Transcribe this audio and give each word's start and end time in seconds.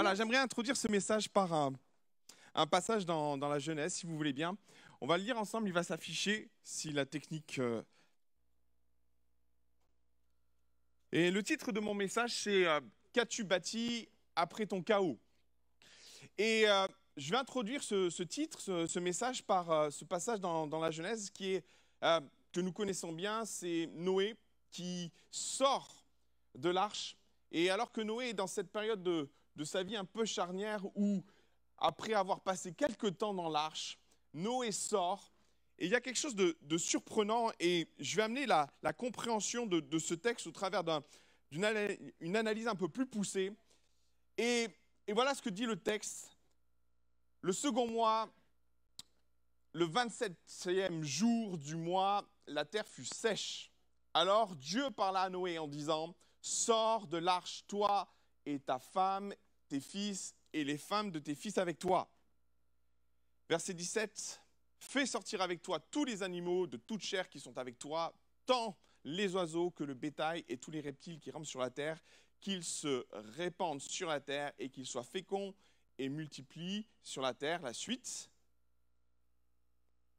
Voilà, 0.00 0.14
j'aimerais 0.14 0.38
introduire 0.38 0.78
ce 0.78 0.88
message 0.88 1.28
par 1.28 1.52
un, 1.52 2.66
passage 2.70 3.04
dans, 3.04 3.36
la 3.36 3.58
Genèse, 3.58 3.92
si 3.92 4.06
vous 4.06 4.16
voulez 4.16 4.32
bien. 4.32 4.56
On 5.02 5.06
va 5.06 5.18
le 5.18 5.24
lire 5.24 5.36
ensemble, 5.36 5.68
il 5.68 5.74
va 5.74 5.82
s'afficher 5.82 6.48
si 6.62 6.90
la 6.90 7.04
technique... 7.04 7.58
euh. 7.58 7.82
Et 11.12 11.30
le 11.30 11.42
titre 11.42 11.70
de 11.70 11.80
mon 11.80 11.92
message, 11.92 12.32
c'est 12.32 12.66
euh, 12.66 12.80
Qu'as-tu 13.12 13.44
bâti 13.44 14.08
après 14.36 14.64
ton 14.64 14.82
chaos? 14.82 15.18
Et 16.38 16.66
euh, 16.66 16.86
je 17.18 17.30
vais 17.30 17.36
introduire 17.36 17.82
ce, 17.82 18.22
titre, 18.22 18.58
ce, 18.62 18.98
message 18.98 19.42
par 19.44 19.92
ce 19.92 20.06
passage 20.06 20.40
dans, 20.40 20.66
dans 20.66 20.80
la 20.80 20.90
Genèse 20.90 21.28
qui 21.28 21.56
est, 21.56 21.64
que 22.00 22.60
nous 22.62 22.72
connaissons 22.72 23.12
bien, 23.12 23.44
c'est 23.44 23.90
Noé 23.92 24.34
qui 24.70 25.12
sort 25.30 26.06
de 26.54 26.70
l'arche. 26.70 27.18
Et 27.52 27.68
alors 27.68 27.92
que 27.92 28.00
Noé 28.00 28.30
est 28.30 28.34
dans 28.34 28.46
cette 28.46 28.72
période 28.72 29.02
de, 29.02 29.28
de 29.56 29.64
sa 29.64 29.82
vie 29.82 29.96
un 29.96 30.04
peu 30.04 30.24
charnière 30.24 30.84
où, 30.94 31.24
après 31.78 32.14
avoir 32.14 32.40
passé 32.40 32.72
quelques 32.72 33.18
temps 33.18 33.34
dans 33.34 33.48
l'arche, 33.48 33.98
Noé 34.32 34.72
sort. 34.72 35.32
Et 35.78 35.86
il 35.86 35.90
y 35.90 35.94
a 35.94 36.00
quelque 36.00 36.18
chose 36.18 36.34
de, 36.34 36.78
surprenant 36.78 37.50
et 37.58 37.88
je 37.98 38.16
vais 38.16 38.22
amener 38.22 38.46
la, 38.46 38.68
compréhension 38.96 39.66
de, 39.66 39.98
ce 39.98 40.14
texte 40.14 40.46
au 40.46 40.52
travers 40.52 40.84
d'une 41.50 41.64
un, 41.64 41.88
une 42.20 42.36
analyse 42.36 42.68
un 42.68 42.74
peu 42.74 42.88
plus 42.88 43.06
poussée. 43.06 43.52
Et, 44.36 44.68
et 45.06 45.12
voilà 45.12 45.34
ce 45.34 45.42
que 45.42 45.50
dit 45.50 45.66
le 45.66 45.76
texte. 45.76 46.36
Le 47.40 47.52
second 47.52 47.86
mois, 47.86 48.30
le 49.72 49.86
27e 49.86 51.02
jour 51.02 51.56
du 51.56 51.76
mois, 51.76 52.28
la 52.46 52.64
terre 52.64 52.86
fut 52.86 53.04
sèche. 53.04 53.72
Alors 54.12 54.56
Dieu 54.56 54.90
parla 54.90 55.22
à 55.22 55.30
Noé 55.30 55.58
en 55.58 55.68
disant, 55.68 56.14
Sors 56.42 57.06
de 57.06 57.18
l'arche, 57.18 57.64
toi 57.68 58.08
et 58.46 58.58
ta 58.60 58.78
femme, 58.78 59.34
tes 59.68 59.80
fils 59.80 60.34
et 60.52 60.64
les 60.64 60.78
femmes 60.78 61.10
de 61.10 61.18
tes 61.18 61.34
fils 61.34 61.58
avec 61.58 61.78
toi. 61.78 62.10
Verset 63.48 63.74
17, 63.74 64.40
Fais 64.80 65.04
sortir 65.04 65.42
avec 65.42 65.60
toi 65.62 65.78
tous 65.78 66.04
les 66.04 66.22
animaux 66.22 66.66
de 66.66 66.78
toute 66.78 67.02
chair 67.02 67.28
qui 67.28 67.38
sont 67.38 67.58
avec 67.58 67.78
toi, 67.78 68.14
tant 68.46 68.76
les 69.04 69.34
oiseaux 69.34 69.70
que 69.70 69.84
le 69.84 69.94
bétail 69.94 70.44
et 70.48 70.56
tous 70.56 70.70
les 70.70 70.80
reptiles 70.80 71.20
qui 71.20 71.30
rampent 71.30 71.46
sur 71.46 71.60
la 71.60 71.70
terre, 71.70 72.02
qu'ils 72.40 72.64
se 72.64 73.06
répandent 73.12 73.82
sur 73.82 74.08
la 74.08 74.20
terre 74.20 74.52
et 74.58 74.70
qu'ils 74.70 74.86
soient 74.86 75.04
féconds 75.04 75.54
et 75.98 76.08
multiplient 76.08 76.86
sur 77.02 77.20
la 77.20 77.34
terre. 77.34 77.60
La 77.60 77.74
suite. 77.74 78.30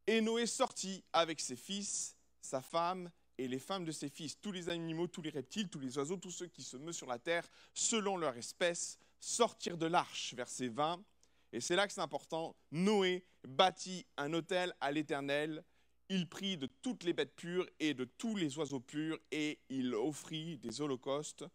Et 0.06 0.22
Noé 0.22 0.46
sortit 0.46 1.04
avec 1.12 1.40
ses 1.40 1.56
fils, 1.56 2.16
sa 2.40 2.62
femme 2.62 3.12
et 3.42 3.48
les 3.48 3.58
femmes 3.58 3.86
de 3.86 3.92
ses 3.92 4.10
fils, 4.10 4.40
tous 4.40 4.52
les 4.52 4.70
animaux, 4.70 5.08
tous 5.08 5.24
les 5.24 5.32
reptiles, 5.32 5.68
tous 5.68 5.80
les 5.80 5.98
oiseaux, 5.98 6.18
tous 6.18 6.30
ceux 6.30 6.46
qui 6.46 6.62
se 6.62 6.78
meuvent 6.78 6.94
sur 6.94 7.08
la 7.08 7.18
terre, 7.18 7.48
selon 7.74 8.16
leur 8.16 8.38
espèce, 8.38 9.00
sortirent 9.20 9.78
de 9.78 9.88
l'arche. 9.88 10.36
Verset 10.36 10.68
20. 10.68 11.04
Et 11.52 11.60
c'est 11.60 11.76
là 11.76 11.88
que 11.88 11.94
c'est 11.94 12.02
important. 12.02 12.56
Noé 12.72 13.26
bâtit 13.48 14.06
un 14.18 14.32
autel 14.34 14.76
à 14.80 14.92
l'Éternel. 14.92 15.64
Il 16.08 16.30
prit 16.30 16.56
de 16.56 16.68
toutes 16.68 17.04
les 17.04 17.14
bêtes 17.14 17.36
pures 17.36 17.68
et 17.80 17.96
de 17.96 18.06
tous 18.06 18.36
les 18.36 18.60
oiseaux 18.60 18.80
purs 18.80 19.18
et 19.32 19.60
il 19.70 19.96
offrit 19.96 20.58
des 20.60 20.80
holocaustes 20.80 21.46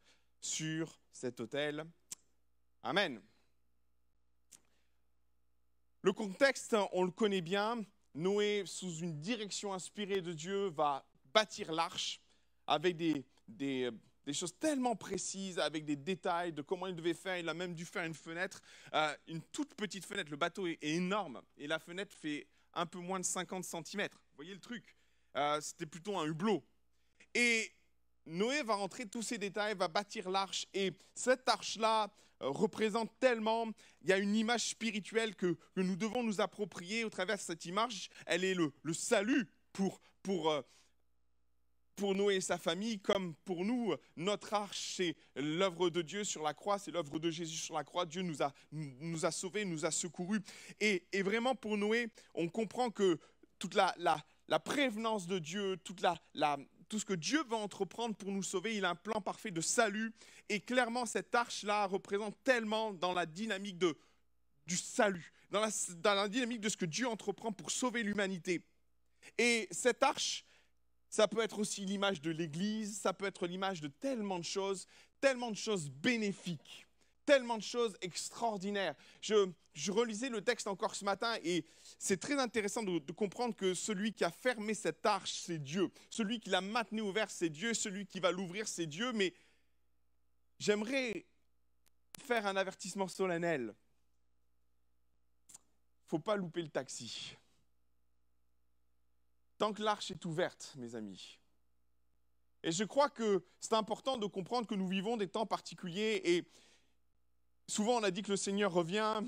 sur 0.40 0.98
cet 1.12 1.38
autel. 1.38 1.84
Amen. 2.82 3.22
Le 6.02 6.12
contexte, 6.12 6.74
on 6.92 7.04
le 7.04 7.12
connaît 7.12 7.42
bien. 7.42 7.80
Noé, 8.14 8.64
sous 8.66 8.96
une 8.96 9.20
direction 9.20 9.72
inspirée 9.72 10.20
de 10.20 10.32
Dieu, 10.32 10.68
va 10.70 11.06
bâtir 11.36 11.70
l'arche 11.70 12.18
avec 12.66 12.96
des, 12.96 13.22
des, 13.46 13.90
des, 14.24 14.32
choses 14.32 14.58
tellement 14.58 14.96
précises, 14.96 15.58
avec 15.58 15.84
des 15.84 15.94
détails 15.94 16.50
de 16.50 16.62
comment 16.62 16.86
il 16.86 16.96
devait 16.96 17.12
faire. 17.12 17.36
Il 17.36 17.46
a 17.50 17.52
même 17.52 17.74
dû 17.74 17.84
faire 17.84 18.04
une 18.04 18.14
fenêtre, 18.14 18.62
euh, 18.94 19.14
une 19.28 19.42
toute 19.42 19.74
petite 19.74 20.06
fenêtre. 20.06 20.30
Le 20.30 20.38
bateau 20.38 20.66
est, 20.66 20.78
énorme 20.80 21.42
et 21.58 21.66
la 21.66 21.78
fenêtre 21.78 22.16
fait 22.16 22.46
un 22.72 22.86
peu 22.86 23.00
moins 23.00 23.20
de 23.20 23.26
50 23.26 23.64
cm. 23.64 24.08
Vous 24.10 24.36
voyez 24.36 24.54
le 24.54 24.60
truc? 24.60 24.96
Euh, 25.36 25.60
C'était 25.60 25.84
plutôt 25.84 26.16
un 26.18 26.24
hublot. 26.24 26.64
Et 27.34 27.70
Noé 28.24 28.62
va 28.62 28.76
rentrer 28.76 29.04
tous 29.04 29.20
ces 29.20 29.36
détails, 29.36 29.74
va 29.74 29.88
bâtir 29.88 30.30
l'arche. 30.30 30.66
Et 30.72 30.90
cette 31.14 31.46
arche-là 31.46 32.10
euh, 32.40 32.48
représente 32.48 33.12
tellement, 33.20 33.66
il 34.00 34.08
y 34.08 34.12
a 34.14 34.16
une 34.16 34.34
image 34.34 34.70
spirituelle 34.70 35.36
que, 35.36 35.58
nous 35.76 35.96
devons 35.96 36.22
nous 36.22 36.40
approprier 36.40 37.04
au 37.04 37.10
travers 37.10 37.36
de 37.36 37.42
cette 37.42 37.66
image. 37.66 38.08
Elle 38.24 38.42
est 38.42 38.54
le, 38.54 38.72
le 38.82 38.94
salut 38.94 39.46
pour, 39.74 40.00
pour, 40.22 40.50
euh, 40.50 40.62
pour 41.96 42.14
Noé 42.14 42.36
et 42.36 42.40
sa 42.40 42.58
famille, 42.58 43.00
comme 43.00 43.34
pour 43.44 43.64
nous, 43.64 43.94
notre 44.16 44.54
arche, 44.54 44.94
c'est 44.96 45.16
l'œuvre 45.34 45.90
de 45.90 46.02
Dieu 46.02 46.24
sur 46.24 46.42
la 46.42 46.54
croix, 46.54 46.78
c'est 46.78 46.90
l'œuvre 46.90 47.18
de 47.18 47.30
Jésus 47.30 47.56
sur 47.56 47.74
la 47.74 47.84
croix. 47.84 48.04
Dieu 48.04 48.22
nous 48.22 48.42
a, 48.42 48.52
nous 48.70 49.24
a 49.24 49.30
sauvés, 49.30 49.64
nous 49.64 49.84
a 49.84 49.90
secourus. 49.90 50.40
Et, 50.80 51.06
et 51.12 51.22
vraiment, 51.22 51.54
pour 51.54 51.76
Noé, 51.76 52.08
on 52.34 52.48
comprend 52.48 52.90
que 52.90 53.18
toute 53.58 53.74
la, 53.74 53.94
la, 53.98 54.58
prévenance 54.60 55.26
de 55.26 55.38
Dieu, 55.38 55.78
toute 55.78 56.02
la, 56.02 56.16
la, 56.34 56.58
tout 56.88 56.98
ce 56.98 57.04
que 57.04 57.14
Dieu 57.14 57.42
va 57.48 57.56
entreprendre 57.56 58.14
pour 58.14 58.30
nous 58.30 58.42
sauver, 58.42 58.76
il 58.76 58.84
a 58.84 58.90
un 58.90 58.94
plan 58.94 59.20
parfait 59.20 59.50
de 59.50 59.62
salut. 59.62 60.12
Et 60.48 60.60
clairement, 60.60 61.06
cette 61.06 61.34
arche-là 61.34 61.86
représente 61.86 62.36
tellement 62.44 62.92
dans 62.92 63.14
la 63.14 63.26
dynamique 63.26 63.78
de, 63.78 63.96
du 64.66 64.76
salut, 64.76 65.32
dans 65.50 65.60
la, 65.60 65.70
dans 65.96 66.14
la 66.14 66.28
dynamique 66.28 66.60
de 66.60 66.68
ce 66.68 66.76
que 66.76 66.84
Dieu 66.84 67.08
entreprend 67.08 67.52
pour 67.52 67.70
sauver 67.70 68.02
l'humanité. 68.02 68.62
Et 69.38 69.66
cette 69.70 70.02
arche, 70.02 70.44
ça 71.08 71.28
peut 71.28 71.40
être 71.40 71.58
aussi 71.58 71.84
l'image 71.84 72.20
de 72.20 72.30
l'Église, 72.30 72.98
ça 72.98 73.12
peut 73.12 73.26
être 73.26 73.46
l'image 73.46 73.80
de 73.80 73.88
tellement 73.88 74.38
de 74.38 74.44
choses, 74.44 74.86
tellement 75.20 75.50
de 75.50 75.56
choses 75.56 75.88
bénéfiques, 75.88 76.86
tellement 77.24 77.56
de 77.56 77.62
choses 77.62 77.96
extraordinaires. 78.00 78.94
Je, 79.20 79.90
relisais 79.90 80.28
le 80.28 80.42
texte 80.42 80.66
encore 80.66 80.94
ce 80.94 81.04
matin 81.04 81.36
et 81.42 81.64
c'est 81.98 82.18
très 82.18 82.38
intéressant 82.38 82.82
de, 82.82 83.12
comprendre 83.12 83.54
que 83.54 83.74
celui 83.74 84.12
qui 84.12 84.24
a 84.24 84.30
fermé 84.30 84.74
cette 84.74 85.04
arche, 85.04 85.32
c'est 85.32 85.58
Dieu. 85.58 85.90
Celui 86.10 86.40
qui 86.40 86.50
l'a 86.50 86.60
maintenue 86.60 87.02
ouverte, 87.02 87.30
c'est 87.30 87.50
Dieu. 87.50 87.74
Celui 87.74 88.06
qui 88.06 88.20
va 88.20 88.30
l'ouvrir, 88.30 88.68
c'est 88.68 88.86
Dieu. 88.86 89.12
Mais 89.12 89.34
j'aimerais 90.58 91.26
faire 92.20 92.46
un 92.46 92.56
avertissement 92.56 93.08
solennel. 93.08 93.74
Faut 96.06 96.18
pas 96.18 96.36
louper 96.36 96.62
le 96.62 96.68
taxi. 96.68 97.36
Tant 99.58 99.72
que 99.72 99.82
l'arche 99.82 100.10
est 100.10 100.24
ouverte, 100.24 100.74
mes 100.76 100.94
amis. 100.94 101.38
Et 102.62 102.72
je 102.72 102.84
crois 102.84 103.08
que 103.08 103.44
c'est 103.60 103.74
important 103.74 104.16
de 104.16 104.26
comprendre 104.26 104.66
que 104.66 104.74
nous 104.74 104.88
vivons 104.88 105.16
des 105.16 105.28
temps 105.28 105.46
particuliers 105.46 106.20
et 106.24 106.44
souvent 107.68 108.00
on 108.00 108.02
a 108.02 108.10
dit 108.10 108.22
que 108.22 108.30
le 108.30 108.36
Seigneur 108.36 108.72
revient 108.72 109.22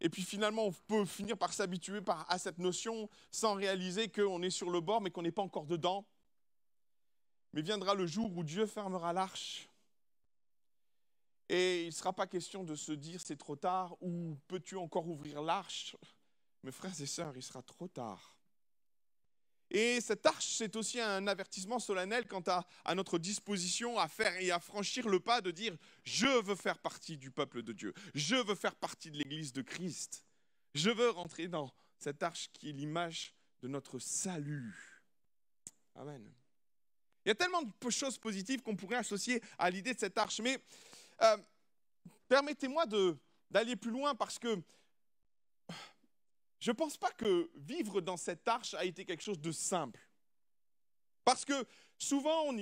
et 0.00 0.10
puis 0.10 0.22
finalement 0.22 0.66
on 0.66 0.72
peut 0.72 1.04
finir 1.06 1.38
par 1.38 1.52
s'habituer 1.52 2.00
à 2.28 2.38
cette 2.38 2.58
notion 2.58 3.08
sans 3.30 3.54
réaliser 3.54 4.10
qu'on 4.10 4.42
est 4.42 4.50
sur 4.50 4.70
le 4.70 4.80
bord 4.80 5.00
mais 5.00 5.10
qu'on 5.10 5.22
n'est 5.22 5.32
pas 5.32 5.42
encore 5.42 5.66
dedans. 5.66 6.06
Mais 7.54 7.62
viendra 7.62 7.94
le 7.94 8.06
jour 8.06 8.36
où 8.36 8.44
Dieu 8.44 8.66
fermera 8.66 9.14
l'arche 9.14 9.70
et 11.48 11.82
il 11.84 11.86
ne 11.86 11.92
sera 11.92 12.12
pas 12.12 12.26
question 12.26 12.64
de 12.64 12.74
se 12.74 12.92
dire 12.92 13.20
c'est 13.20 13.36
trop 13.36 13.56
tard 13.56 13.96
ou 14.02 14.36
peux-tu 14.48 14.76
encore 14.76 15.06
ouvrir 15.06 15.40
l'arche? 15.42 15.96
Mes 16.62 16.72
frères 16.72 17.00
et 17.00 17.06
sœurs, 17.06 17.36
il 17.36 17.42
sera 17.42 17.62
trop 17.62 17.86
tard. 17.86 18.35
Et 19.70 20.00
cette 20.00 20.24
arche, 20.26 20.46
c'est 20.56 20.76
aussi 20.76 21.00
un 21.00 21.26
avertissement 21.26 21.78
solennel 21.78 22.26
quant 22.26 22.42
à, 22.46 22.94
notre 22.94 23.18
disposition 23.18 23.98
à 23.98 24.06
faire 24.08 24.36
et 24.40 24.50
à 24.50 24.60
franchir 24.60 25.08
le 25.08 25.18
pas 25.18 25.40
de 25.40 25.50
dire 25.50 25.76
je 26.04 26.26
veux 26.44 26.54
faire 26.54 26.78
partie 26.78 27.16
du 27.16 27.30
peuple 27.30 27.62
de 27.62 27.72
Dieu, 27.72 27.92
je 28.14 28.36
veux 28.36 28.54
faire 28.54 28.76
partie 28.76 29.10
de 29.10 29.18
l'Église 29.18 29.52
de 29.52 29.62
Christ, 29.62 30.24
je 30.74 30.90
veux 30.90 31.10
rentrer 31.10 31.48
dans 31.48 31.72
cette 31.98 32.22
arche 32.22 32.48
qui 32.52 32.70
est 32.70 32.72
l'image 32.72 33.34
de 33.62 33.68
notre 33.68 33.98
salut. 33.98 35.02
Amen. 35.96 36.32
Il 37.24 37.30
y 37.30 37.32
a 37.32 37.34
tellement 37.34 37.62
de 37.62 37.90
choses 37.90 38.18
positives 38.18 38.62
qu'on 38.62 38.76
pourrait 38.76 38.98
associer 38.98 39.42
à 39.58 39.68
l'idée 39.68 39.94
de 39.94 39.98
cette 39.98 40.16
arche, 40.16 40.40
mais 40.40 40.60
euh, 41.22 41.36
permettez-moi 42.28 42.84
d'aller 43.50 43.74
plus 43.74 43.90
loin 43.90 44.14
parce 44.14 44.38
que 44.38 44.62
je 46.58 46.70
ne 46.70 46.76
pense 46.76 46.96
pas 46.96 47.10
que 47.10 47.50
vivre 47.54 48.00
dans 48.00 48.16
cette 48.16 48.46
arche 48.48 48.74
a 48.74 48.84
été 48.84 49.04
quelque 49.04 49.22
chose 49.22 49.40
de 49.40 49.52
simple. 49.52 50.00
Parce 51.24 51.44
que 51.44 51.66
souvent, 51.98 52.52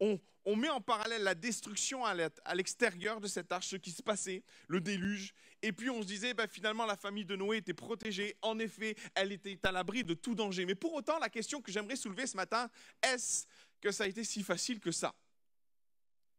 on, 0.00 0.56
met 0.56 0.68
en 0.68 0.80
parallèle 0.80 1.22
la 1.22 1.34
destruction 1.34 2.04
à 2.04 2.54
l'extérieur 2.54 3.20
de 3.20 3.26
cette 3.26 3.50
arche, 3.50 3.66
ce 3.66 3.76
qui 3.76 3.90
se 3.90 4.02
passait, 4.02 4.44
le 4.68 4.80
déluge, 4.80 5.34
et 5.62 5.72
puis 5.72 5.90
on 5.90 6.02
se 6.02 6.06
disait, 6.06 6.34
ben, 6.34 6.46
finalement, 6.46 6.86
la 6.86 6.96
famille 6.96 7.24
de 7.24 7.34
Noé 7.34 7.56
était 7.56 7.74
protégée. 7.74 8.36
En 8.42 8.58
effet, 8.58 8.94
elle 9.14 9.32
était 9.32 9.58
à 9.66 9.72
l'abri 9.72 10.04
de 10.04 10.14
tout 10.14 10.34
danger. 10.34 10.64
Mais 10.64 10.76
pour 10.76 10.94
autant, 10.94 11.18
la 11.18 11.28
question 11.28 11.60
que 11.60 11.72
j'aimerais 11.72 11.96
soulever 11.96 12.26
ce 12.26 12.36
matin, 12.36 12.70
est-ce 13.02 13.46
que 13.80 13.90
ça 13.90 14.04
a 14.04 14.06
été 14.06 14.22
si 14.22 14.44
facile 14.44 14.78
que 14.78 14.92
ça? 14.92 15.14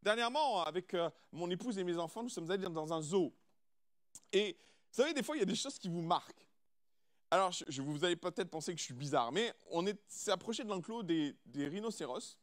Dernièrement, 0.01 0.63
avec 0.63 0.93
euh, 0.93 1.09
mon 1.33 1.49
épouse 1.49 1.77
et 1.77 1.83
mes 1.83 1.97
enfants, 1.97 2.23
nous 2.23 2.29
sommes 2.29 2.49
allés 2.49 2.69
dans 2.69 2.93
un 2.93 3.01
zoo. 3.01 3.35
Et 4.31 4.55
vous 4.91 5.03
savez, 5.03 5.13
des 5.13 5.23
fois, 5.23 5.35
il 5.35 5.39
y 5.39 5.43
a 5.43 5.45
des 5.45 5.55
choses 5.55 5.77
qui 5.77 5.89
vous 5.89 6.01
marquent. 6.01 6.46
Alors, 7.29 7.51
je, 7.51 7.81
vous 7.81 8.03
allez 8.05 8.15
peut-être 8.15 8.49
penser 8.49 8.73
que 8.73 8.79
je 8.79 8.85
suis 8.85 8.93
bizarre, 8.93 9.31
mais 9.31 9.53
on 9.69 9.85
s'est 10.07 10.31
approché 10.31 10.63
de 10.63 10.69
l'enclos 10.69 11.03
des, 11.03 11.35
des, 11.45 11.67
rhinocéros 11.67 12.37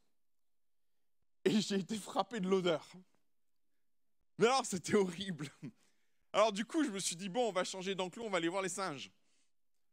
et 1.45 1.61
j'ai 1.61 1.77
été 1.77 1.97
frappé 1.97 2.41
de 2.41 2.49
l'odeur. 2.49 2.87
Mais 4.39 4.47
alors, 4.47 4.67
c'était 4.67 4.95
horrible. 4.95 5.49
Alors 6.35 6.53
du 6.53 6.65
coup, 6.65 6.83
je 6.83 6.91
me 6.91 6.99
suis 6.99 7.15
dit, 7.15 7.29
bon, 7.29 7.49
on 7.49 7.53
va 7.53 7.63
changer 7.63 7.95
d'enclos, 7.95 8.25
on 8.25 8.31
va 8.31 8.39
aller 8.39 8.49
voir 8.49 8.61
les 8.61 8.69
singes. 8.69 9.09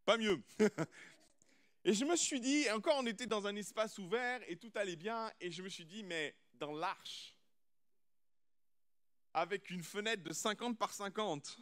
Pas 0.05 0.17
mieux. 0.17 0.41
et 1.85 1.93
je 1.93 2.03
me 2.03 2.15
suis 2.15 2.41
dit, 2.41 2.67
encore 2.71 2.95
on 2.97 3.05
était 3.05 3.27
dans 3.27 3.45
un 3.45 3.55
espace 3.55 3.99
ouvert 3.99 4.41
et 4.47 4.55
tout 4.55 4.71
allait 4.73 4.95
bien, 4.95 5.31
et 5.39 5.51
je 5.51 5.61
me 5.61 5.69
suis 5.69 5.85
dit, 5.85 6.03
mais 6.03 6.35
dans 6.53 6.71
l'arche, 6.71 7.35
avec 9.35 9.69
une 9.69 9.83
fenêtre 9.83 10.23
de 10.23 10.33
50 10.33 10.79
par 10.79 10.91
50, 10.91 11.59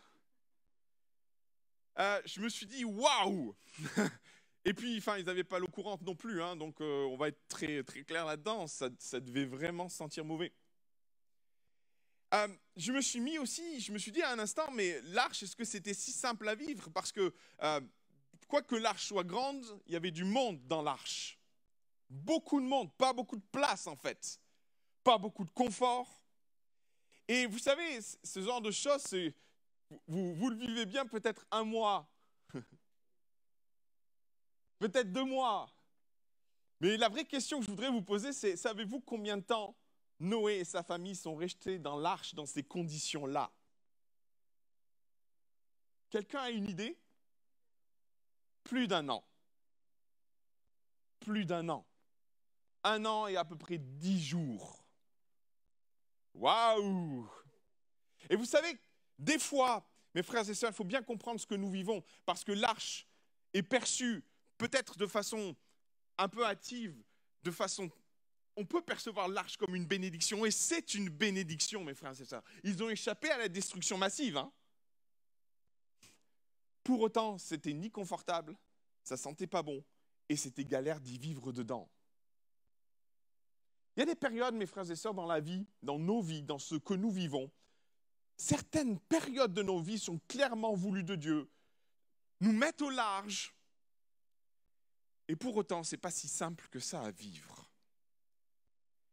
euh, 2.00 2.22
je 2.26 2.40
me 2.42 2.50
suis 2.50 2.66
dit, 2.66 2.86
waouh 2.86 3.56
Et 4.66 4.74
puis, 4.74 4.98
enfin, 4.98 5.18
ils 5.18 5.26
n'avaient 5.26 5.44
pas 5.44 5.58
l'eau 5.58 5.68
courante 5.68 6.02
non 6.02 6.16
plus, 6.16 6.42
hein, 6.42 6.56
donc 6.56 6.82
euh, 6.82 7.06
on 7.06 7.18
va 7.18 7.30
être 7.30 7.48
très, 7.48 7.82
très 7.84 8.04
clair 8.04 8.26
là-dedans, 8.26 8.68
ça, 8.68 8.90
devait 9.20 9.46
vraiment 9.46 9.88
sentir 9.88 10.26
mauvais. 10.26 10.54
Euh, 12.34 12.48
je 12.76 12.92
me 12.92 13.02
suis 13.02 13.20
mis 13.20 13.40
aussi, 13.40 13.80
je 13.80 13.92
me 13.92 13.98
suis 13.98 14.12
dit 14.12 14.22
à 14.22 14.32
un 14.32 14.40
instant, 14.40 14.70
mais 14.72 15.02
l'arche, 15.04 15.44
est-ce 15.44 15.56
que 15.56 15.64
c'était 15.64 15.94
si 15.94 16.12
simple 16.12 16.48
à 16.48 16.56
vivre? 16.56 16.90
Parce 16.92 17.12
que, 17.12 17.34
quoi 18.48 18.62
que 18.62 18.76
l'arche 18.76 19.06
soit 19.06 19.24
grande, 19.24 19.66
il 19.88 19.94
y 19.94 19.96
avait 19.96 20.12
du 20.12 20.26
monde 20.26 20.60
dans 20.68 20.82
l'arche. 20.82 21.40
Beaucoup 22.10 22.60
de 22.60 22.66
monde, 22.66 22.92
pas 22.98 23.14
beaucoup 23.14 23.38
de 23.38 23.46
place 23.52 23.88
en 23.88 23.96
fait. 23.96 24.40
Pas 25.04 25.18
beaucoup 25.18 25.46
de 25.46 25.52
confort. 25.52 26.22
Et 27.28 27.46
vous 27.46 27.60
savez, 27.60 28.00
ce 28.24 28.42
genre 28.42 28.62
de 28.62 28.72
choses, 28.72 29.04
vous, 30.08 30.50
le 30.50 30.56
vivez 30.56 30.86
bien 30.86 31.06
peut-être 31.06 31.46
un 31.52 31.64
mois, 31.64 32.10
peut-être 34.80 35.12
deux 35.12 35.26
mois. 35.26 35.70
Mais 36.80 36.98
la 36.98 37.10
vraie 37.10 37.26
question 37.26 37.60
que 37.60 37.66
je 37.66 37.72
voudrais 37.72 37.90
vous 37.90 38.02
poser, 38.02 38.32
c'est 38.32 38.56
savez-vous 38.56 39.02
combien 39.02 39.38
de 39.38 39.44
temps 39.44 39.76
Noé 40.20 40.60
et 40.60 40.66
sa 40.66 40.84
famille 40.84 41.16
sont 41.16 41.36
restés 41.36 41.80
dans 41.80 41.98
l'arche 41.98 42.36
dans 42.36 42.46
ces 42.46 42.64
conditions-là? 42.64 43.52
Quelqu'un 46.10 46.42
a 46.42 46.50
une 46.50 46.70
idée? 46.70 46.98
Plus 48.64 48.88
d'un 48.88 49.10
an. 49.10 49.24
Plus 51.20 51.46
d'un 51.46 51.70
an. 51.70 51.86
Un 52.84 53.06
an 53.06 53.28
et 53.28 53.36
à 53.36 53.46
peu 53.46 53.58
près 53.58 53.78
dix 53.78 54.24
jours. 54.24 54.84
Waouh 56.34 57.30
Et 58.30 58.36
vous 58.36 58.46
savez, 58.46 58.80
des 59.20 59.38
fois, 59.38 59.88
mes 60.16 60.24
frères 60.24 60.50
et 60.50 60.54
sœurs, 60.54 60.72
il 60.72 60.76
faut 60.76 60.84
bien 60.84 61.04
comprendre 61.04 61.40
ce 61.40 61.46
que 61.46 61.56
nous 61.56 61.70
vivons, 61.70 62.04
parce 62.26 62.44
que 62.44 62.52
l'arche 62.52 63.08
est 63.54 63.64
perçue 63.64 64.24
peut-être 64.58 64.98
de 64.98 65.06
façon 65.06 65.56
un 66.18 66.28
peu 66.28 66.46
hâtive, 66.46 66.96
de 67.44 67.52
façon 67.52 67.90
on 68.60 68.66
peut 68.66 68.82
percevoir 68.82 69.30
l'arche 69.30 69.56
comme 69.56 69.74
une 69.74 69.86
bénédiction, 69.86 70.46
et 70.46 70.52
c'est 70.52 70.94
une 70.94 71.10
bénédiction, 71.10 71.84
mes 71.86 71.94
frères 71.94 72.20
et 72.20 72.26
sœurs. 72.26 72.44
Ils 72.64 72.84
ont 72.84 72.90
échappé 72.90 73.30
à 73.32 73.38
la 73.38 73.48
destruction 73.48 73.98
massive. 73.98 74.36
Hein. 74.36 74.52
Pour 76.84 77.00
autant, 77.00 77.38
c'était 77.38 77.72
ni 77.72 77.90
confortable, 77.90 78.58
ça 79.02 79.16
sentait 79.16 79.48
pas 79.48 79.64
bon, 79.64 79.82
et 80.28 80.36
c'était 80.36 80.66
galère 80.66 81.00
d'y 81.00 81.18
vivre 81.18 81.54
dedans. 81.54 81.90
Il 83.96 84.02
y 84.02 84.04
a 84.04 84.06
des 84.06 84.16
périodes, 84.16 84.56
mes 84.56 84.66
frères 84.66 84.90
et 84.92 84.96
sœurs, 84.96 85.14
dans 85.14 85.26
la 85.26 85.40
vie, 85.40 85.66
dans 85.82 85.98
nos 85.98 86.22
vies, 86.22 86.44
dans 86.44 86.60
ce 86.60 86.76
que 86.76 86.94
nous 86.94 87.12
vivons. 87.12 87.50
Certaines 88.40 88.98
périodes 88.98 89.54
de 89.54 89.62
nos 89.62 89.82
vies 89.82 90.00
sont 90.00 90.18
clairement 90.30 90.74
voulues 90.74 91.04
de 91.04 91.16
Dieu, 91.16 91.50
nous 92.40 92.54
mettent 92.54 92.82
au 92.82 92.90
large, 92.90 93.54
et 95.28 95.36
pour 95.36 95.58
autant, 95.58 95.84
ce 95.84 95.94
n'est 95.94 96.00
pas 96.00 96.10
si 96.10 96.30
simple 96.30 96.66
que 96.72 96.80
ça 96.80 97.02
à 97.02 97.12
vivre. 97.12 97.70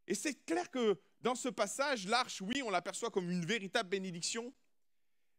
Et 0.07 0.15
c'est 0.15 0.47
clair 0.47 0.71
que 0.71 0.97
dans 1.23 1.35
ce 1.35 1.49
passage, 1.49 2.07
l'arche, 2.07 2.41
oui, 2.41 2.63
on 2.63 2.71
l'aperçoit 2.71 3.11
comme 3.11 3.29
une 3.29 3.45
véritable 3.45 3.89
bénédiction, 3.89 4.55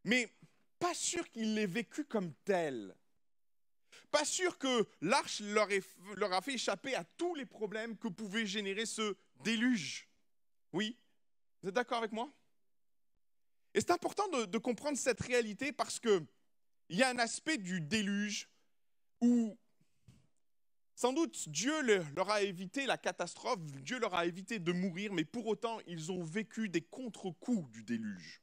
mais 0.04 0.30
pas 0.78 0.92
sûr 0.92 1.26
qu'il 1.30 1.54
l'ait 1.54 1.66
vécu 1.66 2.04
comme 2.04 2.34
tel. 2.44 2.94
Pas 4.10 4.26
sûr 4.26 4.58
que 4.58 4.86
l'arche 5.00 5.40
leur, 5.40 5.66
a 6.34 6.42
fait 6.42 6.52
échapper 6.52 6.94
à 6.94 7.04
tous 7.04 7.34
les 7.34 7.46
problèmes 7.46 7.96
que 7.96 8.08
pouvait 8.08 8.44
générer 8.44 8.84
ce 8.84 9.16
déluge. 9.42 10.06
Oui 10.74 10.98
Vous 11.62 11.70
êtes 11.70 11.74
d'accord 11.74 11.98
avec 11.98 12.12
moi? 12.12 12.30
Et 13.74 13.80
c'est 13.80 13.90
important 13.90 14.26
de, 14.28 14.58
comprendre 14.58 14.96
cette 14.96 15.20
réalité 15.20 15.72
parce 15.72 16.00
qu'il 16.00 16.26
y 16.90 17.02
a 17.02 17.08
un 17.10 17.18
aspect 17.18 17.58
du 17.58 17.80
déluge 17.80 18.48
où 19.20 19.56
sans 20.98 21.12
doute, 21.12 21.48
Dieu 21.48 21.80
leur 22.16 22.28
a 22.28 22.42
évité 22.42 22.84
la 22.84 22.98
catastrophe, 22.98 23.60
Dieu 23.82 24.00
leur 24.00 24.14
a 24.14 24.26
évité 24.26 24.58
de 24.58 24.72
mourir, 24.72 25.12
mais 25.12 25.24
pour 25.24 25.46
autant, 25.46 25.78
ils 25.86 26.10
ont 26.10 26.24
vécu 26.24 26.68
des 26.68 26.80
contre-coups 26.80 27.70
du 27.70 27.84
déluge. 27.84 28.42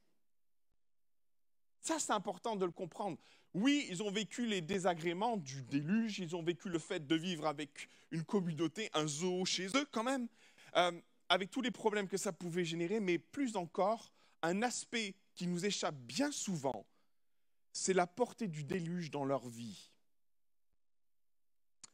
Ça, 1.81 2.00
c'est 2.00 2.13
important 2.13 2.56
de 2.56 2.63
le 2.63 2.72
comprendre. 2.72 3.18
Oui, 3.54 3.86
ils 3.89 4.01
ont 4.01 4.10
vécu 4.10 4.45
les 4.45 4.62
désagréments 4.62 5.36
du 5.36 5.63
déluge, 5.63 6.19
ils 6.19 6.33
ont 6.33 6.44
vécu 6.44 6.69
le 6.69 6.80
fait 6.80 7.06
de 7.06 7.16
vivre 7.16 7.45
avec 7.45 7.89
une 8.12 8.24
communauté, 8.24 8.89
un 8.94 9.06
zoo 9.06 9.44
chez 9.44 9.68
eux 9.75 9.86
quand 9.92 10.04
même, 10.04 10.30
euh, 10.77 10.94
avec 11.27 11.51
tous 11.51 11.62
les 11.62 11.72
problèmes 11.72 12.07
que 12.07 12.16
ça 12.16 12.31
pouvait 12.31 12.63
générer, 12.63 13.01
mais 13.01 13.18
plus 13.18 13.57
encore, 13.57 14.13
un 14.46 14.62
aspect 14.62 15.16
qui 15.34 15.48
nous 15.48 15.66
échappe 15.66 15.96
bien 15.96 16.32
souvent, 16.32 16.86
c'est 17.72 17.94
la 17.94 18.08
portée 18.08 18.48
du 18.48 18.64
déluge 18.64 19.12
dans 19.12 19.26
leur 19.26 19.48
vie. 19.48 19.92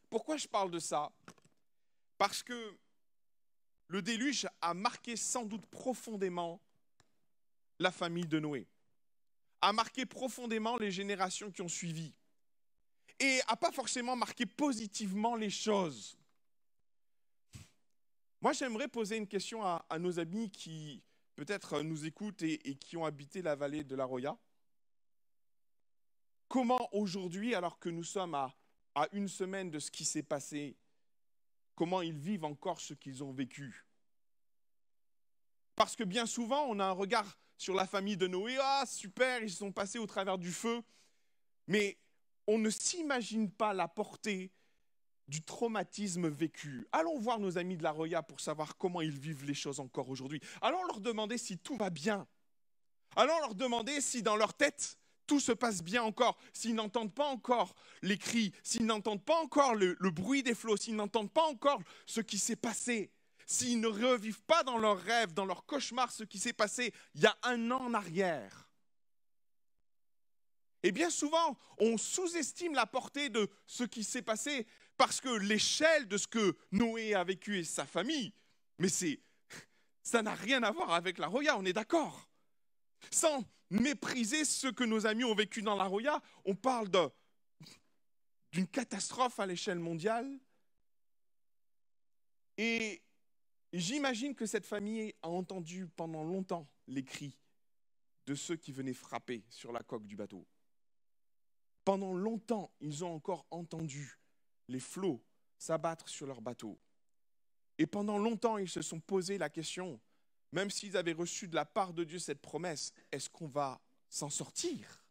Pourquoi 0.09 0.38
je 0.38 0.48
parle 0.48 0.69
de 0.69 0.80
ça? 0.80 1.12
Parce 2.18 2.44
que 2.44 2.77
le 3.88 4.01
déluge 4.01 4.48
a 4.62 4.74
marqué 4.74 5.15
sans 5.15 5.45
doute 5.45 5.65
profondément 5.65 6.62
la 7.80 7.92
famille 7.92 8.27
de 8.27 8.39
Noé, 8.39 8.68
a 9.62 9.74
marqué 9.74 10.06
profondément 10.06 10.77
les 10.77 10.92
générations 10.92 11.51
qui 11.51 11.62
ont 11.62 11.68
suivi, 11.68 12.13
et 13.19 13.39
a 13.48 13.56
pas 13.56 13.71
forcément 13.71 14.15
marqué 14.15 14.45
positivement 14.45 15.36
les 15.36 15.50
choses. 15.50 16.18
Moi, 18.42 18.53
j'aimerais 18.53 18.88
poser 18.88 19.18
une 19.18 19.27
question 19.27 19.63
à, 19.63 19.86
nos 20.00 20.19
amis 20.19 20.50
qui 20.50 21.03
peut-être 21.41 21.81
nous 21.81 22.05
écoutent 22.05 22.43
et, 22.43 22.69
et 22.69 22.75
qui 22.75 22.97
ont 22.97 23.05
habité 23.05 23.41
la 23.41 23.55
vallée 23.55 23.83
de 23.83 23.95
la 23.95 24.05
Roya. 24.05 24.38
Comment 26.47 26.88
aujourd'hui, 26.93 27.55
alors 27.55 27.79
que 27.79 27.89
nous 27.89 28.03
sommes 28.03 28.35
à 28.35 28.55
à 28.93 29.07
une 29.13 29.27
semaine 29.27 29.71
de 29.71 29.79
ce 29.79 29.89
qui 29.89 30.05
s'est 30.05 30.23
passé, 30.23 30.75
comment 31.75 32.01
ils 32.01 32.17
vivent 32.17 32.45
encore 32.45 32.79
ce 32.81 32.93
qu'ils 32.93 33.23
ont 33.23 33.31
vécu? 33.31 33.85
Parce 35.75 35.95
que 35.95 36.03
bien 36.03 36.25
souvent, 36.25 36.65
on 36.67 36.79
a 36.79 36.85
un 36.85 36.91
regard 36.91 37.39
sur 37.57 37.73
la 37.73 37.88
famille 37.88 38.17
de 38.17 38.27
Noé, 38.27 38.57
ah 38.61 38.83
super, 38.85 39.41
ils 39.41 39.51
sont 39.51 39.71
passés 39.71 39.97
au 39.97 40.05
travers 40.05 40.38
du 40.38 40.51
feu, 40.51 40.83
mais 41.67 41.98
on 42.48 42.57
ne 42.57 42.69
s'imagine 42.69 43.50
pas 43.50 43.74
la 43.74 43.88
portée 43.88 44.51
du 45.31 45.41
traumatisme 45.41 46.27
vécu. 46.27 46.85
Allons 46.91 47.17
voir 47.17 47.39
nos 47.39 47.57
amis 47.57 47.77
de 47.77 47.83
la 47.83 47.91
Roya 47.91 48.21
pour 48.21 48.41
savoir 48.41 48.77
comment 48.77 49.00
ils 49.00 49.17
vivent 49.17 49.45
les 49.45 49.53
choses 49.53 49.79
encore 49.79 50.09
aujourd'hui. 50.09 50.41
Allons 50.61 50.83
leur 50.83 51.00
demander 51.00 51.38
si 51.38 51.57
tout 51.57 51.77
va 51.77 51.89
bien. 51.89 52.27
Allons 53.15 53.39
leur 53.39 53.55
demander 53.55 54.01
si 54.01 54.21
dans 54.21 54.35
leur 54.35 54.53
tête, 54.53 54.97
tout 55.27 55.39
se 55.39 55.53
passe 55.53 55.83
bien 55.83 56.03
encore, 56.03 56.38
s'ils 56.51 56.75
n'entendent 56.75 57.13
pas 57.13 57.27
encore 57.27 57.73
les 58.01 58.17
cris, 58.17 58.51
s'ils 58.61 58.85
n'entendent 58.85 59.23
pas 59.23 59.39
encore 59.41 59.73
le, 59.73 59.95
bruit 60.09 60.43
des 60.43 60.53
flots, 60.53 60.75
s'ils 60.75 60.97
n'entendent 60.97 61.31
pas 61.31 61.45
encore 61.45 61.81
ce 62.05 62.19
qui 62.19 62.38
s'est 62.38 62.57
passé, 62.57 63.09
s'ils 63.45 63.79
ne 63.79 63.88
revivent 63.88 64.43
pas 64.43 64.63
dans 64.63 64.77
leurs 64.77 65.00
rêves, 65.00 65.33
dans 65.33 65.45
leurs 65.45 65.65
cauchemars 65.65 66.11
ce 66.11 66.25
qui 66.25 66.39
s'est 66.39 66.51
passé 66.51 66.93
il 67.15 67.21
y 67.21 67.25
a 67.25 67.38
un 67.43 67.71
an 67.71 67.79
en 67.79 67.93
arrière. 67.93 68.67
Et 70.83 70.91
bien 70.91 71.09
souvent, 71.09 71.57
on 71.77 71.97
sous-estime 71.97 72.73
la 72.73 72.85
portée 72.85 73.29
de 73.29 73.50
ce 73.65 73.83
qui 73.83 74.03
s'est 74.03 74.23
passé 74.23 74.67
parce 75.01 75.20
que 75.20 75.29
l'échelle 75.29 76.08
de 76.08 76.15
ce 76.15 76.27
que 76.27 76.55
Noé 76.72 77.15
a 77.15 77.24
vécu 77.24 77.58
et 77.58 77.63
sa 77.63 77.88
famille, 77.88 78.31
mais 78.77 78.88
c'est 78.88 79.20
ça 80.03 80.22
n'a 80.22 80.36
rien 80.36 80.62
à 80.62 80.70
voir 80.70 80.91
avec 80.91 81.17
la 81.17 81.25
Roya, 81.25 81.58
on 81.58 81.65
est 81.65 81.74
d'accord. 81.74 82.29
Sans 83.10 83.43
mépriser 83.72 84.46
ce 84.46 84.67
que 84.67 84.84
nos 84.84 85.08
amis 85.08 85.24
ont 85.24 85.34
vécu 85.34 85.63
dans 85.63 85.75
la 85.75 85.86
Roya. 85.86 86.22
On 86.46 86.53
parle 86.53 86.91
d'une 88.51 88.67
catastrophe 88.67 89.39
à 89.39 89.48
l'échelle 89.48 89.79
mondiale. 89.79 90.39
Et 92.60 93.01
j'imagine 93.74 94.36
que 94.36 94.46
cette 94.46 94.67
famille 94.67 95.15
a 95.24 95.29
entendu 95.29 95.88
pendant 95.88 96.24
longtemps 96.24 96.67
les 96.86 97.03
cris 97.03 97.36
de 98.27 98.36
ceux 98.36 98.55
qui 98.55 98.72
venaient 98.72 98.93
frapper 98.93 99.43
sur 99.50 99.72
la 99.72 99.81
coque 99.81 100.05
du 100.05 100.15
bateau. 100.15 100.46
Pendant 101.86 102.13
longtemps, 102.13 102.72
ils 102.81 103.03
ont 103.03 103.15
encore 103.15 103.48
entendu 103.50 104.20
les 104.71 104.79
flots 104.79 105.23
s'abattre 105.57 106.09
sur 106.09 106.25
leur 106.25 106.41
bateau. 106.41 106.79
Et 107.77 107.85
pendant 107.85 108.17
longtemps, 108.17 108.57
ils 108.57 108.69
se 108.69 108.81
sont 108.81 108.99
posé 108.99 109.37
la 109.37 109.49
question, 109.49 109.99
même 110.51 110.69
s'ils 110.69 110.97
avaient 110.97 111.13
reçu 111.13 111.47
de 111.47 111.55
la 111.55 111.65
part 111.65 111.93
de 111.93 112.03
Dieu 112.03 112.19
cette 112.19 112.41
promesse, 112.41 112.93
est-ce 113.11 113.29
qu'on 113.29 113.47
va 113.47 113.79
s'en 114.09 114.29
sortir? 114.29 115.03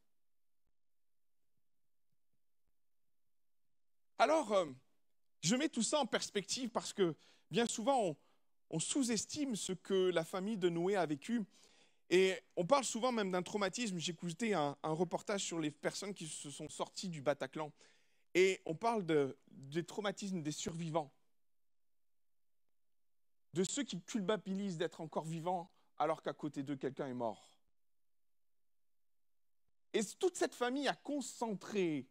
Alors, 4.18 4.52
euh, 4.52 4.66
je 5.40 5.56
mets 5.56 5.70
tout 5.70 5.82
ça 5.82 5.98
en 5.98 6.06
perspective 6.06 6.68
parce 6.68 6.92
que 6.92 7.14
bien 7.50 7.64
souvent, 7.64 8.16
on, 8.68 8.78
sous-estime 8.78 9.56
ce 9.56 9.72
que 9.72 10.10
la 10.10 10.24
famille 10.24 10.58
de 10.58 10.68
Noé 10.68 10.94
a 10.96 11.06
vécu. 11.06 11.42
Et 12.10 12.36
on 12.56 12.66
parle 12.66 12.84
souvent 12.84 13.12
même 13.12 13.30
d'un 13.30 13.42
traumatisme. 13.42 13.98
J'ai 13.98 14.12
écouté 14.12 14.52
un, 14.52 14.76
reportage 14.82 15.42
sur 15.44 15.58
les 15.58 15.70
personnes 15.70 16.12
qui 16.12 16.26
se 16.26 16.50
sont 16.50 16.68
sorties 16.68 17.08
du 17.08 17.22
Bataclan. 17.22 17.72
Et 18.34 18.60
on 18.64 18.74
parle 18.74 19.04
de, 19.04 19.36
des 19.48 19.84
traumatismes 19.84 20.42
des 20.42 20.52
survivants. 20.52 21.12
De 23.54 23.64
ceux 23.64 23.82
qui 23.82 24.00
culpabilisent 24.00 24.78
d'être 24.78 25.00
encore 25.00 25.24
vivants 25.24 25.70
alors 25.98 26.22
qu'à 26.22 26.32
côté 26.32 26.62
d'eux, 26.62 26.76
quelqu'un 26.76 27.08
est 27.08 27.14
mort. 27.14 27.50
Et 29.92 30.04
toute 30.18 30.36
cette 30.36 30.54
famille 30.54 30.86
a 30.86 30.94
concentré 30.94 32.06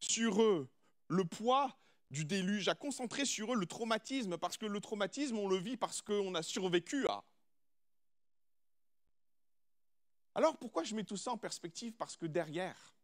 sur 0.00 0.42
eux 0.42 0.68
le 1.08 1.24
poids 1.24 1.78
du 2.10 2.24
déluge, 2.24 2.68
a 2.68 2.74
concentré 2.74 3.24
sur 3.24 3.52
eux 3.52 3.56
le 3.56 3.66
traumatisme, 3.66 4.36
parce 4.36 4.56
que 4.56 4.66
le 4.66 4.80
traumatisme, 4.80 5.38
on 5.38 5.48
le 5.48 5.56
vit 5.56 5.76
parce 5.76 6.02
qu'on 6.02 6.34
a 6.34 6.42
survécu 6.42 7.06
à. 7.08 7.22
Alors 10.34 10.56
pourquoi 10.56 10.82
je 10.82 10.94
mets 10.94 11.04
tout 11.04 11.16
ça 11.16 11.32
en 11.32 11.38
perspective? 11.38 11.92
Parce 11.92 12.16
que 12.16 12.26
derrière 12.26 12.94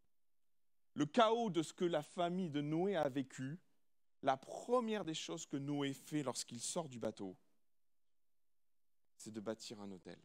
le 0.96 1.04
chaos 1.04 1.50
de 1.50 1.62
ce 1.62 1.74
que 1.74 1.84
la 1.84 2.02
famille 2.02 2.48
de 2.48 2.62
Noé 2.62 2.96
a 2.96 3.10
vécu, 3.10 3.60
la 4.22 4.38
première 4.38 5.04
des 5.04 5.12
choses 5.12 5.44
que 5.44 5.58
Noé 5.58 5.92
fait 5.92 6.22
lorsqu'il 6.22 6.58
sort 6.58 6.88
du 6.88 6.98
bateau, 6.98 7.36
c'est 9.18 9.30
de 9.30 9.40
bâtir 9.40 9.78
un 9.78 9.90
hôtel. 9.90 10.18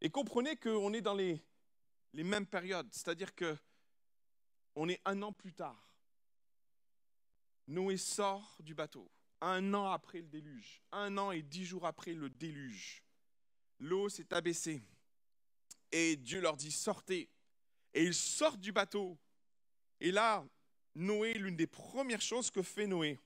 Et 0.00 0.08
comprenez 0.08 0.56
qu'on 0.56 0.92
est 0.92 1.00
dans 1.00 1.14
les, 1.14 1.44
les 2.12 2.22
mêmes 2.22 2.46
périodes, 2.46 2.88
c'est-à-dire 2.92 3.34
que 3.34 3.56
on 4.76 4.88
est 4.88 5.00
un 5.04 5.20
an 5.22 5.32
plus 5.32 5.52
tard. 5.52 5.98
Noé 7.66 7.96
sort 7.96 8.56
du 8.60 8.76
bateau, 8.76 9.10
un 9.40 9.74
an 9.74 9.90
après 9.90 10.20
le 10.20 10.28
déluge, 10.28 10.80
un 10.92 11.18
an 11.18 11.32
et 11.32 11.42
dix 11.42 11.64
jours 11.64 11.86
après 11.86 12.12
le 12.12 12.30
déluge. 12.30 13.02
L'eau 13.80 14.08
s'est 14.08 14.32
abaissée 14.32 14.80
et 15.96 16.16
Dieu 16.16 16.40
leur 16.40 16.56
dit 16.56 16.70
sortez. 16.70 17.30
Et 17.94 18.04
ils 18.04 18.14
sortent 18.14 18.60
du 18.60 18.72
bateau. 18.72 19.18
Et 20.00 20.10
là, 20.10 20.46
Noé, 20.94 21.34
l'une 21.34 21.56
des 21.56 21.66
premières 21.66 22.20
choses 22.20 22.50
que 22.50 22.62
fait 22.62 22.86
Noé, 22.86 23.18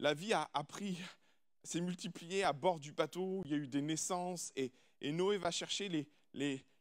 la 0.00 0.14
vie 0.14 0.32
a, 0.32 0.48
pris, 0.64 0.98
s'est 1.62 1.80
multipliée 1.80 2.42
à 2.42 2.52
bord 2.52 2.80
du 2.80 2.92
bateau, 2.92 3.42
il 3.44 3.52
y 3.52 3.54
a 3.54 3.58
eu 3.58 3.68
des 3.68 3.82
naissances, 3.82 4.52
et, 4.56 4.72
Noé 5.00 5.38
va 5.38 5.52
chercher 5.52 5.88
les, 5.88 6.08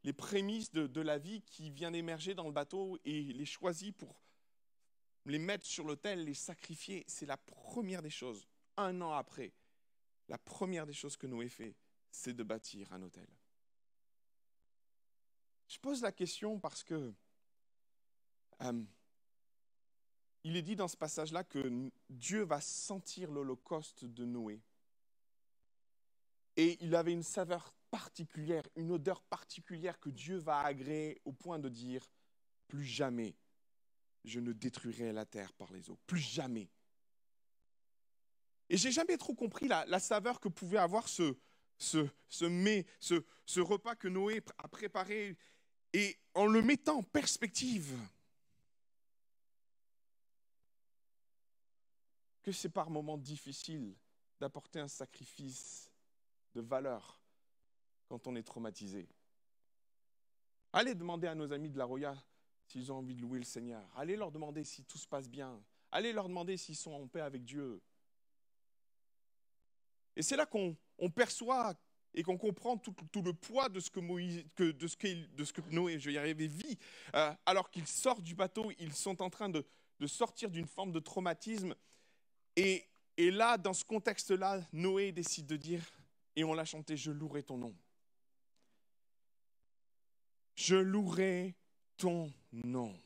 les, 0.04 0.14
prémices 0.14 0.72
de, 0.72 1.02
la 1.02 1.20
vie 1.20 1.42
qui 1.44 1.70
vient 1.70 1.92
d'émerger 1.92 2.34
dans 2.34 2.48
le 2.48 2.52
bateau 2.52 2.98
et 3.06 3.22
les 3.22 3.46
choisit 3.46 3.96
pour 3.96 4.24
les 5.26 5.38
mettre 5.38 5.66
sur 5.66 5.86
l'autel, 5.86 6.24
les 6.24 6.34
sacrifier. 6.34 7.04
C'est 7.08 7.28
la 7.28 7.38
première 7.38 8.02
des 8.02 8.10
choses. 8.10 8.48
Un 8.78 9.02
an 9.02 9.12
après, 9.12 9.54
la 10.28 10.40
première 10.40 10.88
des 10.88 10.94
choses 10.94 11.16
que 11.16 11.28
Noé 11.28 11.50
fait, 11.50 11.76
c'est 12.10 12.34
de 12.34 12.44
bâtir 12.44 12.92
un 12.92 13.04
hôtel. 13.04 13.28
Je 15.68 15.80
pose 15.80 16.02
la 16.02 16.12
question 16.12 16.60
parce 16.60 16.84
que 16.84 17.14
euh, 18.62 18.84
il 20.44 20.56
est 20.56 20.62
dit 20.62 20.76
dans 20.76 20.88
ce 20.88 20.98
passage-là 20.98 21.44
que 21.44 21.90
Dieu 22.10 22.44
va 22.44 22.62
sentir 22.62 23.32
l'holocauste 23.32 24.06
de 24.06 24.26
Noé. 24.26 24.62
Et 26.56 26.78
il 26.82 26.96
avait 26.96 27.14
une 27.14 27.24
saveur 27.24 27.74
particulière, 27.90 28.64
une 28.76 28.92
odeur 28.92 29.24
particulière 29.24 30.00
que 30.00 30.10
Dieu 30.10 30.38
va 30.38 30.60
agréer 30.60 31.22
au 31.26 31.32
point 31.32 31.60
de 31.60 31.70
dire, 31.70 32.10
plus 32.68 32.86
jamais 32.86 33.36
je 34.24 34.40
ne 34.40 34.54
détruirai 34.54 35.14
la 35.14 35.26
terre 35.26 35.54
par 35.54 35.72
les 35.72 35.90
eaux. 35.90 35.98
Plus 36.08 36.20
jamais. 36.20 36.70
Et 38.70 38.78
j'ai 38.78 38.92
jamais 38.92 39.18
trop 39.18 39.34
compris 39.34 39.68
la, 39.68 39.86
la, 39.86 40.00
saveur 40.00 40.40
que 40.40 40.50
pouvait 40.50 40.78
avoir 40.78 41.08
ce, 41.08 41.36
ce, 41.78 42.08
ce, 42.30 43.24
ce 43.46 43.60
repas 43.60 43.96
que 43.96 44.08
Noé 44.08 44.44
a 44.58 44.68
préparé 44.68 45.38
et 45.96 46.18
en 46.34 46.46
le 46.46 46.62
mettant 46.62 46.98
en 46.98 47.04
perspective, 47.04 47.98
que 52.44 52.52
c'est 52.52 52.70
par 52.70 52.90
moments 52.90 53.18
difficile 53.18 53.96
d'apporter 54.42 54.82
un 54.82 54.90
sacrifice 54.90 55.90
de 56.54 56.60
valeur 56.60 57.18
quand 58.10 58.28
on 58.28 58.36
est 58.36 58.44
traumatisé. 58.44 59.08
Allez 60.74 60.96
demander 60.96 61.28
à 61.28 61.36
nos 61.36 61.54
amis 61.54 61.70
de 61.70 61.78
la 61.78 61.86
Roya 61.86 62.22
s'ils 62.68 62.92
ont 62.92 62.98
envie 62.98 63.16
de 63.16 63.22
louer 63.22 63.40
le 63.40 63.46
Seigneur. 63.46 63.90
Allez 63.96 64.18
leur 64.18 64.34
demander 64.34 64.66
si 64.66 64.84
tout 64.84 64.98
se 64.98 65.08
passe 65.08 65.30
bien. 65.30 65.64
Allez 65.94 66.12
leur 66.12 66.28
demander 66.28 66.58
s'ils 66.58 66.76
sont 66.76 66.92
en 66.92 67.08
paix 67.08 67.22
avec 67.22 67.46
Dieu. 67.46 67.82
Et 70.18 70.22
c'est 70.22 70.36
là 70.36 70.46
qu'on 70.46 70.76
perçoit 71.16 71.74
et 72.16 72.24
qu'on 72.24 72.38
comprend 72.38 72.78
tout, 72.78 72.96
le 73.22 73.34
poids 73.34 73.68
de 73.70 73.80
ce 73.82 73.90
que, 73.92 74.00
Noé, 75.70 75.98
vit. 75.98 76.78
Euh, 77.14 77.34
alors 77.46 77.70
qu'ils 77.70 77.88
sortent 77.88 78.24
du 78.24 78.36
bateau, 78.36 78.72
ils 78.80 78.94
sont 78.94 79.22
en 79.22 79.30
train 79.30 79.50
de, 79.50 79.66
sortir 80.08 80.50
d'une 80.50 80.66
forme 80.66 80.94
de 80.94 81.00
traumatisme. 81.00 81.76
Et, 82.56 82.86
et 83.18 83.32
là, 83.32 83.58
dans 83.58 83.74
ce 83.74 83.84
contexte-là, 83.84 84.62
Noé 84.72 85.12
décide 85.12 85.46
de 85.46 85.58
dire, 85.58 85.84
et 86.38 86.46
on 86.46 86.54
l'a 86.54 86.66
chanté, 86.66 86.96
je 86.96 87.12
louerai 87.12 87.44
ton 87.44 87.58
nom. 87.58 87.76
Je 90.56 90.76
louerai 90.76 91.54
ton 91.98 92.32
nom. 92.54 92.98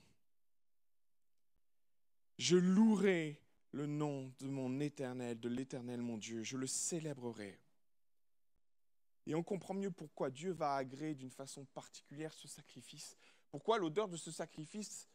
Je 2.38 2.58
louerai 2.58 3.42
le 3.72 3.88
nom 3.88 4.32
de 4.40 4.48
mon 4.48 4.80
éternel, 4.80 5.40
de 5.40 5.50
l'éternel 5.50 6.00
mon 6.02 6.18
Dieu, 6.18 6.44
je 6.44 6.58
le 6.58 6.68
célébrerai. 6.68 7.60
Et 9.30 9.36
on 9.36 9.44
comprend 9.44 9.76
mieux 9.76 9.92
pourquoi 9.92 10.32
Dieu 10.32 10.52
va 10.52 10.74
agréer 10.74 11.14
d'une 11.14 11.30
façon 11.30 11.64
particulière 11.66 12.34
ce 12.34 12.48
sacrifice. 12.48 13.16
Pourquoi 13.52 13.78
l'odeur 13.78 14.08
de 14.08 14.18
ce 14.18 14.32
sacrifice 14.32 15.08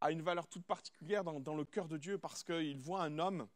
a 0.00 0.10
une 0.10 0.22
valeur 0.22 0.48
toute 0.48 0.66
particulière 0.66 1.22
dans, 1.22 1.54
le 1.54 1.64
cœur 1.64 1.86
de 1.86 1.96
Dieu, 1.96 2.18
parce 2.18 2.42
qu'il 2.42 2.80
voit 2.80 3.00
un 3.00 3.16
homme 3.20 3.46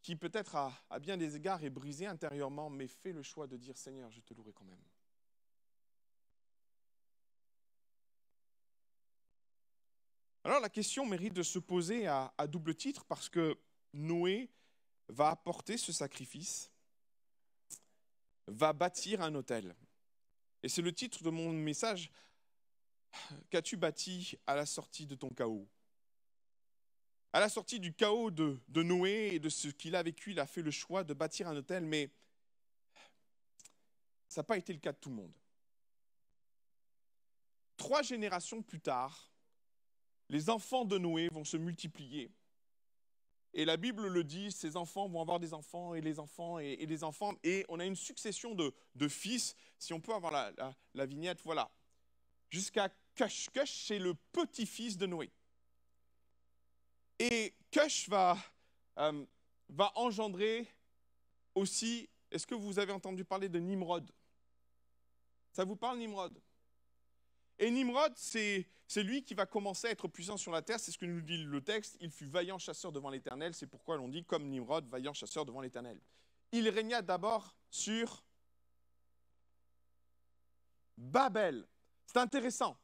qui 0.00 0.14
peut-être 0.14 0.54
à, 0.54 0.72
bien 1.00 1.16
des 1.16 1.34
égards 1.34 1.64
est 1.64 1.70
brisé 1.70 2.06
intérieurement, 2.06 2.70
mais 2.70 2.86
fait 2.86 3.12
le 3.12 3.24
choix 3.24 3.48
de 3.48 3.56
dire 3.56 3.76
Seigneur, 3.76 4.08
je 4.12 4.20
te 4.20 4.32
louerai 4.32 4.52
quand 4.52 4.64
même. 4.64 4.84
Alors 10.44 10.60
la 10.60 10.68
question 10.68 11.04
mérite 11.04 11.34
de 11.34 11.42
se 11.42 11.58
poser 11.58 12.06
à, 12.06 12.32
double 12.46 12.76
titre 12.76 13.04
parce 13.06 13.28
que 13.28 13.58
Noé 13.92 14.52
va 15.08 15.30
apporter 15.30 15.76
ce 15.76 15.90
sacrifice, 15.90 16.70
va 18.46 18.72
bâtir 18.72 19.22
un 19.22 19.34
hôtel. 19.34 19.74
Et 20.62 20.68
c'est 20.68 20.82
le 20.82 20.92
titre 20.92 21.22
de 21.22 21.30
mon 21.30 21.52
message. 21.52 22.10
Qu'as-tu 23.50 23.76
bâti 23.76 24.38
à 24.46 24.54
la 24.54 24.66
sortie 24.66 25.06
de 25.06 25.14
ton 25.14 25.28
chaos? 25.30 25.68
À 27.32 27.40
la 27.40 27.48
sortie 27.48 27.80
du 27.80 27.94
chaos 27.94 28.30
de, 28.30 28.60
Noé 28.74 29.30
et 29.32 29.38
de 29.38 29.48
ce 29.48 29.68
qu'il 29.68 29.96
a 29.96 30.02
vécu, 30.02 30.32
il 30.32 30.40
a 30.40 30.46
fait 30.46 30.62
le 30.62 30.70
choix 30.70 31.02
de 31.02 31.14
bâtir 31.14 31.48
un 31.48 31.56
hôtel, 31.56 31.84
mais 31.84 32.10
ça 34.28 34.40
n'a 34.40 34.44
pas 34.44 34.58
été 34.58 34.72
le 34.72 34.78
cas 34.78 34.92
de 34.92 34.98
tout 34.98 35.08
le 35.08 35.16
monde. 35.16 35.32
Trois 37.76 38.02
générations 38.02 38.62
plus 38.62 38.80
tard, 38.80 39.30
les 40.28 40.50
enfants 40.50 40.84
de 40.84 40.98
Noé 40.98 41.28
vont 41.28 41.44
se 41.44 41.56
multiplier. 41.56 42.30
Et 43.54 43.64
la 43.64 43.76
Bible 43.76 44.06
le 44.06 44.24
dit, 44.24 44.50
ces 44.50 44.76
enfants 44.76 45.08
vont 45.08 45.20
avoir 45.20 45.38
des 45.38 45.52
enfants 45.52 45.94
et 45.94 46.00
les 46.00 46.18
enfants 46.18 46.58
et, 46.58 46.76
les 46.86 47.04
enfants. 47.04 47.34
Et 47.44 47.66
on 47.68 47.80
a 47.80 47.84
une 47.84 47.96
succession 47.96 48.54
de, 48.54 49.08
fils. 49.08 49.54
Si 49.78 49.92
on 49.92 50.00
peut 50.00 50.14
avoir 50.14 50.32
la, 50.94 51.06
vignette, 51.06 51.40
voilà. 51.42 51.70
Jusqu'à 52.48 52.88
Cush. 53.14 53.50
Cush, 53.50 53.86
c'est 53.86 53.98
le 53.98 54.14
petit-fils 54.32 54.96
de 54.96 55.06
Noé. 55.06 55.30
Et 57.18 57.54
Cush 57.70 58.08
va, 58.08 58.38
euh, 58.98 59.24
va 59.68 59.92
engendrer 59.96 60.66
aussi, 61.54 62.08
est-ce 62.30 62.46
que 62.46 62.54
vous 62.54 62.78
avez 62.78 62.92
entendu 62.92 63.24
parler 63.24 63.50
de 63.50 63.58
Nimrod? 63.58 64.10
Ça 65.52 65.64
vous 65.64 65.76
parle 65.76 65.98
Nimrod? 65.98 66.40
Et 67.58 67.70
Nimrod, 67.70 68.12
c'est 68.16 68.66
lui 68.96 69.22
qui 69.22 69.34
va 69.34 69.46
commencer 69.46 69.88
à 69.88 69.90
être 69.90 70.08
puissant 70.08 70.36
sur 70.36 70.52
la 70.52 70.62
terre, 70.62 70.80
c'est 70.80 70.90
ce 70.90 70.98
que 70.98 71.06
nous 71.06 71.20
dit 71.20 71.44
le 71.44 71.60
texte. 71.62 71.96
Il 72.00 72.10
fut 72.10 72.26
vaillant 72.26 72.58
chasseur 72.58 72.92
devant 72.92 73.10
l'Éternel, 73.10 73.54
c'est 73.54 73.66
pourquoi 73.66 73.96
l'on 73.96 74.08
dit 74.08 74.24
comme 74.24 74.48
Nimrod, 74.48 74.88
vaillant 74.88 75.12
chasseur 75.12 75.44
devant 75.44 75.60
l'Éternel. 75.60 76.00
Il 76.52 76.68
régna 76.68 77.02
d'abord 77.02 77.54
sur 77.70 78.22
Babel. 80.96 81.66
C'est 82.06 82.18
intéressant. 82.18 82.76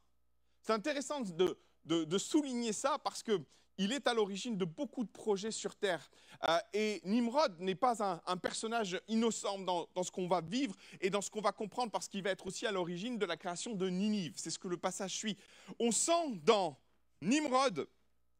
C'est 0.61 0.73
intéressant 0.73 1.21
de, 1.21 1.57
de, 1.85 2.17
souligner 2.17 2.73
ça 2.73 2.97
parce 2.99 3.23
que 3.23 3.39
il 3.79 3.93
est 3.93 4.07
à 4.07 4.13
l'origine 4.13 4.57
de 4.57 4.65
beaucoup 4.65 5.05
de 5.05 5.09
projets 5.09 5.51
sur 5.51 5.73
Terre. 5.73 6.11
Euh, 6.49 6.59
et 6.73 7.01
Nimrod 7.05 7.57
n'est 7.59 7.75
pas 7.75 8.21
un, 8.25 8.37
personnage 8.37 8.99
innocent 9.07 9.57
dans, 9.59 9.87
ce 10.03 10.11
qu'on 10.11 10.27
va 10.27 10.41
vivre 10.41 10.75
et 10.99 11.09
dans 11.09 11.21
ce 11.21 11.31
qu'on 11.31 11.39
va 11.39 11.53
comprendre, 11.53 11.89
parce 11.89 12.09
qu'il 12.09 12.21
va 12.21 12.29
être 12.29 12.45
aussi 12.45 12.67
à 12.67 12.73
l'origine 12.73 13.17
de 13.17 13.25
la 13.25 13.37
création 13.37 13.73
de 13.75 13.89
Ninive. 13.89 14.33
C'est 14.35 14.49
ce 14.49 14.59
que 14.59 14.67
le 14.67 14.75
passage 14.75 15.13
suit. 15.13 15.37
On 15.79 15.91
sent 15.91 16.41
dans 16.43 16.77
Nimrod 17.21 17.87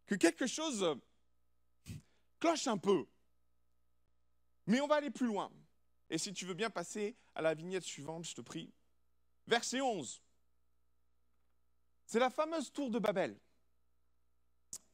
que 0.05 0.15
quelque 0.15 0.45
chose 0.45 0.85
cloche 2.41 2.67
un 2.67 2.77
peu. 2.77 3.05
Mais 4.67 4.81
on 4.81 4.87
va 4.87 4.95
aller 4.95 5.09
plus 5.09 5.27
loin. 5.27 5.49
Et 6.09 6.17
si 6.17 6.33
tu 6.33 6.45
veux 6.45 6.53
bien 6.53 6.69
passer 6.69 7.15
à 7.33 7.41
la 7.41 7.53
vignette 7.53 7.85
suivante, 7.85 8.25
je 8.25 8.35
te 8.35 8.41
prie. 8.41 8.73
Verset 9.47 9.79
11. 9.79 10.21
C'est 12.05 12.19
la 12.19 12.29
fameuse 12.29 12.73
tour 12.73 12.89
de 12.89 12.99
Babel. 12.99 13.39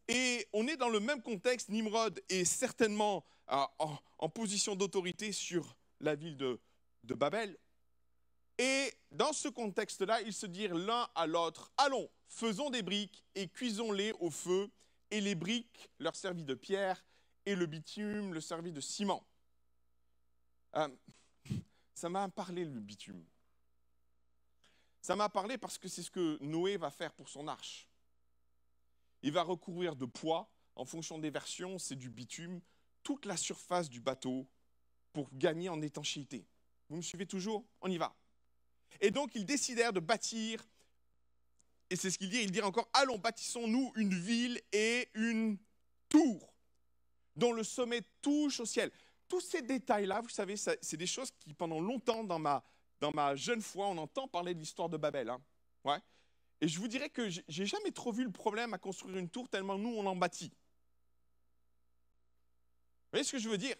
Et 0.07 0.47
on 0.53 0.67
est 0.67 0.77
dans 0.77 0.89
le 0.89 0.99
même 0.99 1.21
contexte. 1.21 1.69
Nimrod 1.69 2.21
est 2.29 2.45
certainement 2.45 3.25
euh, 3.51 3.63
en, 4.19 4.29
position 4.29 4.75
d'autorité 4.75 5.31
sur 5.31 5.75
la 5.99 6.15
ville 6.15 6.37
de, 6.37 6.59
de 7.03 7.13
Babel. 7.13 7.57
Et 8.57 8.93
dans 9.11 9.33
ce 9.33 9.47
contexte-là, 9.47 10.21
ils 10.21 10.33
se 10.33 10.45
dirent 10.45 10.75
l'un 10.75 11.07
à 11.15 11.27
l'autre, 11.27 11.71
allons, 11.77 12.09
faisons 12.27 12.69
des 12.69 12.83
briques 12.83 13.23
et 13.35 13.47
cuisons-les 13.47 14.13
au 14.19 14.29
feu. 14.29 14.69
Et 15.11 15.21
les 15.21 15.35
briques 15.35 15.89
leur 15.99 16.15
servit 16.15 16.43
de 16.43 16.55
pierre 16.55 17.05
et 17.45 17.55
le 17.55 17.65
bitume 17.65 18.33
leur 18.33 18.43
servit 18.43 18.71
de 18.71 18.81
ciment. 18.81 19.25
Euh, 20.75 20.89
ça 21.93 22.09
m'a 22.09 22.27
parlé 22.29 22.65
le 22.65 22.79
bitume. 22.79 23.23
Ça 25.01 25.15
m'a 25.15 25.29
parlé 25.29 25.57
parce 25.57 25.77
que 25.77 25.87
c'est 25.87 26.01
ce 26.01 26.09
que 26.09 26.37
Noé 26.41 26.77
va 26.77 26.89
faire 26.89 27.13
pour 27.13 27.29
son 27.29 27.47
arche. 27.47 27.87
Il 29.25 29.31
va 29.31 29.41
recourir 29.41 29.95
de 29.95 30.05
poids, 30.05 30.51
en 30.75 30.85
fonction 30.85 31.17
des 31.17 31.31
versions, 31.31 31.79
c'est 31.79 31.95
du 31.95 32.11
bitume, 32.11 32.61
toute 33.01 33.25
la 33.25 33.35
surface 33.35 33.89
du 33.89 33.99
bateau 33.99 34.47
pour 35.13 35.29
gagner 35.33 35.67
en 35.67 35.81
étanchéité. 35.81 36.45
Vous 36.89 36.97
me 36.97 37.01
suivez 37.01 37.25
toujours? 37.25 37.65
On 37.81 37.89
y 37.89 37.97
va. 37.97 38.15
Et 39.01 39.09
donc 39.09 39.33
ils 39.33 39.43
décidèrent 39.43 39.93
de 39.93 39.99
bâtir, 39.99 40.63
et 41.89 41.95
c'est 41.95 42.11
ce 42.11 42.19
qu'il 42.19 42.29
dit, 42.29 42.41
il 42.43 42.51
dit 42.51 42.61
encore, 42.61 42.87
allons, 42.93 43.17
bâtissons-nous 43.17 43.93
une 43.95 44.13
ville 44.13 44.61
et 44.71 45.09
une 45.15 45.57
tour 46.07 46.53
dont 47.35 47.51
le 47.51 47.63
sommet 47.63 48.03
touche 48.21 48.59
au 48.59 48.65
ciel. 48.65 48.91
Tous 49.27 49.41
ces 49.41 49.63
détails-là, 49.63 50.21
vous 50.21 50.29
savez, 50.29 50.55
c'est 50.55 50.97
des 50.97 51.07
choses 51.07 51.31
qui, 51.39 51.55
pendant 51.55 51.79
longtemps, 51.79 52.23
dans 52.23 52.37
ma, 52.37 52.63
dans 52.99 53.11
ma 53.11 53.35
jeune 53.35 53.63
foi, 53.63 53.87
on 53.87 53.97
entend 53.97 54.27
parler 54.27 54.53
de 54.53 54.59
l'histoire 54.59 54.87
de 54.87 54.97
Babel. 54.97 55.29
Hein. 55.29 55.41
Ouais. 55.83 55.97
Et 56.65 56.67
je 56.67 56.79
vous 56.79 56.87
dirais 56.87 57.11
que 57.11 57.29
j'ai 57.29 57.67
jamais 57.67 57.91
trop 57.91 58.11
vu 58.11 58.23
le 58.23 58.31
problème 58.31 58.73
à 58.73 58.79
construire 58.79 59.17
une 59.17 59.29
tour 59.29 59.47
tellement 59.47 59.77
nous, 59.77 59.93
on 59.95 60.03
en 60.07 60.15
bâtit. 60.15 60.49
Vous 63.03 63.11
voyez 63.11 63.23
ce 63.23 63.33
que 63.33 63.37
je 63.37 63.47
veux 63.47 63.59
dire? 63.59 63.75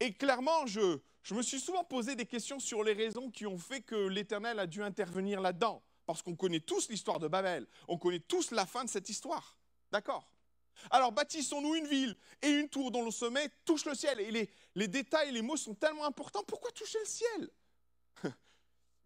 Et 0.00 0.12
clairement, 0.12 0.66
je, 0.66 0.98
me 1.30 1.42
suis 1.42 1.60
souvent 1.60 1.84
posé 1.84 2.16
des 2.16 2.26
questions 2.26 2.58
sur 2.58 2.82
les 2.82 2.94
raisons 2.94 3.30
qui 3.30 3.46
ont 3.46 3.58
fait 3.58 3.80
que 3.80 3.94
l'Éternel 4.08 4.58
a 4.58 4.66
dû 4.66 4.82
intervenir 4.82 5.40
là-dedans. 5.40 5.84
Parce 6.04 6.20
qu'on 6.20 6.34
connaît 6.34 6.58
tous 6.58 6.88
l'histoire 6.88 7.20
de 7.20 7.28
Babel. 7.28 7.68
On 7.86 7.96
connaît 7.96 8.18
tous 8.18 8.50
la 8.50 8.66
fin 8.66 8.82
de 8.82 8.90
cette 8.90 9.08
histoire. 9.08 9.56
D'accord? 9.92 10.28
Alors 10.90 11.12
bâtissons-nous 11.12 11.76
une 11.76 11.86
ville 11.86 12.16
et 12.42 12.48
une 12.48 12.68
tour 12.68 12.90
dont 12.90 13.04
le 13.04 13.12
sommet 13.12 13.50
touche 13.64 13.84
le 13.84 13.94
ciel. 13.94 14.18
Et 14.18 14.32
les, 14.32 14.50
les 14.74 14.88
détails, 14.88 15.30
les 15.30 15.42
mots 15.42 15.56
sont 15.56 15.76
tellement 15.76 16.06
importants. 16.06 16.42
Pourquoi 16.42 16.72
toucher 16.72 16.98
le 16.98 17.06
ciel? 17.06 17.50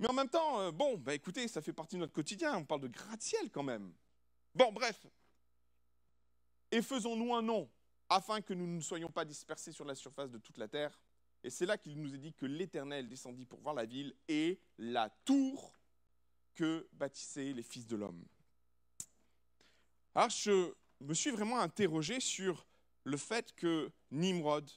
Mais 0.00 0.08
en 0.08 0.14
même 0.14 0.30
temps, 0.30 0.60
euh, 0.60 0.72
bon, 0.72 0.96
bah 0.96 1.14
écoutez, 1.14 1.46
ça 1.46 1.60
fait 1.60 1.74
partie 1.74 1.96
de 1.96 2.00
notre 2.00 2.14
quotidien. 2.14 2.56
On 2.56 2.64
parle 2.64 2.80
de 2.80 2.88
gratte-ciel 2.88 3.50
quand 3.50 3.62
même. 3.62 3.92
Bon, 4.54 4.72
bref. 4.72 5.06
Et 6.72 6.80
faisons-nous 6.80 7.34
un 7.34 7.42
nom 7.42 7.70
afin 8.08 8.40
que 8.40 8.54
nous 8.54 8.66
ne 8.66 8.80
soyons 8.80 9.10
pas 9.10 9.26
dispersés 9.26 9.72
sur 9.72 9.84
la 9.84 9.94
surface 9.94 10.30
de 10.30 10.38
toute 10.38 10.56
la 10.56 10.68
terre. 10.68 10.98
Et 11.44 11.50
c'est 11.50 11.66
là 11.66 11.76
qu'il 11.76 12.00
nous 12.00 12.14
est 12.14 12.18
dit 12.18 12.32
que 12.32 12.46
l'Éternel 12.46 13.08
descendit 13.08 13.44
pour 13.44 13.60
voir 13.60 13.74
la 13.74 13.84
ville 13.84 14.14
et 14.26 14.58
la 14.78 15.10
tour 15.26 15.74
que 16.54 16.88
bâtissaient 16.92 17.52
les 17.52 17.62
fils 17.62 17.86
de 17.86 17.96
l'homme. 17.96 18.24
Alors 20.14 20.30
je, 20.30 20.72
me 21.00 21.14
suis 21.14 21.30
vraiment 21.30 21.60
interrogé 21.60 22.20
sur 22.20 22.66
le 23.04 23.16
fait 23.18 23.54
que 23.54 23.90
Nimrod, 24.10 24.70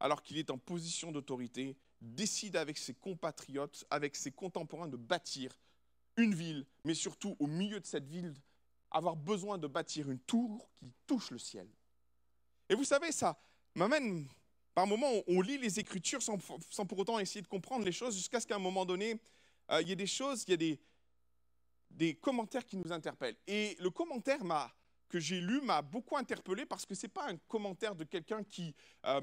alors 0.00 0.22
qu'il 0.22 0.36
est 0.36 0.50
en 0.50 0.58
position 0.58 1.12
d'autorité, 1.12 1.76
décide 2.00 2.56
avec 2.56 2.78
ses 2.78 2.94
compatriotes, 2.94 3.84
avec 3.90 4.16
ses 4.16 4.32
contemporains 4.32 4.88
de 4.88 4.96
bâtir 4.96 5.58
une 6.16 6.34
ville, 6.34 6.66
mais 6.84 6.94
surtout 6.94 7.36
au 7.38 7.46
milieu 7.46 7.80
de 7.80 7.86
cette 7.86 8.06
ville, 8.06 8.34
avoir 8.90 9.16
besoin 9.16 9.58
de 9.58 9.66
bâtir 9.66 10.10
une 10.10 10.18
tour 10.20 10.68
qui 10.74 10.92
touche 11.06 11.30
le 11.30 11.38
ciel. 11.38 11.68
Et 12.68 12.74
vous 12.74 12.84
savez, 12.84 13.12
ça 13.12 13.38
m'amène, 13.74 14.28
par 14.74 14.86
moments, 14.86 15.10
on 15.26 15.40
lit 15.40 15.58
les 15.58 15.78
Écritures 15.78 16.22
sans, 16.22 16.38
pour 16.38 16.98
autant 16.98 17.18
essayer 17.18 17.42
de 17.42 17.46
comprendre 17.46 17.84
les 17.84 17.92
choses, 17.92 18.16
jusqu'à 18.16 18.40
ce 18.40 18.46
qu'à 18.46 18.56
un 18.56 18.60
moment 18.60 18.84
donné, 18.84 19.20
euh, 19.70 19.82
il 19.82 19.88
y 19.88 19.92
ait 19.92 19.96
des 19.96 20.06
choses, 20.06 20.44
il 20.46 20.50
y 20.50 20.54
a 20.54 20.76
des, 21.90 22.14
commentaires 22.16 22.64
qui 22.64 22.76
nous 22.76 22.92
interpellent. 22.92 23.36
Et 23.46 23.76
le 23.80 23.90
commentaire 23.90 24.40
que 25.08 25.18
j'ai 25.18 25.40
lu 25.40 25.60
m'a 25.60 25.82
beaucoup 25.82 26.16
interpellé 26.16 26.66
parce 26.66 26.84
que 26.84 26.94
ce 26.94 27.06
n'est 27.06 27.12
pas 27.12 27.28
un 27.28 27.36
commentaire 27.48 27.94
de 27.94 28.04
quelqu'un 28.04 28.42
qui, 28.42 28.74
euh, 29.06 29.20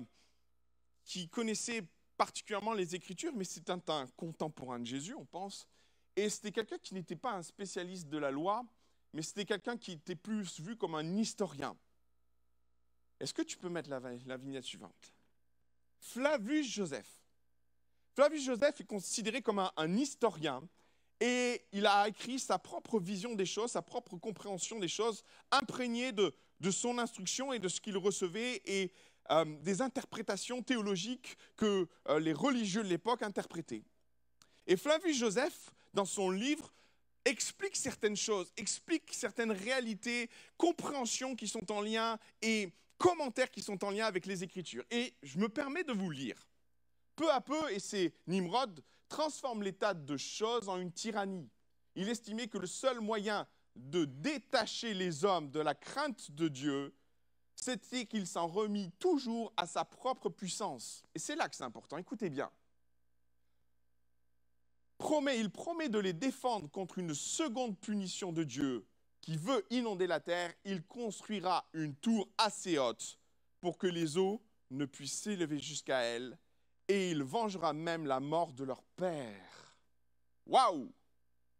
qui 1.04 1.28
connaissait 1.30 1.84
particulièrement 2.18 2.74
les 2.74 2.96
Écritures, 2.96 3.34
mais 3.36 3.44
c'est 3.44 3.70
un, 3.70 3.80
contemporain 4.16 4.80
de 4.80 4.86
Jésus, 4.86 5.14
on 5.14 5.26
pense. 5.26 5.68
Et 6.16 6.30
c'était 6.30 6.52
quelqu'un 6.52 6.78
qui 6.78 6.94
n'était 6.94 7.16
pas 7.16 7.34
un 7.34 7.44
spécialiste 7.44 8.08
de 8.10 8.18
la 8.18 8.32
loi, 8.32 8.66
mais 9.14 9.22
c'était 9.22 9.46
quelqu'un 9.46 9.78
qui 9.78 9.94
était 9.94 10.16
plus 10.16 10.60
vu 10.60 10.76
comme 10.76 10.96
un 10.96 11.18
historien. 11.18 11.76
Est-ce 13.20 13.34
que 13.34 13.42
tu 13.42 13.58
peux 13.58 13.70
mettre 13.70 13.90
la, 13.90 14.00
la 14.00 14.38
vignette 14.38 14.66
suivante? 14.66 15.14
Flavius 16.00 16.68
Joseph. 16.68 17.24
Flavius 18.14 18.46
Joseph 18.46 18.80
est 18.80 18.86
considéré 18.86 19.42
comme 19.42 19.60
un, 19.76 19.98
historien 19.98 20.62
et 21.20 21.66
il 21.72 21.86
a 21.88 22.08
écrit 22.08 22.38
sa 22.38 22.60
propre 22.60 23.00
vision 23.00 23.34
des 23.34 23.46
choses, 23.46 23.72
sa 23.72 23.82
propre 23.82 24.18
compréhension 24.18 24.80
des 24.80 24.88
choses, 24.88 25.24
imprégnée 25.52 26.12
de, 26.12 26.34
son 26.70 27.00
instruction 27.00 27.54
et 27.54 27.60
de 27.60 27.68
ce 27.68 27.82
qu'il 27.82 27.98
recevait 27.98 28.62
et 28.66 28.94
euh, 29.32 29.46
des 29.62 29.82
interprétations 29.82 30.62
théologiques 30.62 31.38
que 31.56 31.88
euh, 32.10 32.20
les 32.20 32.34
religieux 32.34 32.84
de 32.84 32.90
l'époque 32.90 33.24
interprétaient. 33.24 33.84
Et 34.68 34.78
Flavius 34.78 35.18
Joseph, 35.18 35.72
dans 35.94 36.06
son 36.06 36.30
livre, 36.30 36.74
explique 37.26 37.76
certaines 37.76 38.18
choses, 38.18 38.52
explique 38.58 39.14
certaines 39.14 39.52
réalités, 39.52 40.30
compréhensions 40.58 41.36
qui 41.36 41.48
sont 41.48 41.72
en 41.72 41.82
lien 41.82 42.18
et 42.42 42.74
commentaires 42.98 43.52
qui 43.52 43.62
sont 43.62 43.84
en 43.84 43.92
lien 43.92 44.06
avec 44.06 44.26
les 44.26 44.44
Écritures. 44.44 44.84
Et 44.92 45.14
je 45.24 45.38
me 45.38 45.50
permets 45.50 45.84
de 45.84 45.94
vous 45.94 46.10
lire. 46.10 46.48
Peu 47.16 47.32
à 47.32 47.42
peu, 47.42 47.72
et 47.72 47.80
c'est 47.80 48.14
Nimrod 48.28 48.84
transforme 49.08 49.62
l'état 49.62 49.94
de 49.94 50.18
choses 50.18 50.68
en 50.68 50.78
une 50.78 50.92
tyrannie. 50.92 51.50
Il 51.96 52.10
estimait 52.10 52.48
que 52.48 52.58
le 52.58 52.66
seul 52.66 53.00
moyen 53.00 53.48
de 53.76 54.06
détacher 54.06 54.94
les 54.94 55.24
hommes 55.24 55.52
de 55.52 55.60
la 55.60 55.76
crainte 55.76 56.32
de 56.32 56.48
Dieu, 56.48 56.94
c'était 57.64 58.06
qu'il 58.06 58.28
s'en 58.28 58.48
remit 58.48 58.92
toujours 59.00 59.54
à 59.56 59.66
sa 59.66 59.86
propre 59.86 60.30
puissance. 60.30 61.04
Et 61.16 61.20
c'est 61.20 61.36
là 61.36 61.48
que 61.48 61.56
c'est 61.56 61.64
important. 61.64 61.98
Écoutez 61.98 62.30
bien. 62.30 62.52
Promet, 64.98 65.40
il 65.40 65.50
promet 65.50 65.90
de 65.90 66.00
les 66.00 66.14
défendre 66.14 66.70
contre 66.70 67.00
une 67.00 67.14
seconde 67.14 67.80
punition 67.80 68.32
de 68.32 68.44
Dieu 68.44 68.86
qui 69.22 69.38
veut 69.38 69.66
inonder 69.70 70.08
la 70.08 70.20
terre. 70.20 70.54
Il 70.66 70.84
construira 70.84 71.66
une 71.74 71.96
tour 71.96 72.30
assez 72.38 72.78
haute 72.78 73.18
pour 73.62 73.78
que 73.78 73.88
les 73.88 74.18
eaux 74.18 74.42
ne 74.70 74.86
puissent 74.86 75.22
s'élever 75.22 75.60
jusqu'à 75.60 76.00
elle 76.00 76.38
et 76.90 77.12
il 77.12 77.24
vengera 77.24 77.72
même 77.72 78.06
la 78.06 78.20
mort 78.20 78.54
de 78.54 78.66
leur 78.66 78.84
père. 78.98 79.78
Waouh 80.46 80.92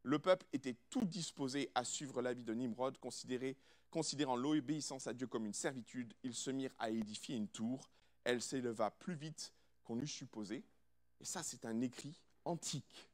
Le 0.04 0.20
peuple 0.20 0.46
était 0.52 0.76
tout 0.90 1.06
disposé 1.06 1.72
à 1.76 1.86
suivre 1.86 2.22
l'avis 2.22 2.44
de 2.44 2.54
Nimrod, 2.54 2.98
considérant 3.94 4.36
l'obéissance 4.36 5.06
à 5.06 5.14
Dieu 5.14 5.28
comme 5.28 5.46
une 5.46 5.54
servitude. 5.54 6.16
Ils 6.24 6.34
se 6.34 6.50
mirent 6.50 6.74
à 6.80 6.90
édifier 6.90 7.36
une 7.36 7.48
tour. 7.48 7.92
Elle 8.24 8.42
s'éleva 8.42 8.90
plus 8.90 9.14
vite 9.14 9.54
qu'on 9.84 10.00
eût 10.00 10.08
supposé. 10.08 10.64
Et 11.20 11.26
ça, 11.26 11.44
c'est 11.44 11.64
un 11.64 11.80
écrit 11.80 12.20
antique. 12.44 13.08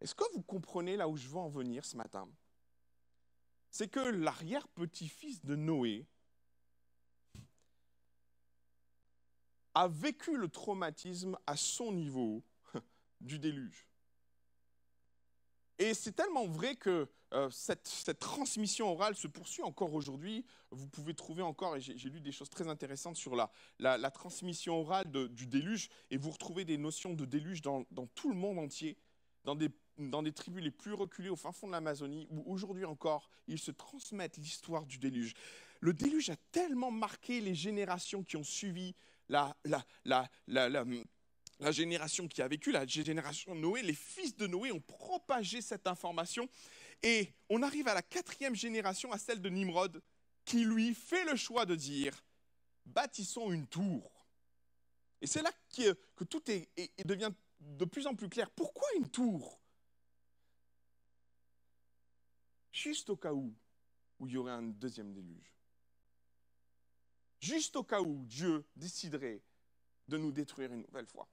Est-ce 0.00 0.14
que 0.14 0.24
vous 0.32 0.40
comprenez 0.40 0.96
là 0.96 1.08
où 1.08 1.16
je 1.16 1.28
veux 1.28 1.36
en 1.36 1.50
venir 1.50 1.84
ce 1.84 1.94
matin? 1.94 2.26
C'est 3.70 3.88
que 3.88 4.00
l'arrière-petit-fils 4.00 5.44
de 5.44 5.56
Noé 5.56 6.06
a 9.74 9.88
vécu 9.88 10.38
le 10.38 10.48
traumatisme 10.48 11.36
à 11.46 11.54
son 11.54 11.92
niveau 11.92 12.42
du 13.20 13.38
déluge. 13.38 13.86
Et 15.78 15.92
c'est 15.92 16.12
tellement 16.12 16.46
vrai 16.46 16.76
que 16.76 17.06
euh, 17.36 17.50
cette, 17.50 18.18
transmission 18.18 18.90
orale 18.90 19.14
se 19.14 19.28
poursuit 19.28 19.62
encore 19.62 19.92
aujourd'hui. 19.92 20.46
Vous 20.70 20.86
pouvez 20.88 21.12
trouver 21.12 21.42
encore, 21.42 21.76
et 21.76 21.80
j'ai 21.82 22.08
lu 22.08 22.20
des 22.20 22.32
choses 22.32 22.48
très 22.48 22.66
intéressantes 22.66 23.16
sur 23.16 23.36
la, 23.36 24.10
transmission 24.10 24.80
orale 24.80 25.10
du 25.10 25.46
déluge, 25.46 25.90
et 26.10 26.16
vous 26.16 26.30
retrouvez 26.30 26.64
des 26.64 26.78
notions 26.78 27.12
de 27.12 27.26
déluge 27.26 27.60
dans, 27.60 27.84
tout 28.14 28.30
le 28.30 28.36
monde 28.36 28.58
entier, 28.58 28.96
dans 29.44 29.54
des, 29.54 30.32
tribus 30.32 30.64
les 30.64 30.70
plus 30.70 30.94
reculées 30.94 31.28
au 31.28 31.36
fin 31.36 31.52
fond 31.52 31.66
de 31.66 31.72
l'Amazonie, 31.72 32.26
où 32.30 32.42
aujourd'hui 32.50 32.86
encore, 32.86 33.28
ils 33.48 33.58
se 33.58 33.70
transmettent 33.70 34.38
l'histoire 34.38 34.86
du 34.86 34.96
déluge. 34.96 35.34
Le 35.80 35.92
déluge 35.92 36.30
a 36.30 36.36
tellement 36.52 36.90
marqué 36.90 37.42
les 37.42 37.54
générations 37.54 38.22
qui 38.22 38.38
ont 38.38 38.44
suivi 38.44 38.94
la, 39.28 39.54
génération 41.70 42.28
qui 42.28 42.40
a 42.40 42.48
vécu, 42.48 42.72
la 42.72 42.86
génération 42.86 43.54
Noé, 43.54 43.82
les 43.82 43.94
fils 43.94 44.34
de 44.36 44.46
Noé 44.46 44.72
ont 44.72 44.80
propagé 44.80 45.60
cette 45.60 45.86
information. 45.86 46.48
Et 47.02 47.34
on 47.48 47.62
arrive 47.62 47.88
à 47.88 47.94
la 47.94 48.02
quatrième 48.02 48.54
génération, 48.54 49.12
à 49.12 49.18
celle 49.18 49.40
de 49.40 49.48
Nimrod, 49.48 50.02
qui 50.44 50.64
lui 50.64 50.94
fait 50.94 51.24
le 51.24 51.36
choix 51.36 51.66
de 51.66 51.74
dire, 51.74 52.24
bâtissons 52.84 53.52
une 53.52 53.66
tour. 53.66 54.26
Et 55.20 55.26
c'est 55.26 55.42
là 55.42 55.52
que, 55.74 55.92
tout 56.24 56.42
devient 57.04 57.32
de 57.60 57.84
plus 57.84 58.06
en 58.06 58.14
plus 58.14 58.28
clair. 58.28 58.50
Pourquoi 58.50 58.86
une 58.96 59.08
tour? 59.08 59.60
Juste 62.72 63.10
au 63.10 63.16
cas 63.16 63.32
où, 63.32 63.54
il 64.20 64.30
y 64.30 64.36
aurait 64.36 64.52
un 64.52 64.62
deuxième 64.62 65.12
déluge. 65.12 65.54
Juste 67.40 67.76
au 67.76 67.84
cas 67.84 68.00
où 68.00 68.24
Dieu 68.26 68.64
déciderait 68.76 69.42
de 70.08 70.18
nous 70.18 70.32
détruire 70.32 70.72
une 70.72 70.82
nouvelle 70.82 71.06
fois. 71.06 71.28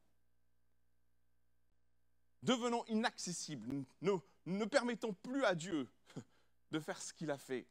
Devenons 2.42 2.84
inaccessibles. 2.86 3.86
Ne, 4.02 4.12
ne 4.46 4.66
permettons 4.66 5.14
plus 5.14 5.44
à 5.46 5.56
Dieu 5.56 5.88
de 6.72 6.80
faire 6.80 7.02
ce 7.02 7.14
qu'il 7.14 7.32
a 7.32 7.38
fait. 7.38 7.68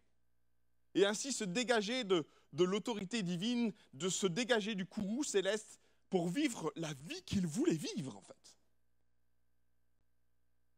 Et 0.95 1.07
ainsi 1.07 1.33
se 1.33 1.45
dégager 1.45 2.05
de, 2.05 2.27
l'autorité 2.53 3.23
divine, 3.23 3.73
de 3.95 4.09
se 4.09 4.27
dégager 4.27 4.75
du 4.75 4.85
courroux 4.87 5.25
céleste 5.25 5.81
pour 6.11 6.29
vivre 6.29 6.71
la 6.77 6.93
vie 6.95 7.23
qu'il 7.23 7.47
voulait 7.47 7.75
vivre, 7.75 8.17
en 8.17 8.21
fait. 8.21 8.59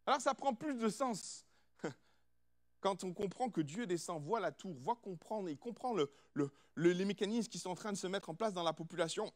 Alors 0.07 0.21
ça 0.21 0.35
prend 0.35 0.55
plus 0.55 0.77
de 0.77 0.89
sens 0.89 1.45
quand 2.81 3.03
on 3.05 3.13
comprend 3.13 3.51
que 3.51 3.61
Dieu 3.61 3.87
descend, 3.87 4.23
voit 4.23 4.39
la 4.41 4.53
tour, 4.53 4.75
voit 4.79 4.97
comprendre 4.97 5.49
et 5.49 5.57
comprend 5.57 5.95
le, 5.95 6.13
le- 6.35 6.51
le- 6.75 6.93
les 6.93 7.05
mécanismes 7.05 7.49
qui 7.49 7.59
sont 7.59 7.71
en 7.71 7.75
train 7.75 7.93
de 7.93 7.97
se 7.97 8.07
mettre 8.07 8.29
en 8.31 8.35
place 8.35 8.53
dans 8.53 8.63
la 8.63 8.73
population. 8.75 9.33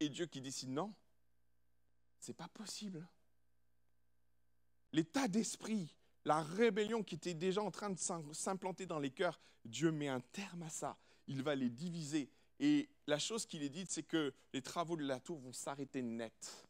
Et 0.00 0.08
Dieu 0.08 0.26
qui 0.26 0.40
décide 0.40 0.70
non, 0.70 0.92
c'est 2.18 2.34
pas 2.34 2.48
possible. 2.48 3.06
L'état 4.92 5.28
d'esprit, 5.28 5.94
la 6.24 6.42
rébellion 6.42 7.02
qui 7.02 7.14
était 7.14 7.34
déjà 7.34 7.62
en 7.62 7.70
train 7.70 7.90
de 7.90 7.98
s'im- 7.98 8.32
s'implanter 8.32 8.86
dans 8.86 8.98
les 8.98 9.10
cœurs, 9.10 9.40
Dieu 9.64 9.92
met 9.92 10.08
un 10.08 10.20
terme 10.20 10.62
à 10.62 10.68
ça. 10.70 10.96
Il 11.26 11.42
va 11.42 11.54
les 11.54 11.70
diviser. 11.70 12.30
Et 12.58 12.88
la 13.06 13.18
chose 13.18 13.46
qu'il 13.46 13.62
est 13.62 13.68
dite, 13.68 13.90
c'est 13.90 14.02
que 14.02 14.34
les 14.52 14.62
travaux 14.62 14.96
de 14.96 15.04
la 15.04 15.20
tour 15.20 15.38
vont 15.38 15.52
s'arrêter 15.52 16.02
net. 16.02 16.66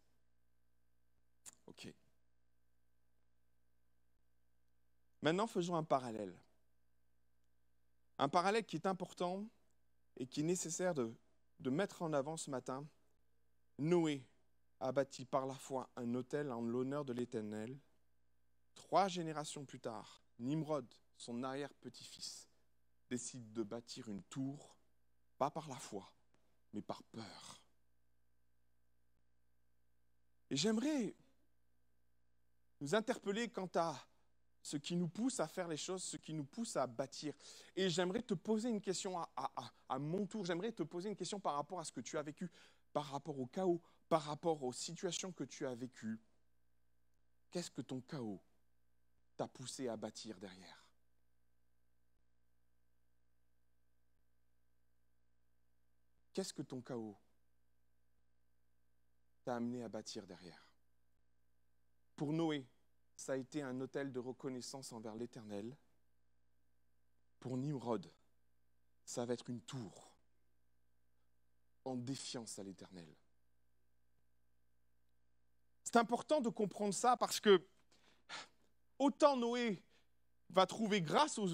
Ok. 1.67 1.93
Maintenant, 5.23 5.47
faisons 5.47 5.77
un 5.77 5.85
parallèle. 5.85 6.35
Un 8.19 8.29
parallèle 8.29 8.65
qui 8.65 8.77
est 8.77 8.87
important 8.87 9.49
et 10.19 10.27
qui 10.27 10.41
est 10.41 10.45
nécessaire 10.45 10.95
de, 10.95 11.13
de 11.59 11.71
mettre 11.71 12.03
en 12.03 12.13
avant 12.13 12.37
ce 12.37 12.51
matin. 12.51 12.87
Noé 13.79 14.23
a 14.79 14.93
bâti 14.93 15.25
par 15.25 15.47
la 15.47 15.55
foi 15.55 15.89
un 15.97 16.15
autel 16.15 16.53
en 16.53 16.61
l'honneur 16.61 17.05
de 17.05 17.13
l'Éternel. 17.13 17.77
Trois 18.81 19.09
générations 19.09 19.66
plus 19.66 19.79
tard, 19.79 20.23
Nimrod, 20.38 20.87
son 21.14 21.43
arrière-petit-fils, 21.43 22.49
décide 23.11 23.53
de 23.53 23.62
bâtir 23.62 24.09
une 24.09 24.23
tour, 24.23 24.75
pas 25.37 25.51
par 25.51 25.69
la 25.69 25.77
foi, 25.77 26.11
mais 26.73 26.81
par 26.81 27.03
peur. 27.03 27.61
Et 30.49 30.57
j'aimerais 30.57 31.14
nous 32.81 32.95
interpeller 32.95 33.51
quant 33.51 33.69
à 33.75 33.95
ce 34.62 34.79
qui 34.79 34.97
nous 34.97 35.09
pousse 35.09 35.40
à 35.40 35.47
faire 35.47 35.69
les 35.69 35.77
choses, 35.77 36.03
ce 36.03 36.16
qui 36.16 36.33
nous 36.33 36.47
pousse 36.47 36.75
à 36.77 36.87
bâtir. 36.87 37.35
Et 37.77 37.90
j'aimerais 37.90 38.23
te 38.23 38.33
poser 38.33 38.71
une 38.71 38.81
question 38.81 39.19
à, 39.19 39.99
mon 39.99 40.27
tour, 40.27 40.47
j'aimerais 40.47 40.73
te 40.73 40.85
poser 40.85 41.11
une 41.11 41.16
question 41.16 41.38
par 41.38 41.55
rapport 41.55 41.81
à 41.81 41.85
ce 41.85 41.93
que 41.93 42.01
tu 42.01 42.16
as 42.16 42.23
vécu, 42.23 42.51
par 42.95 43.05
rapport 43.05 43.38
au 43.38 43.47
chaos, 43.47 43.83
par 44.09 44.23
rapport 44.23 44.62
aux 44.64 44.73
situations 44.73 45.33
que 45.33 45.45
tu 45.45 45.66
as 45.66 45.75
vécues. 45.75 46.19
Qu'est-ce 47.51 47.71
que 47.71 47.83
ton 47.83 48.01
chaos 48.01 48.40
t'a 49.40 49.48
poussé 49.48 49.88
à 49.88 49.96
bâtir 49.96 50.38
derrière 50.38 50.85
Qu'est-ce 56.35 56.53
que 56.53 56.61
ton 56.61 56.83
chaos 56.83 57.16
t'a 59.42 59.57
amené 59.57 59.83
à 59.83 59.88
bâtir 59.88 60.26
derrière? 60.26 60.70
Pour 62.16 62.35
Noé, 62.35 62.68
ça 63.16 63.33
a 63.33 63.37
été 63.37 63.62
un 63.62 63.81
hôtel 63.81 64.12
de 64.12 64.18
reconnaissance 64.18 64.92
envers 64.92 65.16
l'Éternel. 65.16 65.74
Pour 67.38 67.57
Nimrod, 67.57 68.12
ça 69.07 69.24
va 69.24 69.33
être 69.33 69.48
une 69.48 69.62
tour 69.62 70.14
en 71.87 71.96
défiance 71.96 72.59
à 72.59 72.62
l'Éternel. 72.62 73.09
C'est 75.83 75.96
important 75.96 76.42
de 76.42 76.50
comprendre 76.50 76.92
ça 76.92 77.16
parce 77.16 77.40
que 77.40 77.66
autant 79.01 79.37
Noé 79.37 79.83
va 80.51 80.67
trouver 80.67 81.01
grâce 81.01 81.39
aux, 81.39 81.49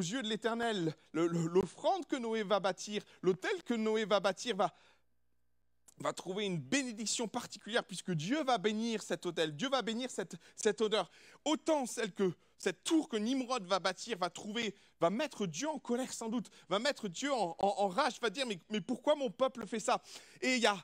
yeux 0.00 0.22
de 0.22 0.28
l'Éternel, 0.28 0.94
l'offrande 1.12 2.06
que 2.06 2.16
Noé 2.16 2.42
va 2.42 2.60
bâtir, 2.60 3.02
l'autel 3.22 3.62
que 3.64 3.74
Noé 3.74 4.04
va 4.04 4.20
bâtir 4.20 4.56
va, 4.56 4.72
trouver 6.12 6.44
une 6.44 6.58
bénédiction 6.58 7.28
particulière 7.28 7.84
puisque 7.84 8.10
Dieu 8.10 8.42
va 8.42 8.58
bénir 8.58 9.02
cet 9.02 9.26
autel, 9.26 9.54
Dieu 9.54 9.68
va 9.68 9.82
bénir 9.82 10.10
cette, 10.10 10.80
odeur. 10.80 11.10
Autant 11.44 11.86
celle 11.86 12.12
que 12.12 12.32
cette 12.58 12.82
tour 12.82 13.08
que 13.08 13.16
Nimrod 13.16 13.64
va 13.66 13.78
bâtir 13.78 14.18
va 14.18 14.30
trouver, 14.30 14.74
va 15.00 15.10
mettre 15.10 15.46
Dieu 15.46 15.68
en 15.68 15.78
colère 15.78 16.12
sans 16.12 16.28
doute, 16.28 16.50
va 16.68 16.80
mettre 16.80 17.08
Dieu 17.08 17.32
en 17.32 17.88
rage, 17.88 18.20
va 18.20 18.30
dire 18.30 18.46
mais, 18.46 18.58
mais 18.70 18.80
pourquoi 18.80 19.14
mon 19.14 19.30
peuple 19.30 19.66
fait 19.66 19.80
ça? 19.80 20.02
Et 20.40 20.56
il 20.56 20.62
y 20.62 20.66
a, 20.66 20.76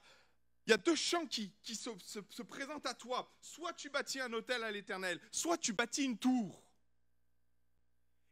il 0.66 0.70
y 0.70 0.72
a 0.74 0.76
deux 0.76 0.94
champs 0.94 1.26
qui, 1.26 1.52
se, 1.64 1.90
se- 2.04 2.20
se 2.28 2.42
présentent 2.42 2.86
à 2.86 2.94
toi. 2.94 3.32
Soit 3.40 3.72
tu 3.72 3.90
bâtis 3.90 4.20
un 4.20 4.32
hôtel 4.32 4.62
à 4.62 4.70
l'éternel, 4.70 5.20
soit 5.30 5.58
tu 5.58 5.72
bâtis 5.72 6.04
une 6.04 6.18
tour. 6.18 6.62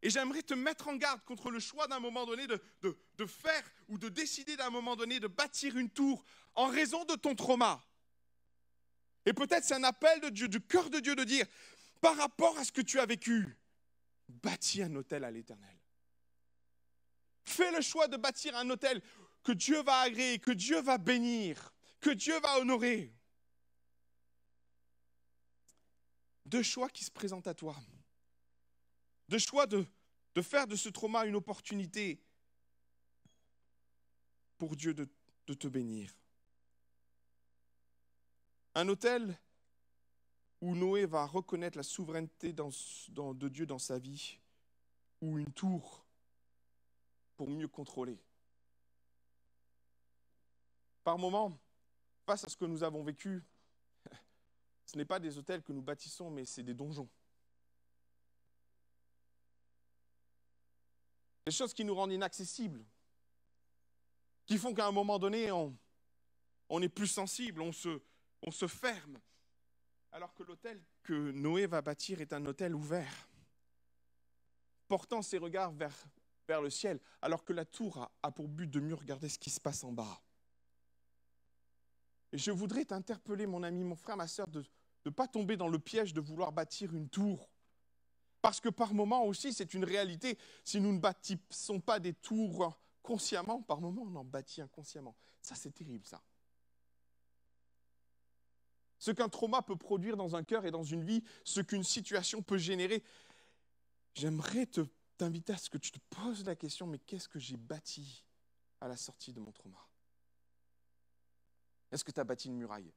Et 0.01 0.11
j'aimerais 0.11 0.43
te 0.43 0.55
mettre 0.55 0.87
en 0.89 0.95
garde 0.95 1.25
contre 1.25 1.51
le 1.51 1.59
choix 1.59 1.89
d'un 1.89 1.99
moment 1.99 2.25
donné 2.25 2.47
de, 2.47 3.27
faire 3.27 3.65
ou 3.89 3.99
de 3.99 4.09
décider 4.09 4.57
d'un 4.57 4.71
moment 4.71 4.95
donné 4.95 5.19
de 5.19 5.27
bâtir 5.27 5.77
une 5.77 5.91
tour 5.91 6.25
en 6.55 6.67
raison 6.69 7.05
de 7.05 7.17
ton 7.17 7.35
trauma. 7.35 7.85
Et 9.27 9.33
peut-être 9.33 9.65
c'est 9.65 9.75
un 9.75 9.83
appel 9.85 10.31
du 10.31 10.49
cœur 10.61 10.89
de 10.89 11.01
Dieu 11.01 11.17
de 11.17 11.25
dire, 11.25 11.47
par 12.01 12.17
rapport 12.17 12.57
à 12.59 12.65
ce 12.65 12.71
que 12.71 12.81
tu 12.81 13.01
as 13.01 13.07
vécu, 13.07 13.59
bâtis 14.29 14.83
un 14.83 14.95
hôtel 14.95 15.25
à 15.25 15.33
l'éternel. 15.33 15.77
Fais 17.45 17.73
le 17.73 17.81
choix 17.81 18.07
de 18.07 18.17
bâtir 18.17 18.55
un 18.57 18.71
hôtel 18.71 19.03
que 19.43 19.53
Dieu 19.53 19.83
va 19.83 20.01
agréer, 20.01 20.39
que 20.39 20.53
Dieu 20.53 20.81
va 20.81 20.99
bénir, 20.99 21.75
que 22.01 22.11
Dieu 22.11 22.39
va 22.41 22.59
honorer. 22.59 23.13
Deux 26.47 26.63
choix 26.63 26.89
qui 26.89 27.05
se 27.05 27.11
présentent 27.11 27.47
à 27.47 27.55
toi. 27.55 27.77
Deux 29.29 29.39
choix 29.39 29.67
de, 29.67 29.85
faire 30.41 30.67
de 30.67 30.77
ce 30.77 30.89
trauma 30.89 31.27
une 31.27 31.37
opportunité 31.37 32.23
pour 34.57 34.77
Dieu 34.77 34.95
de, 34.95 35.09
te 35.55 35.69
bénir. 35.69 36.17
Un 38.75 38.89
hôtel 38.89 39.39
où 40.61 40.75
Noé 40.75 41.07
va 41.07 41.27
reconnaître 41.27 41.77
la 41.77 41.83
souveraineté 41.83 42.53
de 42.53 43.49
Dieu 43.49 43.67
dans 43.67 43.79
sa 43.79 43.99
vie, 43.99 44.39
ou 45.21 45.39
une 45.39 45.53
tour 45.53 46.05
pour 47.37 47.51
mieux 47.51 47.69
contrôler. 47.69 48.19
Par 51.05 51.19
moments, 51.19 51.59
face 52.29 52.45
à 52.45 52.51
ce 52.51 52.57
que 52.59 52.67
nous 52.67 52.83
avons 52.83 53.03
vécu, 53.03 53.43
ce 54.85 54.99
n'est 54.99 55.07
pas 55.07 55.19
des 55.19 55.39
hôtels 55.39 55.63
que 55.63 55.73
nous 55.73 55.81
bâtissons, 55.81 56.31
mais 56.31 56.45
c'est 56.45 56.63
des 56.63 56.75
donjons. 56.75 57.09
Des 61.47 61.53
choses 61.53 61.73
qui 61.73 61.87
nous 61.87 61.95
rendent 61.95 62.13
inaccessibles, 62.13 62.85
qui 64.45 64.59
font 64.59 64.75
qu'à 64.75 64.87
un 64.87 64.93
moment 64.93 65.19
donné, 65.19 65.51
on, 65.51 66.83
est 66.83 66.91
plus 66.91 67.07
sensible, 67.07 67.63
on 67.63 67.73
se, 67.73 68.67
ferme. 68.67 69.19
Alors 70.13 70.35
que 70.35 70.43
l'hôtel 70.43 70.83
que 71.05 71.31
Noé 71.33 71.67
va 71.67 71.81
bâtir 71.81 72.21
est 72.21 72.35
un 72.35 72.45
hôtel 72.45 72.75
ouvert, 72.75 73.31
portant 74.87 75.23
ses 75.23 75.39
regards 75.39 75.73
vers, 75.73 76.61
le 76.61 76.69
ciel, 76.69 77.01
alors 77.23 77.43
que 77.43 77.55
la 77.55 77.65
tour 77.65 78.11
a 78.23 78.31
pour 78.31 78.49
but 78.49 78.67
de 78.67 78.81
mieux 78.81 78.95
regarder 78.95 79.31
ce 79.31 79.39
qui 79.39 79.49
se 79.49 79.61
passe 79.61 79.83
en 79.83 79.93
bas. 79.93 80.21
Et 82.33 82.39
je 82.39 82.51
voudrais 82.51 82.85
t'interpeller, 82.85 83.47
mon 83.47 83.63
ami, 83.63 83.85
mon 83.85 83.97
frère, 83.97 84.17
ma 84.17 84.27
soeur, 84.27 84.49
de 84.49 84.65
ne 85.07 85.11
pas 85.11 85.27
tomber 85.27 85.57
dans 85.57 85.69
le 85.69 85.79
piège 85.79 86.13
de 86.13 86.21
vouloir 86.21 86.53
bâtir 86.53 86.95
une 86.95 87.09
tour. 87.09 87.49
Parce 88.43 88.61
que 88.61 88.69
par 88.69 88.95
moment 88.95 89.25
aussi, 89.25 89.53
c'est 89.53 89.75
une 89.75 89.85
réalité. 89.85 90.39
Si 90.65 90.81
nous 90.81 90.93
ne 90.93 90.99
bâtissons 90.99 91.81
pas 91.81 91.99
des 91.99 92.15
tours 92.15 92.79
consciemment, 93.03 93.63
par 93.63 93.81
moment, 93.81 94.03
on 94.07 94.17
en 94.17 94.25
bâtit 94.25 94.61
inconsciemment. 94.61 95.17
Ça, 95.43 95.55
c'est 95.55 95.73
terrible, 95.73 96.07
ça. 96.07 96.23
Ce 98.99 99.11
qu'un 99.11 99.29
trauma 99.29 99.63
peut 99.63 99.77
produire 99.77 100.17
dans 100.17 100.37
un 100.37 100.43
cœur 100.43 100.67
et 100.67 100.71
dans 100.71 100.83
une 100.83 101.05
vie, 101.05 101.23
ce 101.45 101.61
qu'une 101.61 101.85
situation 101.85 102.43
peut 102.43 102.59
générer. 102.59 103.03
J'aimerais 104.15 104.67
te, 104.67 104.81
t'inviter 105.17 105.53
à 105.53 105.57
ce 105.57 105.71
que 105.71 105.79
tu 105.79 105.91
te 105.93 105.99
poses 106.11 106.45
la 106.45 106.57
question, 106.57 106.87
mais 106.87 106.99
qu'est-ce 106.99 107.29
que 107.29 107.39
j'ai 107.39 107.57
bâti 107.57 108.25
à 108.81 108.89
la 108.89 108.97
sortie 108.97 109.33
de 109.33 109.41
mon 109.41 109.53
trauma? 109.53 109.88
Est-ce 111.91 112.05
que 112.05 112.11
tu 112.11 112.21
as 112.21 112.25
bâti 112.25 112.49
une 112.49 112.57
muraille? 112.57 112.93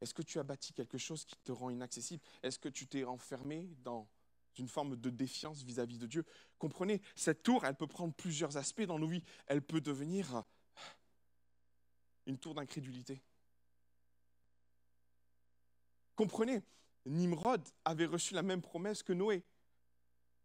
Est-ce 0.00 0.14
que 0.14 0.22
tu 0.22 0.38
as 0.38 0.42
bâti 0.42 0.72
quelque 0.72 0.98
chose 0.98 1.24
qui 1.24 1.36
te 1.38 1.52
rend 1.52 1.70
inaccessible? 1.70 2.22
Est-ce 2.42 2.58
que 2.58 2.68
tu 2.68 2.86
t'es 2.86 3.04
enfermé 3.04 3.68
dans 3.78 4.08
d'une 4.54 4.68
forme 4.68 4.96
de 4.96 5.10
défiance 5.10 5.62
vis-à-vis 5.62 5.98
de 5.98 6.06
Dieu? 6.06 6.24
Comprenez, 6.58 7.02
cette 7.14 7.42
tour, 7.42 7.64
elle 7.64 7.74
peut 7.74 7.86
prendre 7.86 8.14
plusieurs 8.14 8.56
aspects 8.56 8.82
dans 8.82 8.98
nos 8.98 9.06
vies. 9.06 9.22
Elle 9.46 9.62
peut 9.62 9.80
devenir 9.80 10.44
une 12.26 12.38
tour 12.38 12.54
d'incrédulité. 12.54 13.22
Comprenez, 16.14 16.62
Nimrod 17.04 17.62
avait 17.84 18.06
reçu 18.06 18.34
la 18.34 18.42
même 18.42 18.62
promesse 18.62 19.02
que 19.02 19.12
Noé, 19.12 19.44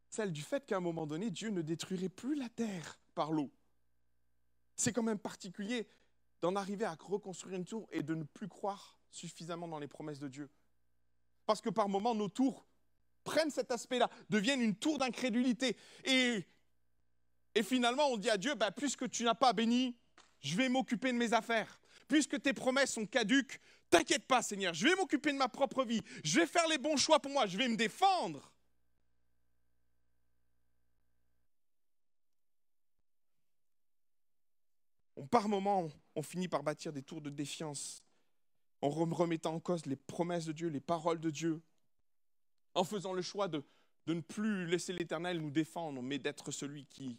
celle 0.10 0.34
du 0.34 0.42
fait 0.42 0.66
qu'à 0.66 0.78
un 0.78 0.82
moment 0.82 1.08
donné, 1.08 1.32
Dieu 1.32 1.50
ne 1.50 1.62
détruirait 1.62 2.10
plus 2.10 2.36
la 2.36 2.50
terre 2.50 3.00
par 3.16 3.32
l'eau. 3.32 3.50
C'est 4.76 4.92
quand 4.92 5.04
même 5.04 5.20
particulier 5.20 5.88
d'en 6.42 6.56
arriver 6.56 6.86
à 6.86 6.98
reconstruire 7.00 7.56
une 7.56 7.66
tour 7.66 7.88
et 7.92 8.04
de 8.04 8.16
ne 8.16 8.24
plus 8.24 8.48
croire 8.48 8.98
suffisamment 9.10 9.68
dans 9.68 9.80
les 9.80 9.88
promesses 9.88 10.20
de 10.20 10.28
Dieu. 10.28 10.50
Parce 11.46 11.62
que 11.62 11.70
par 11.70 11.90
moments, 11.90 12.16
nos 12.16 12.30
tours 12.30 12.66
prennent 13.24 13.52
cet 13.52 13.72
aspect-là, 13.72 14.10
deviennent 14.30 14.62
une 14.62 14.76
tour 14.76 14.98
d'incrédulité. 14.98 15.78
Et, 16.06 16.46
et 17.54 17.64
finalement, 17.64 18.08
on 18.08 18.18
dit 18.18 18.30
à 18.30 18.38
Dieu, 18.38 18.56
bah, 18.56 18.72
puisque 18.72 19.10
tu 19.10 19.24
n'as 19.24 19.36
pas 19.36 19.54
béni, 19.54 19.96
je 20.40 20.56
vais 20.56 20.70
m'occuper 20.70 21.12
de 21.12 21.18
mes 21.18 21.34
affaires. 21.34 21.80
Puisque 22.08 22.42
tes 22.42 22.54
promesses 22.54 22.94
sont 22.94 23.06
caduques, 23.06 23.60
t'inquiète 23.90 24.26
pas 24.26 24.42
Seigneur, 24.42 24.74
je 24.74 24.88
vais 24.88 24.96
m'occuper 24.96 25.32
de 25.32 25.38
ma 25.38 25.48
propre 25.48 25.86
vie, 25.86 26.02
je 26.24 26.40
vais 26.40 26.48
faire 26.48 26.68
les 26.68 26.78
bons 26.78 26.98
choix 26.98 27.20
pour 27.20 27.32
moi, 27.32 27.46
je 27.46 27.58
vais 27.58 27.68
me 27.68 27.78
défendre. 27.78 28.51
Par 35.32 35.48
moments, 35.48 35.88
on 36.16 36.22
finit 36.22 36.50
par 36.50 36.62
bâtir 36.62 36.92
des 36.92 37.02
tours 37.02 37.22
de 37.22 37.30
défiance 37.30 38.04
en 38.82 38.90
remettant 38.90 39.56
en 39.56 39.60
cause 39.60 39.86
les 39.86 39.96
promesses 39.96 40.46
de 40.46 40.52
Dieu, 40.52 40.68
les 40.68 40.82
paroles 40.82 41.20
de 41.20 41.30
Dieu, 41.30 41.62
en 42.76 42.84
faisant 42.84 43.14
le 43.14 43.22
choix 43.22 43.48
de, 43.48 43.64
ne 44.08 44.20
plus 44.20 44.66
laisser 44.68 44.92
l'Éternel 44.92 45.40
nous 45.40 45.52
défendre, 45.52 46.02
mais 46.02 46.20
d'être 46.20 46.52
celui 46.52 46.86
qui, 46.86 47.18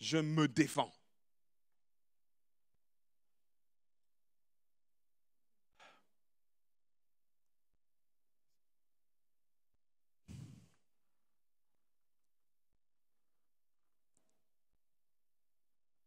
je 0.00 0.18
me 0.18 0.48
défends. 0.48 0.92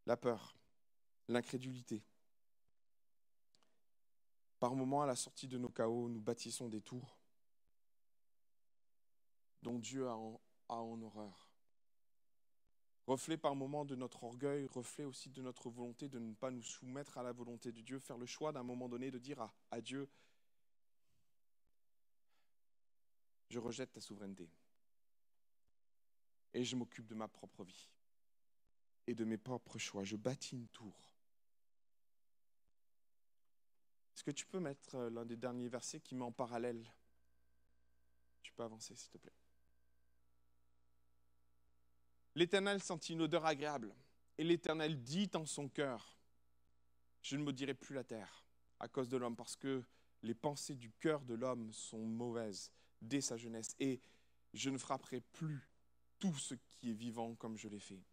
La 0.06 0.16
peur, 0.16 0.59
l'incrédulité. 1.30 2.02
Par 4.58 4.74
moments, 4.74 5.02
à 5.02 5.06
la 5.06 5.16
sortie 5.16 5.48
de 5.48 5.56
nos 5.56 5.70
chaos, 5.70 6.08
nous 6.08 6.20
bâtissons 6.20 6.68
des 6.68 6.82
tours 6.82 7.16
dont 9.62 9.78
Dieu 9.78 10.08
a 10.08 10.16
en, 10.16 11.02
horreur. 11.02 11.48
Reflet 13.06 13.36
par 13.36 13.54
moments 13.54 13.84
de 13.84 13.94
notre 13.96 14.24
orgueil, 14.24 14.66
reflet 14.66 15.04
aussi 15.04 15.30
de 15.30 15.42
notre 15.42 15.68
volonté 15.70 16.08
de 16.08 16.18
ne 16.18 16.34
pas 16.34 16.50
nous 16.50 16.62
soumettre 16.62 17.18
à 17.18 17.22
la 17.22 17.32
volonté 17.32 17.72
de 17.72 17.80
Dieu, 17.80 17.98
faire 17.98 18.18
le 18.18 18.26
choix 18.26 18.52
d'un 18.52 18.62
moment 18.62 18.88
donné 18.88 19.10
de 19.10 19.18
dire 19.18 19.40
à, 19.40 19.54
à 19.70 19.80
Dieu, 19.80 20.08
je 23.48 23.58
rejette 23.58 23.92
ta 23.92 24.00
souveraineté 24.00 24.48
et 26.54 26.64
je 26.64 26.76
m'occupe 26.76 27.06
de 27.06 27.14
ma 27.14 27.28
propre 27.28 27.64
vie 27.64 27.90
et 29.06 29.14
de 29.14 29.24
mes 29.24 29.38
propres 29.38 29.78
choix. 29.78 30.04
Je 30.04 30.16
bâtis 30.16 30.54
une 30.54 30.68
tour. 30.68 31.09
Est-ce 34.20 34.24
que 34.26 34.30
tu 34.32 34.44
peux 34.44 34.60
mettre 34.60 34.96
euh, 34.96 35.08
l'un 35.08 35.24
des 35.24 35.38
derniers 35.38 35.70
versets 35.70 35.98
qui 35.98 36.14
met 36.14 36.24
en 36.24 36.30
parallèle? 36.30 36.86
Tu 38.42 38.52
peux 38.52 38.62
avancer, 38.62 38.94
s'il 38.94 39.08
te 39.08 39.16
plaît. 39.16 39.32
L'Éternel 42.34 42.82
sentit 42.82 43.14
une 43.14 43.22
odeur 43.22 43.46
agréable, 43.46 43.94
et 44.36 44.44
l'Éternel 44.44 45.02
dit 45.02 45.30
en 45.32 45.46
son 45.46 45.70
cœur, 45.70 46.18
je 47.22 47.34
ne 47.38 47.42
maudirai 47.42 47.72
plus 47.72 47.94
la 47.94 48.04
terre 48.04 48.44
à 48.78 48.88
cause 48.88 49.08
de 49.08 49.16
l'homme, 49.16 49.36
parce 49.36 49.56
que 49.56 49.82
les 50.22 50.34
pensées 50.34 50.76
du 50.76 50.90
cœur 50.90 51.22
de 51.22 51.32
l'homme 51.32 51.72
sont 51.72 52.04
mauvaises 52.04 52.70
dès 53.00 53.22
sa 53.22 53.38
jeunesse, 53.38 53.74
et 53.78 54.02
je 54.52 54.68
ne 54.68 54.76
frapperai 54.76 55.22
plus 55.32 55.66
tout 56.18 56.34
ce 56.34 56.54
qui 56.68 56.90
est 56.90 56.94
vivant 56.94 57.36
comme 57.36 57.56
je 57.56 57.68
l'ai 57.68 57.80
fait. 57.80 58.04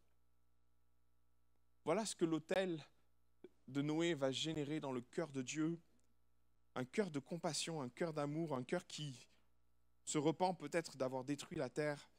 Voilà 1.83 2.05
ce 2.05 2.15
que 2.15 2.23
l'autel 2.23 2.81
de 3.67 3.81
Noé 3.81 4.13
va 4.13 4.31
générer 4.31 4.79
dans 4.79 4.93
le 4.93 5.01
cœur 5.01 5.33
de 5.33 5.41
Dieu, 5.41 5.77
un 6.77 6.85
cœur 6.85 7.09
de 7.09 7.17
compassion, 7.17 7.81
un 7.81 7.89
cœur 7.89 8.13
d'amour, 8.13 8.55
un 8.55 8.63
cœur 8.63 8.85
qui 8.85 9.27
se 10.05 10.19
repent 10.19 10.53
peut-être 10.59 10.95
d'avoir 10.95 11.23
détruit 11.23 11.57
la 11.57 11.69
terre 11.69 12.09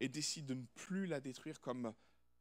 et 0.00 0.08
décide 0.08 0.46
de 0.46 0.54
ne 0.54 0.64
plus 0.74 1.06
la 1.06 1.20
détruire 1.20 1.60
comme, 1.60 1.92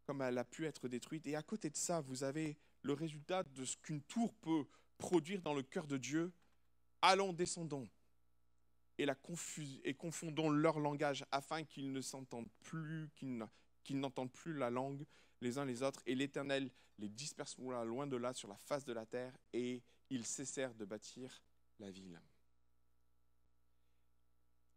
comme 0.05 0.21
elle 0.21 0.37
a 0.37 0.45
pu 0.45 0.65
être 0.65 0.87
détruite. 0.87 1.27
Et 1.27 1.35
à 1.35 1.43
côté 1.43 1.69
de 1.69 1.75
ça, 1.75 1.99
vous 1.99 2.23
avez 2.23 2.57
le 2.83 2.93
résultat 2.93 3.43
de 3.43 3.65
ce 3.65 3.75
qu'une 3.75 4.01
tour 4.01 4.33
peut 4.35 4.65
produire 4.97 5.41
dans 5.41 5.53
le 5.53 5.61
cœur 5.61 5.87
de 5.87 5.97
Dieu. 5.97 6.31
Allons, 7.01 7.33
descendons 7.33 7.89
et, 8.97 9.05
la 9.05 9.15
et 9.83 9.93
confondons 9.93 10.49
leur 10.49 10.79
langage 10.79 11.25
afin 11.31 11.65
qu'ils 11.65 11.91
ne 11.91 12.01
s'entendent 12.01 12.49
plus, 12.63 13.09
qu'ils 13.13 13.99
n'entendent 13.99 14.31
plus 14.31 14.53
la 14.53 14.69
langue 14.69 15.05
les 15.41 15.57
uns 15.57 15.65
les 15.65 15.83
autres, 15.83 16.01
et 16.05 16.15
l'Éternel 16.15 16.71
les 16.97 17.09
dispersera 17.09 17.85
loin 17.85 18.07
de 18.07 18.15
là 18.15 18.33
sur 18.33 18.47
la 18.47 18.57
face 18.57 18.85
de 18.85 18.93
la 18.93 19.05
terre, 19.05 19.37
et 19.53 19.83
ils 20.09 20.25
cessèrent 20.25 20.73
de 20.73 20.85
bâtir 20.85 21.43
la 21.79 21.91
ville. 21.91 22.21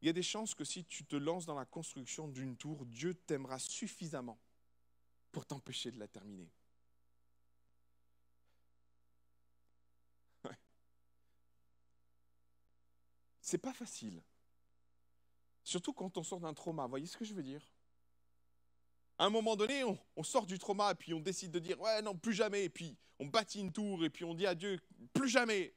Il 0.03 0.07
y 0.07 0.09
a 0.09 0.15
des 0.15 0.23
chances 0.23 0.55
que 0.55 0.65
si 0.65 0.85
tu 0.85 1.05
te 1.05 1.17
lances 1.17 1.47
dans 1.47 1.55
la 1.55 1.67
construction 1.67 2.27
d'une 2.29 2.57
tour, 2.57 2.87
Dieu 2.87 3.15
t'aimera 3.15 3.59
suffisamment 3.59 4.39
pour 5.31 5.45
t'empêcher 5.45 5.91
de 5.91 5.99
la 5.99 6.09
terminer. 6.09 6.51
C'est 13.51 13.59
pas 13.59 13.73
facile. 13.73 14.23
Surtout 15.65 15.93
quand 15.93 16.17
on 16.17 16.23
sort 16.23 16.39
d'un 16.39 16.55
trauma. 16.55 16.87
Voyez 16.87 17.07
ce 17.07 17.17
que 17.17 17.25
je 17.25 17.35
veux 17.35 17.43
dire? 17.43 17.61
À 19.19 19.25
un 19.25 19.31
moment 19.31 19.57
donné, 19.57 19.83
on, 19.85 20.23
sort 20.23 20.47
du 20.47 20.57
trauma 20.57 20.93
et 20.93 20.95
puis 20.95 21.13
on 21.13 21.19
décide 21.21 21.51
de 21.51 21.59
dire 21.59 21.81
ouais 21.81 22.01
non 22.01 22.17
plus 22.17 22.33
jamais 22.33 22.65
et 22.65 22.69
puis 22.71 22.97
on 23.19 23.27
bâtit 23.27 23.59
une 23.59 23.73
tour 23.73 24.05
et 24.05 24.09
puis 24.09 24.25
on 24.25 24.35
dit 24.35 24.47
à 24.47 24.55
Dieu 24.55 24.79
plus 25.13 25.29
jamais. 25.29 25.75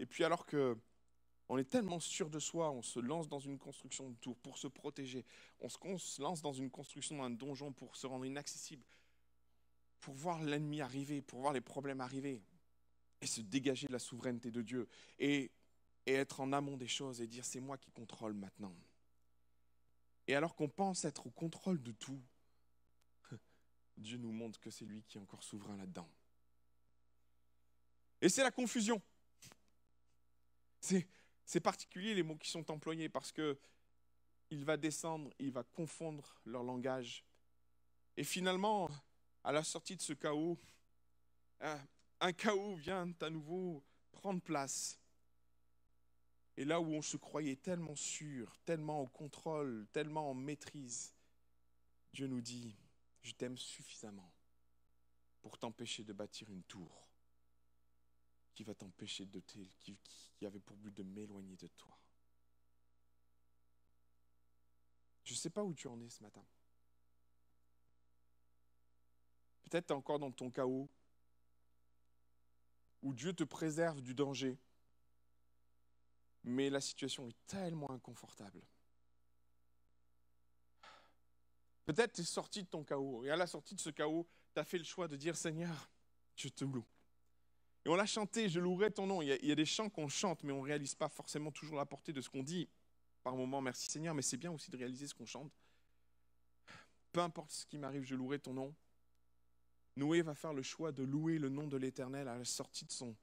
Et 0.00 0.06
puis 0.06 0.24
alors 0.24 0.46
que 0.46 0.76
on 1.50 1.58
est 1.58 1.68
tellement 1.68 2.00
sûr 2.00 2.30
de 2.30 2.38
soi, 2.38 2.70
on 2.70 2.80
se 2.80 3.00
lance 3.00 3.28
dans 3.28 3.38
une 3.38 3.58
construction 3.58 4.08
de 4.08 4.16
tour 4.16 4.38
pour 4.38 4.56
se 4.56 4.66
protéger, 4.66 5.26
on 5.60 5.68
se 5.68 6.22
lance 6.22 6.40
dans 6.40 6.52
une 6.52 6.70
construction 6.70 7.18
d'un 7.18 7.30
donjon 7.30 7.72
pour 7.72 7.96
se 7.96 8.06
rendre 8.06 8.24
inaccessible, 8.24 8.84
pour 10.00 10.14
voir 10.14 10.42
l'ennemi 10.42 10.80
arriver, 10.80 11.20
pour 11.20 11.40
voir 11.40 11.52
les 11.52 11.60
problèmes 11.60 12.00
arriver 12.00 12.40
et 13.20 13.26
se 13.26 13.42
dégager 13.42 13.88
de 13.88 13.92
la 13.92 13.98
souveraineté 13.98 14.50
de 14.50 14.62
Dieu 14.62 14.88
et, 15.18 15.50
et 16.06 16.14
être 16.14 16.40
en 16.40 16.52
amont 16.52 16.76
des 16.76 16.88
choses 16.88 17.20
et 17.20 17.26
dire 17.26 17.44
c'est 17.44 17.60
moi 17.60 17.76
qui 17.76 17.90
contrôle 17.90 18.32
maintenant. 18.32 18.74
Et 20.28 20.34
alors 20.34 20.54
qu'on 20.54 20.68
pense 20.68 21.04
être 21.04 21.26
au 21.26 21.30
contrôle 21.30 21.82
de 21.82 21.92
tout, 21.92 22.22
Dieu 23.98 24.16
nous 24.16 24.32
montre 24.32 24.60
que 24.60 24.70
c'est 24.70 24.86
lui 24.86 25.02
qui 25.02 25.18
est 25.18 25.20
encore 25.20 25.42
souverain 25.42 25.76
là-dedans. 25.76 26.08
Et 28.22 28.28
c'est 28.28 28.44
la 28.44 28.50
confusion. 28.50 29.02
C'est 30.80 31.60
particulier 31.60 32.14
les 32.14 32.22
mots 32.22 32.36
qui 32.36 32.50
sont 32.50 32.70
employés 32.70 33.08
parce 33.08 33.32
que 33.32 33.58
il 34.50 34.64
va 34.64 34.76
descendre, 34.76 35.30
il 35.38 35.52
va 35.52 35.62
confondre 35.62 36.40
leur 36.44 36.64
langage. 36.64 37.24
Et 38.16 38.24
finalement, 38.24 38.90
à 39.44 39.52
la 39.52 39.62
sortie 39.62 39.96
de 39.96 40.02
ce 40.02 40.12
chaos, 40.12 40.58
un 42.20 42.32
chaos 42.32 42.74
vient 42.74 43.12
à 43.20 43.30
nouveau 43.30 43.84
prendre 44.10 44.40
place. 44.42 44.98
Et 46.56 46.64
là 46.64 46.80
où 46.80 46.92
on 46.92 47.02
se 47.02 47.16
croyait 47.16 47.56
tellement 47.56 47.96
sûr, 47.96 48.58
tellement 48.64 49.00
au 49.00 49.06
contrôle, 49.06 49.86
tellement 49.92 50.30
en 50.30 50.34
maîtrise, 50.34 51.14
Dieu 52.12 52.26
nous 52.26 52.40
dit, 52.40 52.76
je 53.22 53.32
t'aime 53.32 53.56
suffisamment 53.56 54.32
pour 55.40 55.58
t'empêcher 55.58 56.04
de 56.04 56.12
bâtir 56.12 56.50
une 56.50 56.64
tour 56.64 57.09
qui 58.60 58.64
va 58.64 58.74
t'empêcher 58.74 59.24
de 59.24 59.40
qui, 59.40 59.70
qui 60.36 60.44
avait 60.44 60.60
pour 60.60 60.76
but 60.76 60.94
de 60.94 61.02
m'éloigner 61.02 61.56
de 61.56 61.66
toi. 61.66 61.96
Je 65.24 65.32
ne 65.32 65.38
sais 65.38 65.48
pas 65.48 65.64
où 65.64 65.72
tu 65.72 65.88
en 65.88 65.98
es 66.02 66.10
ce 66.10 66.22
matin. 66.22 66.44
Peut-être 69.62 69.86
tu 69.86 69.92
es 69.94 69.96
encore 69.96 70.18
dans 70.18 70.30
ton 70.30 70.50
chaos, 70.50 70.90
où 73.00 73.14
Dieu 73.14 73.32
te 73.32 73.44
préserve 73.44 74.02
du 74.02 74.14
danger, 74.14 74.58
mais 76.44 76.68
la 76.68 76.82
situation 76.82 77.26
est 77.28 77.46
tellement 77.46 77.90
inconfortable. 77.90 78.60
Peut-être 81.86 82.12
tu 82.12 82.20
es 82.20 82.24
sorti 82.24 82.62
de 82.62 82.68
ton 82.68 82.84
chaos, 82.84 83.24
et 83.24 83.30
à 83.30 83.36
la 83.36 83.46
sortie 83.46 83.74
de 83.74 83.80
ce 83.80 83.88
chaos, 83.88 84.28
tu 84.52 84.60
as 84.60 84.64
fait 84.64 84.76
le 84.76 84.84
choix 84.84 85.08
de 85.08 85.16
dire 85.16 85.34
Seigneur, 85.34 85.90
je 86.36 86.50
te 86.50 86.66
loue. 86.66 86.84
Et 87.84 87.88
on 87.88 87.94
l'a 87.94 88.06
chanté, 88.06 88.48
je 88.48 88.60
louerai 88.60 88.90
ton 88.90 89.06
nom. 89.06 89.22
Il 89.22 89.28
y, 89.28 89.32
a, 89.32 89.36
il 89.36 89.48
y 89.48 89.52
a 89.52 89.54
des 89.54 89.64
chants 89.64 89.88
qu'on 89.88 90.08
chante, 90.08 90.42
mais 90.44 90.52
on 90.52 90.62
ne 90.62 90.66
réalise 90.66 90.94
pas 90.94 91.08
forcément 91.08 91.50
toujours 91.50 91.76
la 91.76 91.86
portée 91.86 92.12
de 92.12 92.20
ce 92.20 92.28
qu'on 92.28 92.42
dit. 92.42 92.68
par 93.22 93.34
moment, 93.36 93.60
merci 93.60 93.90
Seigneur, 93.90 94.14
mais 94.14 94.22
c'est 94.22 94.36
bien 94.36 94.50
aussi 94.50 94.70
de 94.70 94.76
réaliser 94.76 95.06
ce 95.06 95.14
qu'on 95.14 95.26
chante. 95.26 95.52
Peu 97.12 97.20
importe 97.20 97.50
ce 97.50 97.66
qui 97.66 97.78
m'arrive, 97.78 98.04
je 98.04 98.14
louerai 98.14 98.38
ton 98.38 98.52
nom. 98.52 98.74
Noé 99.96 100.22
va 100.22 100.34
faire 100.34 100.54
le 100.54 100.62
choix 100.62 100.92
de 100.92 101.02
louer 101.02 101.38
le 101.38 101.48
nom 101.48 101.66
de 101.66 101.76
l'Éternel 101.76 102.28
à 102.28 102.38
la 102.38 102.44
sortie 102.44 102.84
de 102.84 102.92
son, 102.92 103.16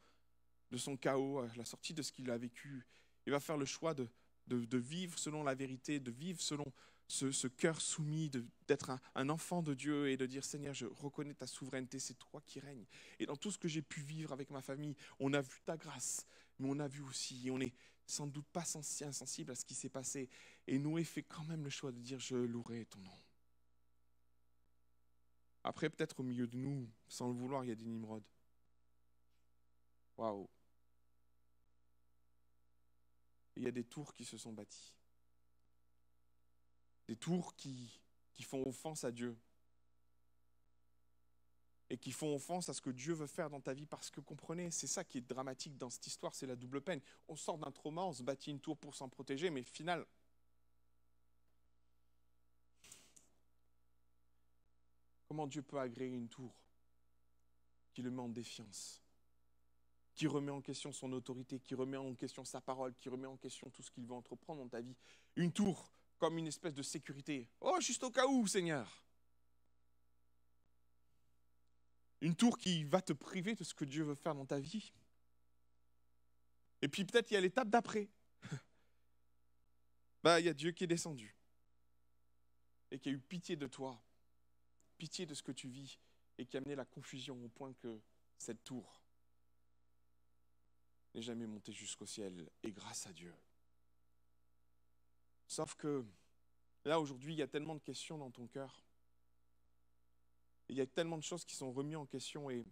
de 0.71 0.77
son 0.77 0.97
chaos, 0.97 1.39
à 1.39 1.47
la 1.55 1.65
sortie 1.65 1.93
de 1.93 2.01
ce 2.01 2.11
qu'il 2.11 2.29
a 2.29 2.37
vécu. 2.37 2.85
Il 3.25 3.31
va 3.31 3.39
faire 3.39 3.57
le 3.57 3.65
choix 3.65 3.93
de, 3.93 4.07
de, 4.47 4.77
vivre 4.77 5.17
selon 5.17 5.43
la 5.43 5.55
vérité, 5.55 5.99
de 5.99 6.11
vivre 6.11 6.41
selon 6.41 6.65
ce, 7.07 7.47
cœur 7.47 7.81
soumis, 7.81 8.29
d'être 8.67 8.91
un, 9.15 9.29
enfant 9.29 9.61
de 9.61 9.73
Dieu 9.73 10.09
et 10.09 10.17
de 10.17 10.25
dire 10.25 10.43
Seigneur, 10.43 10.73
je 10.73 10.85
reconnais 10.85 11.33
ta 11.33 11.47
souveraineté, 11.47 11.99
c'est 11.99 12.15
toi 12.15 12.41
qui 12.45 12.59
règnes. 12.59 12.85
Et 13.19 13.25
dans 13.25 13.35
tout 13.35 13.51
ce 13.51 13.57
que 13.57 13.67
j'ai 13.67 13.81
pu 13.81 14.01
vivre 14.01 14.33
avec 14.33 14.49
ma 14.49 14.61
famille, 14.61 14.95
on 15.19 15.33
a 15.33 15.41
vu 15.41 15.61
ta 15.65 15.77
grâce, 15.77 16.25
mais 16.59 16.67
on 16.69 16.79
a 16.79 16.87
vu 16.87 17.01
aussi, 17.03 17.47
et 17.47 17.51
on 17.51 17.57
n'est 17.57 17.73
sans 18.05 18.27
doute 18.27 18.47
pas 18.47 18.63
insensible 18.77 19.51
à 19.51 19.55
ce 19.55 19.65
qui 19.65 19.73
s'est 19.73 19.89
passé. 19.89 20.29
Et 20.67 20.79
Noé 20.79 21.03
fait 21.03 21.23
quand 21.23 21.43
même 21.45 21.63
le 21.63 21.69
choix 21.69 21.91
de 21.91 21.99
dire 21.99 22.19
Je 22.19 22.35
louerai 22.35 22.85
ton 22.85 22.99
nom. 22.99 23.19
Après, 25.63 25.89
peut-être 25.89 26.21
au 26.21 26.23
milieu 26.23 26.47
de 26.47 26.55
nous, 26.55 26.89
sans 27.09 27.27
le 27.27 27.33
vouloir, 27.33 27.65
il 27.65 27.67
y 27.67 27.71
a 27.71 27.75
des 27.75 27.85
Nimrods. 27.85 28.23
Waouh! 30.17 30.47
il 33.57 33.63
y 33.63 33.67
a 33.67 33.71
des 33.71 33.83
tours 33.83 34.13
qui 34.13 34.23
se 34.23 34.37
sont 34.37 34.53
bâties. 34.53 34.93
Des 37.07 37.15
tours 37.15 37.55
qui, 37.55 37.89
font 38.41 38.63
offense 38.67 39.03
à 39.03 39.11
Dieu. 39.11 39.37
Et 41.89 41.97
qui 41.97 42.11
font 42.11 42.35
offense 42.35 42.67
à 42.69 42.73
ce 42.73 42.81
que 42.81 42.89
Dieu 42.89 43.13
veut 43.13 43.27
faire 43.27 43.49
dans 43.49 43.61
ta 43.61 43.73
vie. 43.73 43.85
Parce 43.85 44.09
que 44.09 44.19
comprenez, 44.19 44.71
c'est 44.71 44.87
ça 44.87 45.03
qui 45.03 45.19
est 45.19 45.21
dramatique 45.21 45.77
dans 45.77 45.89
cette 45.89 46.05
histoire, 46.07 46.35
c'est 46.35 46.47
la 46.47 46.55
double 46.55 46.81
peine. 46.81 47.01
On 47.27 47.35
sort 47.35 47.57
d'un 47.57 47.71
trauma, 47.71 48.03
on 48.03 48.13
se 48.13 48.23
bâtit 48.23 48.51
une 48.51 48.59
tour 48.59 48.77
pour 48.77 48.95
s'en 48.95 49.07
protéger, 49.07 49.49
mais 49.49 49.63
final, 49.63 50.05
comment 55.27 55.47
Dieu 55.47 55.61
peut 55.61 55.79
agréer 55.79 56.09
une 56.09 56.27
tour 56.27 56.53
qui 57.93 58.01
le 58.01 58.11
met 58.11 58.21
en 58.21 58.29
défiance 58.29 59.01
qui 60.17 60.25
remet 60.25 60.51
en 60.51 60.61
question 60.61 60.91
son 60.91 61.13
autorité, 61.13 61.59
qui 61.59 61.75
remet 61.75 61.95
en 61.95 62.15
question 62.15 62.43
sa 62.43 62.59
parole, 62.59 62.95
qui 62.95 63.07
remet 63.07 63.27
en 63.27 63.37
question 63.37 63.69
tout 63.69 63.83
ce 63.83 63.91
qu'il 63.91 64.03
veut 64.03 64.15
entreprendre 64.15 64.63
dans 64.63 64.67
ta 64.67 64.81
vie? 64.81 64.95
Une 65.35 65.51
tour 65.51 65.91
comme 66.17 66.37
une 66.37 66.47
espèce 66.47 66.73
de 66.73 66.83
sécurité. 66.83 67.47
Oh, 67.61 67.79
juste 67.79 68.03
au 68.03 68.11
cas 68.11 68.25
où, 68.27 68.47
Seigneur. 68.47 69.03
Une 72.21 72.35
tour 72.35 72.57
qui 72.57 72.83
va 72.83 73.01
te 73.01 73.13
priver 73.13 73.55
de 73.55 73.63
ce 73.63 73.73
que 73.73 73.85
Dieu 73.85 74.03
veut 74.03 74.15
faire 74.15 74.33
dans 74.33 74.45
ta 74.45 74.59
vie. 74.59 74.91
Et 76.81 76.87
puis 76.87 77.05
peut-être 77.05 77.29
il 77.31 77.35
y 77.35 77.37
a 77.37 77.41
l'étape 77.41 77.69
d'après. 77.69 78.09
bah, 80.23 80.39
il 80.39 80.45
y 80.45 80.49
a 80.49 80.53
Dieu 80.53 80.71
qui 80.71 80.83
est 80.83 80.87
descendu 80.87 81.35
et 82.91 82.99
qui 82.99 83.09
a 83.09 83.11
eu 83.11 83.19
pitié 83.19 83.55
de 83.55 83.67
toi, 83.67 84.01
pitié 84.97 85.25
de 85.25 85.33
ce 85.33 85.43
que 85.43 85.51
tu 85.51 85.67
vis 85.67 85.99
et 86.37 86.45
qui 86.45 86.57
a 86.57 86.59
amené 86.59 86.75
la 86.75 86.85
confusion 86.85 87.43
au 87.43 87.49
point 87.49 87.73
que 87.73 87.99
cette 88.37 88.63
tour 88.63 89.01
n'est 91.13 91.21
jamais 91.21 91.47
monté 91.47 91.71
jusqu'au 91.71 92.05
ciel, 92.05 92.47
et 92.63 92.71
grâce 92.71 93.07
à 93.07 93.13
Dieu. 93.13 93.33
Sauf 95.47 95.75
que 95.75 96.05
là, 96.85 96.99
aujourd'hui, 96.99 97.33
il 97.33 97.37
y 97.37 97.41
a 97.41 97.47
tellement 97.47 97.75
de 97.75 97.81
questions 97.81 98.17
dans 98.17 98.31
ton 98.31 98.47
cœur. 98.47 98.83
Il 100.69 100.75
y 100.75 100.81
a 100.81 100.85
tellement 100.85 101.17
de 101.17 101.23
choses 101.23 101.45
qui 101.45 101.55
sont 101.55 101.71
remises 101.71 101.95
en 101.95 102.05
question 102.05 102.49
et, 102.49 102.65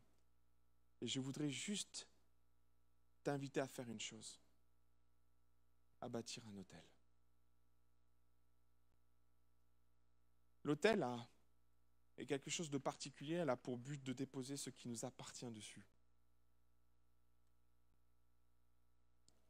je 1.02 1.20
voudrais 1.20 1.50
juste 1.50 2.08
t'inviter 3.24 3.60
à 3.60 3.68
faire 3.68 3.88
une 3.90 4.00
chose, 4.00 4.40
à 6.02 6.10
bâtir 6.10 6.46
un 6.48 6.58
hôtel. 6.58 6.84
L'hôtel 10.64 11.04
a, 11.04 11.28
est 12.18 12.26
quelque 12.26 12.50
chose 12.50 12.70
de 12.70 12.78
particulier, 12.78 13.36
elle 13.36 13.50
a 13.50 13.58
pour 13.58 13.78
but 13.78 14.02
de 14.04 14.14
déposer 14.14 14.58
ce 14.58 14.70
qui 14.70 14.88
nous 14.88 15.06
appartient 15.06 15.52
dessus. 15.52 15.86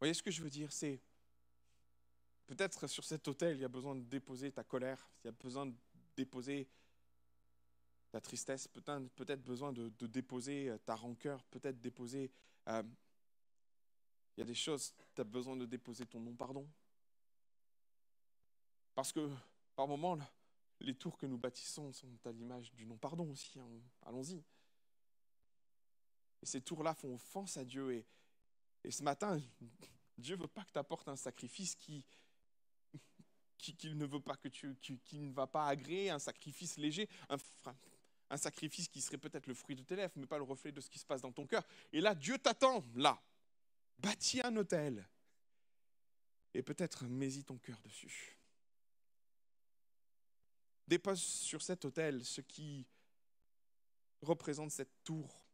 voyez 0.05 0.13
ce 0.13 0.23
que 0.23 0.31
je 0.31 0.43
veux 0.43 0.49
dire? 0.49 0.71
C'est 0.71 0.99
peut-être 2.47 2.87
sur 2.87 3.03
cet 3.03 3.27
hôtel, 3.27 3.57
il 3.57 3.61
y 3.61 3.65
a 3.65 3.69
besoin 3.69 3.95
de 3.95 4.03
déposer 4.03 4.51
ta 4.51 4.63
colère, 4.63 5.09
il 5.23 5.27
y 5.27 5.29
a 5.29 5.31
besoin 5.31 5.65
de 5.65 5.73
déposer 6.15 6.67
ta 8.11 8.21
tristesse, 8.21 8.67
peut-être 8.67 9.43
besoin 9.43 9.73
de, 9.73 9.89
déposer 10.07 10.69
euh, 10.69 10.77
ta 10.77 10.95
rancœur, 10.95 11.43
peut-être 11.45 11.79
déposer... 11.81 12.31
Euh, 12.67 12.83
il 14.37 14.41
y 14.41 14.43
a 14.43 14.45
des 14.45 14.55
choses, 14.55 14.93
tu 15.13 15.21
as 15.21 15.23
besoin 15.23 15.55
de 15.55 15.65
déposer 15.65 16.05
ton 16.05 16.19
non-pardon. 16.19 16.67
Parce 18.93 19.13
que 19.13 19.29
par 19.75 19.87
moments, 19.87 20.17
les 20.81 20.93
tours 20.93 21.17
que 21.17 21.25
nous 21.25 21.37
bâtissons 21.37 21.91
sont 21.93 22.17
à 22.25 22.31
l'image 22.31 22.73
du 22.73 22.85
non-pardon 22.85 23.29
aussi. 23.31 23.57
Hein. 23.59 23.67
Allons-y. 24.05 24.43
Et 26.41 26.45
ces 26.45 26.61
tours-là 26.61 26.93
font 26.93 27.15
offense 27.15 27.55
à 27.55 27.63
Dieu. 27.63 27.93
Et, 27.93 28.05
et 28.83 28.91
ce 28.91 29.03
matin, 29.03 29.39
Dieu 30.17 30.35
veut 30.35 30.47
pas 30.47 30.63
que 30.63 30.71
tu 30.71 30.79
apportes 30.79 31.07
un 31.07 31.15
sacrifice 31.15 31.75
qui, 31.75 32.05
qu'il 33.73 33.97
ne 33.97 34.05
veut 34.05 34.19
pas 34.19 34.35
que 34.35 34.47
tu, 34.47 34.75
qui, 34.75 35.19
ne 35.19 35.31
va 35.31 35.47
pas 35.47 35.67
agréer, 35.67 36.09
un 36.09 36.19
sacrifice 36.19 36.77
léger, 36.77 37.09
un, 37.29 38.37
sacrifice 38.37 38.87
qui 38.87 39.01
serait 39.01 39.17
peut-être 39.17 39.47
le 39.47 39.53
fruit 39.53 39.75
de 39.75 39.83
tes 39.83 39.95
lèvres, 39.95 40.13
mais 40.15 40.25
pas 40.25 40.37
le 40.37 40.43
reflet 40.43 40.71
de 40.71 40.81
ce 40.81 40.89
qui 40.89 40.99
se 40.99 41.05
passe 41.05 41.21
dans 41.21 41.31
ton 41.31 41.45
cœur. 41.45 41.63
Et 41.91 42.01
là, 42.01 42.15
Dieu 42.15 42.37
t'attend, 42.37 42.83
là. 42.95 43.21
Bâtis 43.97 44.41
un 44.41 44.55
hôtel. 44.55 45.07
Et 46.53 46.61
peut-être 46.61 47.05
mets-y 47.05 47.43
ton 47.43 47.57
cœur 47.57 47.79
dessus. 47.81 48.37
Dépose 50.87 51.21
sur 51.21 51.61
cet 51.61 51.85
hôtel 51.85 52.23
ce 52.23 52.41
qui 52.41 52.85
représente 54.21 54.71
cette 54.71 55.03
tour 55.03 55.45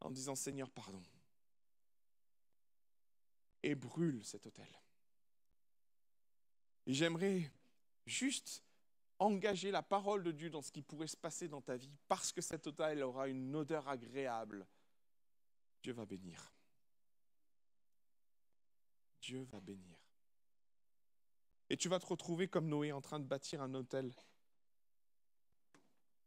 en 0.00 0.10
disant 0.10 0.34
Seigneur, 0.34 0.70
pardon 0.70 1.02
et 3.64 3.74
brûle 3.74 4.24
cet 4.24 4.46
hôtel. 4.46 4.68
Et 6.86 6.94
j'aimerais 6.94 7.50
juste 8.06 8.62
engager 9.18 9.70
la 9.70 9.82
parole 9.82 10.22
de 10.22 10.32
Dieu 10.32 10.50
dans 10.50 10.62
ce 10.62 10.72
qui 10.72 10.82
pourrait 10.82 11.06
se 11.06 11.16
passer 11.16 11.48
dans 11.48 11.62
ta 11.62 11.76
vie, 11.76 11.96
parce 12.08 12.32
que 12.32 12.40
cet 12.40 12.66
hôtel 12.66 13.02
aura 13.02 13.28
une 13.28 13.54
odeur 13.54 13.88
agréable. 13.88 14.66
Dieu 15.82 15.92
va 15.92 16.04
bénir. 16.04 16.52
Dieu 19.20 19.42
va 19.44 19.60
bénir. 19.60 19.98
Et 21.70 21.76
tu 21.76 21.88
vas 21.88 21.98
te 21.98 22.06
retrouver 22.06 22.48
comme 22.48 22.68
Noé 22.68 22.92
en 22.92 23.00
train 23.00 23.20
de 23.20 23.24
bâtir 23.24 23.62
un 23.62 23.72
hôtel 23.74 24.14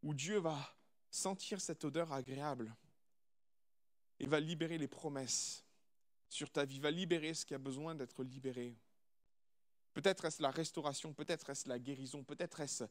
où 0.02 0.13
Dieu 0.13 0.38
va 0.39 0.58
sentir 1.10 1.62
cette 1.62 1.84
odeur 1.86 2.12
agréable 2.12 2.76
et 4.20 4.26
va 4.26 4.39
libérer 4.39 4.78
les 4.78 4.88
promesses 4.88 5.63
sur 6.30 6.50
ta 6.50 6.65
vie, 6.65 6.80
va 6.80 6.91
libérer 6.91 7.34
ce 7.34 7.46
qui 7.46 7.54
a 7.54 7.60
besoin 7.60 7.96
d'être 7.96 8.24
libéré. 8.24 8.76
Peut-être 9.97 10.25
est-ce 10.25 10.43
la 10.43 10.51
restauration, 10.51 11.12
peut-être 11.12 11.49
est-ce 11.49 11.67
la 11.67 11.79
guérison, 11.79 12.23
peut-être 12.23 12.60
est-ce 12.60 12.83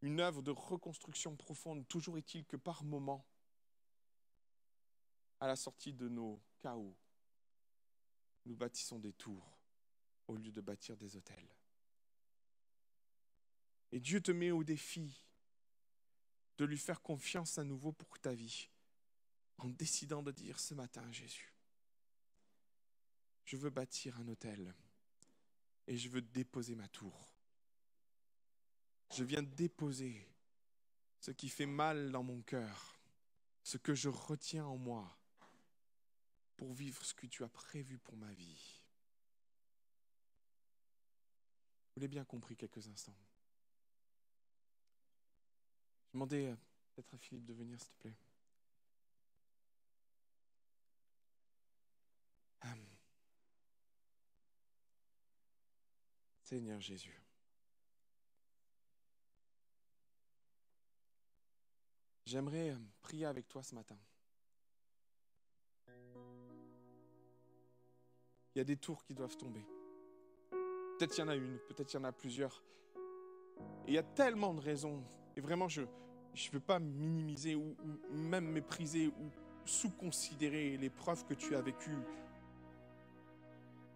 une 0.00 0.20
œuvre 0.20 0.40
de 0.40 0.50
reconstruction 0.50 1.36
profonde. 1.36 1.86
Toujours 1.86 2.16
est-il 2.16 2.46
que 2.46 2.56
par 2.56 2.82
moment, 2.82 3.26
à 5.38 5.46
la 5.46 5.54
sortie 5.54 5.92
de 5.92 6.08
nos 6.08 6.40
chaos, 6.60 6.96
nous 8.46 8.56
bâtissons 8.56 8.98
des 8.98 9.12
tours 9.12 9.58
au 10.28 10.36
lieu 10.36 10.50
de 10.50 10.62
bâtir 10.62 10.96
des 10.96 11.14
hôtels. 11.14 11.54
Et 13.92 14.00
Dieu 14.00 14.22
te 14.22 14.32
met 14.32 14.50
au 14.50 14.64
défi 14.64 15.20
de 16.56 16.64
lui 16.64 16.78
faire 16.78 17.02
confiance 17.02 17.58
à 17.58 17.64
nouveau 17.64 17.92
pour 17.92 18.18
ta 18.18 18.32
vie, 18.32 18.70
en 19.58 19.68
décidant 19.68 20.22
de 20.22 20.32
dire 20.32 20.58
ce 20.58 20.72
matin, 20.72 21.12
Jésus, 21.12 21.52
je 23.44 23.58
veux 23.58 23.68
bâtir 23.68 24.18
un 24.18 24.28
hôtel 24.28 24.74
et 25.88 25.96
je 25.96 26.08
veux 26.10 26.20
déposer 26.20 26.76
ma 26.76 26.86
tour. 26.88 27.34
Je 29.16 29.24
viens 29.24 29.42
déposer 29.42 30.28
ce 31.18 31.30
qui 31.30 31.48
fait 31.48 31.66
mal 31.66 32.12
dans 32.12 32.22
mon 32.22 32.42
cœur, 32.42 33.00
ce 33.64 33.78
que 33.78 33.94
je 33.94 34.10
retiens 34.10 34.66
en 34.66 34.76
moi 34.76 35.18
pour 36.58 36.74
vivre 36.74 37.02
ce 37.04 37.14
que 37.14 37.26
tu 37.26 37.42
as 37.42 37.48
prévu 37.48 37.98
pour 37.98 38.16
ma 38.16 38.30
vie. 38.34 38.82
Vous 41.94 42.00
l'avez 42.00 42.08
bien 42.08 42.24
compris 42.24 42.54
quelques 42.54 42.86
instants. 42.86 43.16
Je 46.04 46.12
demandais 46.12 46.54
peut-être 46.94 47.14
à 47.14 47.18
Philippe 47.18 47.46
de 47.46 47.54
venir, 47.54 47.80
s'il 47.80 47.90
te 47.92 47.98
plaît. 47.98 48.16
Seigneur 56.48 56.80
Jésus. 56.80 57.20
J'aimerais 62.24 62.70
euh, 62.70 62.78
prier 63.02 63.26
avec 63.26 63.46
toi 63.48 63.62
ce 63.62 63.74
matin. 63.74 63.98
Il 68.54 68.58
y 68.58 68.60
a 68.62 68.64
des 68.64 68.78
tours 68.78 69.04
qui 69.04 69.12
doivent 69.12 69.36
tomber. 69.36 69.62
Peut-être 70.50 71.18
il 71.18 71.20
y 71.20 71.24
en 71.24 71.28
a 71.28 71.34
une, 71.34 71.58
peut-être 71.68 71.92
il 71.92 71.96
y 71.98 72.00
en 72.00 72.04
a 72.04 72.12
plusieurs. 72.12 72.62
Il 73.86 73.92
y 73.92 73.98
a 73.98 74.02
tellement 74.02 74.54
de 74.54 74.62
raisons. 74.62 75.04
Et 75.36 75.42
vraiment, 75.42 75.68
je 75.68 75.82
ne 75.82 76.50
veux 76.50 76.60
pas 76.60 76.78
minimiser 76.78 77.56
ou, 77.56 77.76
ou 77.84 78.16
même 78.16 78.50
mépriser 78.50 79.08
ou 79.08 79.30
sous-considérer 79.66 80.78
l'épreuve 80.78 81.26
que 81.26 81.34
tu 81.34 81.54
as 81.54 81.60
vécue. 81.60 81.98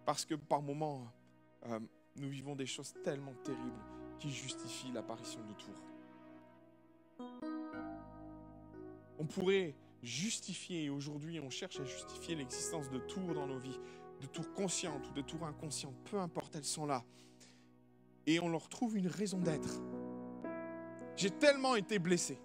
Parce 0.05 0.23
que 0.23 0.35
par 0.35 0.61
moments, 0.61 1.11
euh, 1.65 1.79
nous 2.15 2.29
vivons 2.29 2.55
des 2.55 2.65
choses 2.65 2.93
tellement 3.03 3.33
terribles 3.43 3.81
qui 4.19 4.31
justifient 4.31 4.91
l'apparition 4.91 5.39
de 5.41 5.53
Tours. 5.53 5.83
On 9.19 9.25
pourrait 9.25 9.75
justifier, 10.01 10.89
aujourd'hui 10.89 11.39
on 11.39 11.49
cherche 11.49 11.79
à 11.79 11.85
justifier 11.85 12.35
l'existence 12.35 12.89
de 12.89 12.99
tours 12.99 13.33
dans 13.33 13.47
nos 13.47 13.59
vies, 13.59 13.79
de 14.21 14.27
tours 14.27 14.51
conscientes 14.53 15.09
ou 15.09 15.13
de 15.13 15.21
tours 15.21 15.45
inconscientes, 15.45 15.95
peu 16.09 16.17
importe, 16.17 16.55
elles 16.55 16.65
sont 16.65 16.85
là. 16.85 17.03
Et 18.25 18.39
on 18.39 18.49
leur 18.49 18.69
trouve 18.69 18.97
une 18.97 19.07
raison 19.07 19.39
d'être. 19.39 19.81
J'ai 21.15 21.29
tellement 21.29 21.75
été 21.75 21.99
blessé. 21.99 22.39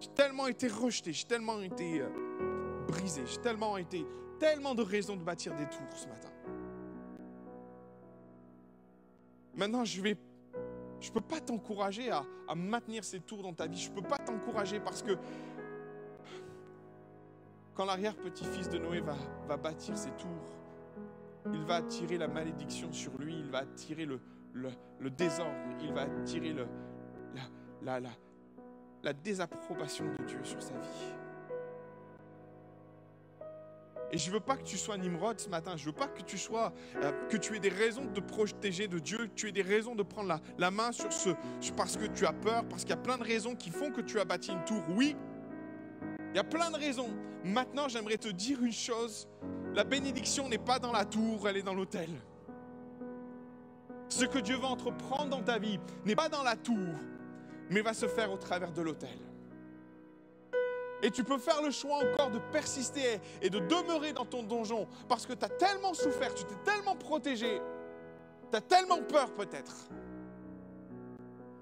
J'ai 0.00 0.08
tellement 0.14 0.46
été 0.46 0.68
rejeté, 0.68 1.12
j'ai 1.12 1.26
tellement 1.26 1.60
été 1.60 2.00
euh, 2.00 2.86
brisé, 2.88 3.22
j'ai 3.26 3.40
tellement 3.40 3.76
été 3.76 4.06
tellement 4.38 4.74
de 4.74 4.82
raisons 4.82 5.16
de 5.16 5.22
bâtir 5.22 5.54
des 5.56 5.66
tours 5.66 5.94
ce 5.94 6.06
matin. 6.06 6.30
Maintenant, 9.60 9.84
je 9.84 10.00
ne 10.00 10.14
peux 11.12 11.20
pas 11.20 11.38
t'encourager 11.38 12.10
à, 12.10 12.24
maintenir 12.56 13.04
ces 13.04 13.20
tours 13.20 13.42
dans 13.42 13.52
ta 13.52 13.66
vie. 13.66 13.76
Je 13.76 13.90
ne 13.90 13.94
peux 13.94 14.08
pas 14.08 14.16
t'encourager 14.16 14.80
parce 14.80 15.02
que 15.02 15.12
quand 17.74 17.84
l'arrière-petit-fils 17.84 18.70
de 18.70 18.78
Noé 18.78 19.02
va, 19.02 19.56
bâtir 19.58 19.98
ses 19.98 20.12
tours, 20.12 20.56
il 21.52 21.62
va 21.64 21.76
attirer 21.76 22.16
la 22.16 22.26
malédiction 22.26 22.90
sur 22.90 23.12
lui, 23.18 23.34
il 23.38 23.50
va 23.50 23.58
attirer 23.58 24.06
le, 24.06 24.18
désordre, 25.10 25.52
il 25.82 25.92
va 25.92 26.02
attirer 26.04 26.56
la 27.82 29.12
désapprobation 29.12 30.06
de 30.06 30.24
Dieu 30.24 30.40
sur 30.42 30.62
sa 30.62 30.72
vie. 30.72 31.19
Et 34.12 34.18
je 34.18 34.28
ne 34.28 34.34
veux 34.34 34.40
pas 34.40 34.56
que 34.56 34.64
tu 34.64 34.76
sois 34.76 34.98
Nimrod 34.98 35.38
ce 35.38 35.48
matin. 35.48 35.76
Je 35.76 35.82
ne 35.82 35.86
veux 35.86 35.96
pas 35.96 36.08
que 36.08 36.22
tu 36.22 36.36
sois, 36.36 36.72
euh, 36.96 37.12
que 37.28 37.36
tu 37.36 37.56
aies 37.56 37.60
des 37.60 37.68
raisons 37.68 38.06
de 38.06 38.20
protéger 38.20 38.88
de 38.88 38.98
Dieu, 38.98 39.18
que 39.18 39.34
tu 39.34 39.48
aies 39.48 39.52
des 39.52 39.62
raisons 39.62 39.94
de 39.94 40.02
prendre 40.02 40.28
la, 40.28 40.40
la 40.58 40.70
main 40.70 40.92
sur 40.92 41.12
ce, 41.12 41.30
parce 41.76 41.96
que 41.96 42.06
tu 42.06 42.26
as 42.26 42.32
peur, 42.32 42.64
parce 42.68 42.82
qu'il 42.82 42.90
y 42.90 42.94
a 42.94 43.02
plein 43.02 43.18
de 43.18 43.24
raisons 43.24 43.54
qui 43.54 43.70
font 43.70 43.90
que 43.90 44.00
tu 44.00 44.18
as 44.18 44.24
bâti 44.24 44.50
une 44.50 44.64
tour. 44.64 44.82
Oui, 44.90 45.16
il 46.32 46.36
y 46.36 46.40
a 46.40 46.44
plein 46.44 46.70
de 46.70 46.76
raisons. 46.76 47.10
Maintenant, 47.44 47.88
j'aimerais 47.88 48.18
te 48.18 48.28
dire 48.28 48.62
une 48.62 48.72
chose. 48.72 49.28
La 49.74 49.84
bénédiction 49.84 50.48
n'est 50.48 50.58
pas 50.58 50.78
dans 50.78 50.92
la 50.92 51.04
tour, 51.04 51.48
elle 51.48 51.56
est 51.56 51.62
dans 51.62 51.74
l'autel. 51.74 52.10
Ce 54.08 54.24
que 54.24 54.38
Dieu 54.38 54.56
va 54.56 54.68
entreprendre 54.68 55.30
dans 55.30 55.42
ta 55.42 55.58
vie 55.58 55.78
n'est 56.04 56.16
pas 56.16 56.28
dans 56.28 56.42
la 56.42 56.56
tour, 56.56 56.76
mais 57.70 57.80
va 57.80 57.94
se 57.94 58.08
faire 58.08 58.32
au 58.32 58.36
travers 58.36 58.72
de 58.72 58.82
l'autel. 58.82 59.18
Et 61.02 61.10
tu 61.10 61.24
peux 61.24 61.38
faire 61.38 61.62
le 61.62 61.70
choix 61.70 61.98
encore 61.98 62.30
de 62.30 62.38
persister 62.38 63.20
et 63.40 63.48
de 63.48 63.58
demeurer 63.58 64.12
dans 64.12 64.26
ton 64.26 64.42
donjon 64.42 64.86
parce 65.08 65.26
que 65.26 65.32
tu 65.32 65.44
as 65.44 65.48
tellement 65.48 65.94
souffert, 65.94 66.34
tu 66.34 66.44
t'es 66.44 66.56
tellement 66.64 66.94
protégé, 66.94 67.60
tu 68.50 68.56
as 68.56 68.60
tellement 68.60 69.02
peur 69.02 69.32
peut-être. 69.34 69.88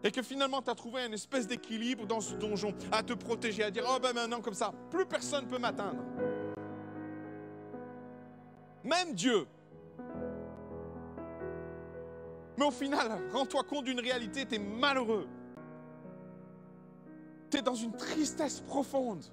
Et 0.03 0.11
que 0.11 0.23
finalement 0.23 0.63
tu 0.63 0.71
as 0.71 0.75
trouvé 0.75 1.05
une 1.07 1.15
espèce 1.15 1.47
d'équilibre 1.47 2.07
dans 2.07 2.21
ce 2.21 2.35
donjon 2.35 2.75
à 2.91 3.03
te 3.03 3.13
protéger, 3.13 3.63
à 3.63 3.71
dire 3.71 3.85
Oh 3.89 3.99
ben 4.01 4.13
maintenant 4.13 4.41
comme 4.41 4.55
ça, 4.55 4.73
plus 4.91 5.07
personne 5.07 5.45
ne 5.45 5.51
peut 5.51 5.59
m'atteindre. 5.59 6.03
Même 8.85 9.15
Dieu. 9.15 9.47
Mais 12.57 12.65
au 12.65 12.71
final, 12.73 13.21
rends-toi 13.33 13.63
compte 13.63 13.85
d'une 13.85 14.01
réalité, 14.01 14.45
tu 14.45 14.57
es 14.57 14.59
malheureux 14.59 15.29
tu 17.51 17.59
es 17.59 17.63
dans 17.63 17.75
une 17.75 17.97
tristesse 17.97 18.61
profonde. 18.61 19.25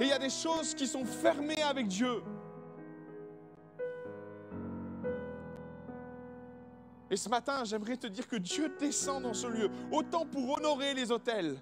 Et 0.00 0.04
il 0.04 0.08
y 0.08 0.12
a 0.12 0.18
des 0.18 0.30
choses 0.30 0.74
qui 0.74 0.86
sont 0.86 1.04
fermées 1.04 1.62
avec 1.62 1.88
Dieu. 1.88 2.22
Et 7.10 7.16
ce 7.16 7.28
matin, 7.28 7.64
j'aimerais 7.64 7.96
te 7.96 8.06
dire 8.06 8.28
que 8.28 8.36
Dieu 8.36 8.74
descend 8.78 9.22
dans 9.22 9.34
ce 9.34 9.46
lieu, 9.46 9.70
autant 9.90 10.26
pour 10.26 10.58
honorer 10.58 10.94
les 10.94 11.10
hôtels 11.10 11.60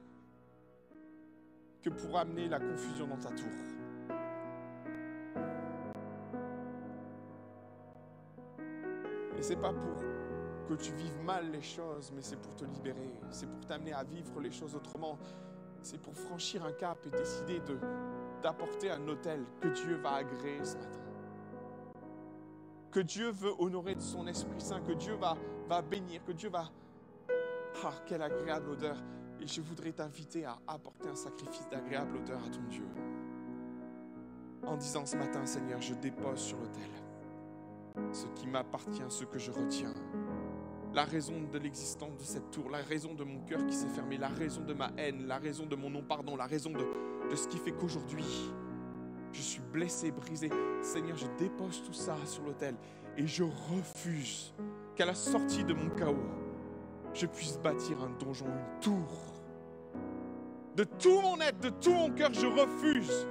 que 1.83 1.91
pour 1.91 2.19
amener 2.19 2.49
la 2.49 2.59
confusion 2.59 3.07
dans 3.07 3.17
ta 3.17 3.31
tour. 3.31 3.47
Et 9.39 9.43
c'est 9.43 9.57
pas 9.57 9.73
pour 9.73 10.16
que 10.69 10.75
tu 10.75 10.93
vives 10.93 11.23
mal 11.25 11.51
les 11.51 11.63
choses, 11.63 12.13
mais 12.15 12.23
c'est 12.23 12.37
pour 12.37 12.55
te 12.55 12.65
libérer, 12.65 13.21
c'est 13.31 13.47
pour 13.47 13.65
t'amener 13.67 13.93
à 13.93 14.05
vivre 14.05 14.41
les 14.41 14.51
choses 14.51 14.75
autrement, 14.75 15.19
c'est 15.83 16.01
pour 16.01 16.15
franchir 16.15 16.65
un 16.65 16.73
cap 16.73 16.99
et 17.07 17.11
décider 17.11 17.61
de 17.61 17.79
d'apporter 18.43 18.91
un 18.91 19.09
hôtel 19.09 19.45
que 19.61 19.69
Dieu 19.69 19.97
va 19.97 20.17
agréer 20.17 20.63
ce 20.63 20.77
matin. 20.77 21.01
Que 22.91 23.01
Dieu 23.01 23.31
veut 23.31 23.53
honorer 23.59 23.95
de 23.95 24.01
son 24.01 24.27
Esprit 24.27 24.61
Saint, 24.61 24.83
que 24.83 24.93
Dieu 24.93 25.15
va, 25.15 25.37
va 25.69 25.81
bénir, 25.81 26.23
que 26.23 26.33
Dieu 26.33 26.51
va... 26.51 26.71
Ah, 27.83 27.93
quelle 28.07 28.23
agréable 28.23 28.71
odeur. 28.71 28.97
Et 29.41 29.47
je 29.47 29.63
voudrais 29.63 29.93
t'inviter 29.93 30.45
à 30.45 30.59
apporter 30.67 31.09
un 31.09 31.15
sacrifice 31.15 31.67
d'agréable 31.71 32.19
odeur 32.19 32.41
à 32.45 32.51
ton 32.51 32.63
Dieu. 32.69 32.87
En 34.65 34.77
disant 34.77 35.07
ce 35.07 35.17
matin, 35.17 35.45
Seigneur, 35.47 35.81
je 35.81 35.95
dépose 35.95 36.39
sur 36.39 36.59
l'autel 36.59 36.91
ce 38.13 38.27
qui 38.39 38.47
m'appartient, 38.47 39.03
ce 39.09 39.25
que 39.25 39.39
je 39.39 39.51
retiens 39.51 39.95
la 40.97 41.05
raison 41.05 41.35
de 41.53 41.59
l'existence 41.59 42.17
de 42.17 42.23
cette 42.23 42.51
tour, 42.51 42.71
la 42.71 42.79
raison 42.79 43.13
de 43.13 43.23
mon 43.23 43.41
cœur 43.41 43.65
qui 43.67 43.75
s'est 43.75 43.89
fermé, 43.89 44.17
la 44.17 44.29
raison 44.29 44.63
de 44.63 44.73
ma 44.73 44.91
haine, 44.97 45.27
la 45.27 45.37
raison 45.37 45.67
de 45.67 45.77
mon 45.77 45.91
non-pardon, 45.91 46.37
la 46.37 46.47
raison 46.47 46.71
de, 46.71 47.37
ce 47.37 47.47
qui 47.49 47.59
fait 47.59 47.73
qu'aujourd'hui, 47.73 48.25
je 49.31 49.43
suis 49.43 49.61
blessé, 49.61 50.11
brisé. 50.11 50.49
Seigneur, 50.81 51.19
je 51.19 51.27
dépose 51.39 51.83
tout 51.85 51.93
ça 51.93 52.17
sur 52.25 52.45
l'autel 52.45 52.77
et 53.19 53.27
je 53.27 53.43
refuse 53.43 54.55
qu'à 54.95 55.05
la 55.05 55.15
sortie 55.15 55.65
de 55.65 55.75
mon 55.75 55.91
chaos, 55.91 56.17
je 57.13 57.27
puisse 57.27 57.59
bâtir 57.59 58.03
un 58.03 58.19
donjon, 58.19 58.47
une 58.47 58.81
tour. 58.81 59.35
De 60.77 60.85
tout 60.85 61.21
mon 61.21 61.39
être, 61.43 61.61
de 61.61 61.69
tout 61.69 61.93
mon 61.93 62.11
cœur, 62.11 62.33
je 62.33 62.47
refuse 62.47 63.27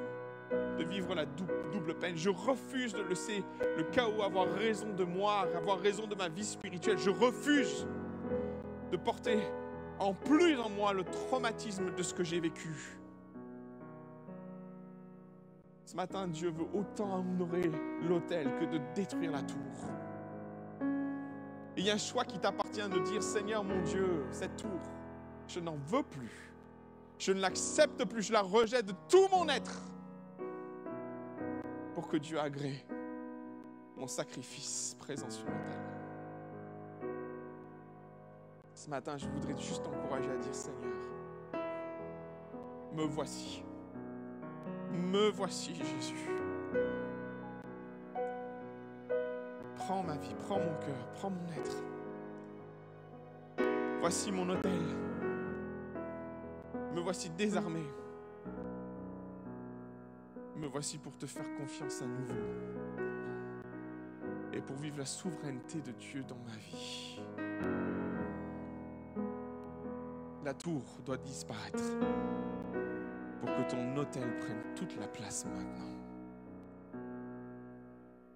de 0.77 0.83
vivre 0.83 1.15
la 1.15 1.25
double 1.25 1.95
peine. 1.95 2.15
Je 2.15 2.29
refuse 2.29 2.93
de 2.93 3.03
laisser 3.03 3.43
le 3.77 3.83
chaos 3.83 4.21
avoir 4.21 4.47
raison 4.53 4.93
de 4.93 5.03
moi, 5.03 5.47
avoir 5.55 5.79
raison 5.79 6.07
de 6.07 6.15
ma 6.15 6.29
vie 6.29 6.45
spirituelle. 6.45 6.97
Je 6.97 7.09
refuse 7.09 7.87
de 8.91 8.97
porter 8.97 9.39
en 9.99 10.13
plus 10.13 10.59
en 10.59 10.69
moi 10.69 10.93
le 10.93 11.03
traumatisme 11.03 11.93
de 11.95 12.03
ce 12.03 12.13
que 12.13 12.23
j'ai 12.23 12.39
vécu. 12.39 12.99
Ce 15.85 15.95
matin, 15.95 16.27
Dieu 16.27 16.49
veut 16.49 16.65
autant 16.73 17.19
honorer 17.19 17.71
l'autel 18.07 18.51
que 18.59 18.65
de 18.65 18.79
détruire 18.95 19.31
la 19.31 19.43
tour. 19.43 19.57
il 21.77 21.85
y 21.85 21.91
a 21.91 21.93
un 21.93 21.97
choix 21.97 22.25
qui 22.25 22.39
t'appartient 22.39 22.89
de 22.89 22.99
dire, 22.99 23.21
Seigneur 23.21 23.63
mon 23.63 23.81
Dieu, 23.83 24.25
cette 24.31 24.55
tour, 24.55 24.79
je 25.47 25.59
n'en 25.59 25.77
veux 25.87 26.03
plus. 26.03 26.51
Je 27.19 27.31
ne 27.31 27.39
l'accepte 27.39 28.03
plus, 28.05 28.23
je 28.23 28.33
la 28.33 28.41
rejette 28.41 28.87
de 28.87 28.93
tout 29.07 29.27
mon 29.31 29.47
être 29.47 29.81
pour 31.95 32.09
que 32.09 32.17
Dieu 32.17 32.37
agrée 32.37 32.85
mon 33.95 34.05
sacrifice 34.05 34.97
présent 34.99 35.29
sur 35.29 35.45
l'autel. 35.45 35.79
Ce 38.73 38.89
matin, 38.89 39.15
je 39.17 39.25
voudrais 39.29 39.57
juste 39.57 39.81
t'encourager 39.81 40.29
à 40.29 40.37
dire 40.37 40.53
Seigneur, 40.53 40.91
me 42.93 43.03
voici. 43.05 43.63
Me 44.91 45.29
voici, 45.29 45.73
Jésus. 45.73 46.29
Prends 49.77 50.03
ma 50.03 50.17
vie, 50.17 50.35
prends 50.45 50.59
mon 50.59 50.75
cœur, 50.81 51.11
prends 51.13 51.29
mon 51.29 51.51
être. 51.53 51.83
Voici 54.01 54.31
mon 54.33 54.49
hôtel. 54.49 54.71
Me 56.93 56.99
voici 56.99 57.29
désarmé 57.29 57.83
me 60.57 60.67
voici 60.67 60.97
pour 60.97 61.17
te 61.17 61.25
faire 61.25 61.45
confiance 61.57 62.01
à 62.01 62.05
nouveau 62.05 62.35
et 64.53 64.61
pour 64.61 64.75
vivre 64.77 64.97
la 64.97 65.05
souveraineté 65.05 65.81
de 65.81 65.91
Dieu 65.91 66.23
dans 66.23 66.37
ma 66.47 66.55
vie. 66.57 67.19
La 70.43 70.53
tour 70.53 70.83
doit 71.05 71.17
disparaître 71.17 71.83
pour 73.39 73.49
que 73.49 73.69
ton 73.69 73.97
hôtel 73.97 74.35
prenne 74.37 74.75
toute 74.75 74.97
la 74.97 75.07
place 75.07 75.45
maintenant. 75.45 75.91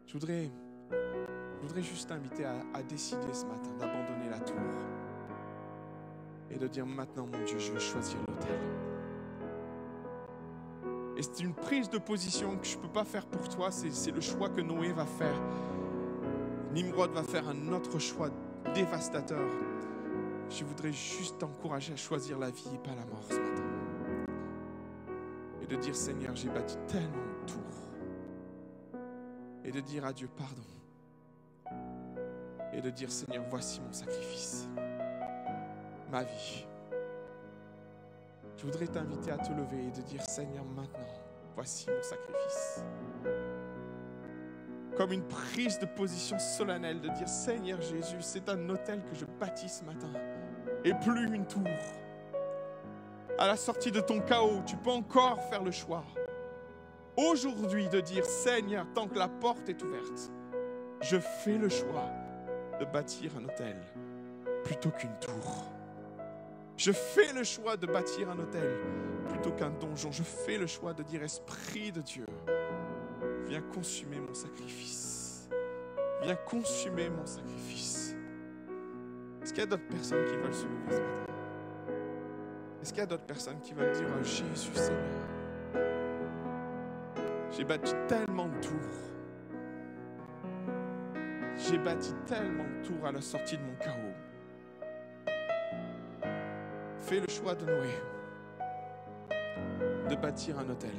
Je 0.05 0.13
voudrais, 0.13 0.51
juste 1.81 2.09
t'inviter 2.09 2.45
à, 2.45 2.55
à 2.73 2.81
décider 2.81 3.31
ce 3.31 3.45
matin 3.45 3.69
d'abandonner 3.77 4.29
la 4.29 4.39
tour 4.39 4.55
et 6.49 6.57
de 6.57 6.67
dire 6.67 6.85
maintenant, 6.85 7.27
mon 7.27 7.45
Dieu, 7.45 7.59
je 7.59 7.71
veux 7.71 7.79
choisir 7.79 8.17
l'hôtel. 8.27 8.78
Et 11.19 11.21
c'est 11.21 11.41
une 11.41 11.53
prise 11.53 11.89
de 11.89 11.97
position 11.97 12.55
que 12.55 12.65
je 12.65 12.77
ne 12.77 12.81
peux 12.81 12.87
pas 12.87 13.03
faire 13.03 13.25
pour 13.25 13.49
toi. 13.49 13.71
C'est 13.71 14.11
le 14.11 14.21
choix 14.21 14.47
que 14.47 14.61
Noé 14.61 14.93
va 14.93 15.05
faire. 15.05 15.35
Nimrod 16.71 17.11
va 17.11 17.23
faire 17.23 17.45
un 17.49 17.73
autre 17.73 17.99
choix 17.99 18.29
dévastateur. 18.73 19.45
Je 20.49 20.63
voudrais 20.63 20.93
juste 20.93 21.39
t'encourager 21.39 21.91
à 21.91 21.97
choisir 21.97 22.39
la 22.39 22.49
vie 22.49 22.69
et 22.73 22.77
pas 22.77 22.95
la 22.95 23.03
mort 23.03 23.21
ce 23.29 23.33
matin. 23.33 23.63
Et 25.61 25.67
de 25.67 25.75
dire 25.75 25.93
Seigneur, 25.93 26.37
j'ai 26.37 26.47
bâti 26.47 26.77
tellement 26.87 27.09
de 27.41 27.51
tours. 27.51 29.01
Et 29.65 29.71
de 29.73 29.81
dire 29.81 30.05
à 30.05 30.13
Dieu 30.13 30.29
pardon. 30.37 30.63
Et 32.71 32.79
de 32.79 32.89
dire 32.91 33.11
Seigneur, 33.11 33.43
voici 33.49 33.81
mon 33.81 33.91
sacrifice. 33.91 34.69
Ma 36.09 36.23
vie. 36.23 36.68
Je 38.59 38.65
voudrais 38.65 38.87
t'inviter 38.87 39.31
à 39.31 39.37
te 39.37 39.53
lever 39.53 39.87
et 39.87 39.91
de 39.91 40.01
dire 40.01 40.21
Seigneur, 40.21 40.65
maintenant, 40.65 41.07
voici 41.55 41.87
mon 41.89 42.03
sacrifice 42.03 42.83
comme 44.99 45.13
une 45.13 45.23
prise 45.23 45.79
de 45.79 45.85
position 45.85 46.37
solennelle 46.37 46.99
de 46.99 47.07
dire 47.07 47.29
Seigneur 47.29 47.79
Jésus, 47.79 48.17
c'est 48.19 48.49
un 48.49 48.67
hôtel 48.67 49.01
que 49.05 49.15
je 49.15 49.23
bâtis 49.39 49.69
ce 49.69 49.85
matin 49.85 50.11
et 50.83 50.93
plus 50.93 51.33
une 51.33 51.45
tour. 51.45 51.63
À 53.37 53.47
la 53.47 53.55
sortie 53.55 53.91
de 53.91 54.01
ton 54.01 54.19
chaos, 54.19 54.61
tu 54.65 54.75
peux 54.75 54.91
encore 54.91 55.41
faire 55.43 55.63
le 55.63 55.71
choix. 55.71 56.03
Aujourd'hui 57.15 57.87
de 57.87 58.01
dire 58.01 58.25
Seigneur, 58.25 58.85
tant 58.93 59.07
que 59.07 59.17
la 59.17 59.29
porte 59.29 59.69
est 59.69 59.81
ouverte, 59.81 60.33
je 60.99 61.17
fais 61.17 61.57
le 61.57 61.69
choix 61.69 62.09
de 62.77 62.83
bâtir 62.83 63.31
un 63.37 63.45
hôtel 63.45 63.77
plutôt 64.65 64.89
qu'une 64.89 65.17
tour. 65.21 65.78
Je 66.79 66.93
fais 66.93 67.33
le 67.33 67.43
choix 67.43 67.75
de 67.75 67.85
bâtir 67.85 68.29
un 68.29 68.39
hôtel 68.39 68.77
plutôt 69.27 69.51
qu'un 69.51 69.69
donjon. 69.69 70.13
Je 70.13 70.23
fais 70.23 70.57
le 70.57 70.65
choix 70.65 70.93
de 70.93 71.03
dire 71.03 71.21
Esprit 71.21 71.91
de 71.91 71.99
Dieu, 71.99 72.25
viens 73.47 73.61
consumer 73.61 74.21
mon 74.21 74.33
sacrifice. 74.33 75.49
Viens 76.21 76.37
consumer 76.37 77.09
mon 77.09 77.25
sacrifice. 77.25 78.15
Est-ce 79.41 79.51
qu'il 79.51 79.59
y 79.59 79.63
a 79.63 79.65
d'autres 79.65 79.89
personnes 79.89 80.23
qui 80.25 80.37
veulent 80.37 80.53
se 80.53 80.63
lever 80.63 80.91
ce 80.91 81.01
matin? 81.01 81.33
Est-ce 82.81 82.89
qu'il 82.91 82.99
y 82.99 83.03
a 83.03 83.07
d'autres 83.07 83.25
personnes 83.25 83.59
qui 83.59 83.73
veulent 83.73 83.91
dire 83.91 84.07
oh, 84.17 84.23
Jésus 84.23 84.73
Seigneur? 84.73 85.27
J'ai 87.51 87.65
bâti 87.65 87.93
tellement 88.07 88.47
de 88.47 88.61
tours. 88.61 88.99
J'ai 91.57 91.77
bâti 91.77 92.13
tellement 92.25 92.63
de 92.63 92.87
tours 92.87 93.05
à 93.05 93.11
la 93.11 93.19
sortie 93.19 93.57
de 93.57 93.63
mon 93.63 93.75
chaos. 93.75 94.08
Fais 97.09 97.19
le 97.19 97.27
choix 97.27 97.55
de 97.55 97.65
Noé 97.65 97.89
de 100.07 100.15
bâtir 100.15 100.59
un 100.59 100.69
hôtel 100.69 100.93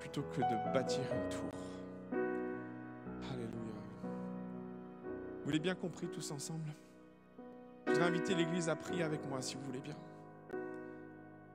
plutôt 0.00 0.22
que 0.22 0.40
de 0.40 0.74
bâtir 0.74 1.02
une 1.12 1.28
tour. 1.28 1.50
Alléluia. 3.30 3.52
Vous 5.44 5.50
l'avez 5.50 5.60
bien 5.60 5.76
compris 5.76 6.08
tous 6.08 6.32
ensemble? 6.32 6.68
Je 7.86 7.92
voudrais 7.92 8.08
inviter 8.08 8.34
l'Église 8.34 8.68
à 8.68 8.74
prier 8.74 9.04
avec 9.04 9.24
moi 9.28 9.40
si 9.40 9.54
vous 9.54 9.62
voulez 9.62 9.78
bien. 9.78 9.94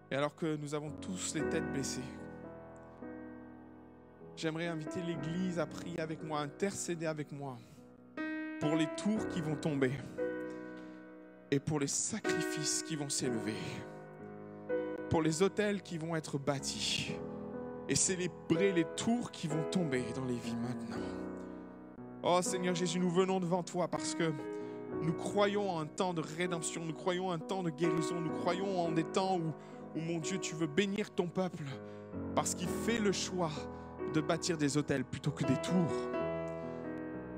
Et 0.09 0.15
alors 0.15 0.33
que 0.37 0.55
nous 0.55 0.73
avons 0.73 0.91
tous 1.01 1.35
les 1.35 1.49
têtes 1.49 1.73
baissées, 1.73 1.99
j'aimerais 4.37 4.67
inviter 4.67 5.01
l'Église 5.01 5.59
à 5.59 5.65
prier 5.65 5.99
avec 5.99 6.23
moi, 6.23 6.39
intercéder 6.39 7.07
avec 7.07 7.33
moi 7.33 7.57
pour 8.61 8.77
les 8.77 8.87
tours 8.95 9.27
qui 9.27 9.41
vont 9.41 9.57
tomber 9.57 9.91
et 11.51 11.59
pour 11.59 11.79
les 11.79 11.87
sacrifices 11.87 12.83
qui 12.83 12.95
vont 12.95 13.09
s'élever, 13.09 13.57
pour 15.09 15.21
les 15.21 15.41
hôtels 15.41 15.81
qui 15.81 15.97
vont 15.97 16.15
être 16.15 16.37
bâtis 16.37 17.13
et 17.87 17.95
célébrer 17.95 18.71
les 18.71 18.85
tours 18.95 19.31
qui 19.31 19.47
vont 19.47 19.63
tomber 19.71 20.03
dans 20.15 20.25
les 20.25 20.37
vies 20.37 20.55
maintenant. 20.55 21.05
Oh 22.21 22.39
Seigneur 22.41 22.75
Jésus, 22.75 22.99
nous 22.99 23.09
venons 23.09 23.39
devant 23.39 23.63
toi 23.63 23.87
parce 23.87 24.13
que 24.13 24.31
nous 25.01 25.13
croyons 25.13 25.71
en 25.71 25.81
un 25.81 25.85
temps 25.85 26.13
de 26.13 26.21
rédemption, 26.21 26.83
nous 26.85 26.93
croyons 26.93 27.29
en 27.29 27.31
un 27.31 27.39
temps 27.39 27.63
de 27.63 27.69
guérison, 27.69 28.19
nous 28.19 28.33
croyons 28.41 28.79
en 28.79 28.91
des 28.91 29.03
temps 29.03 29.37
où, 29.37 29.53
où 29.97 30.01
mon 30.01 30.19
Dieu, 30.19 30.37
tu 30.37 30.53
veux 30.53 30.67
bénir 30.67 31.09
ton 31.11 31.27
peuple 31.27 31.63
parce 32.35 32.53
qu'il 32.53 32.67
fait 32.67 32.99
le 32.99 33.11
choix 33.11 33.51
de 34.13 34.21
bâtir 34.21 34.57
des 34.57 34.77
hôtels 34.77 35.03
plutôt 35.03 35.31
que 35.31 35.43
des 35.45 35.57
tours. 35.57 35.93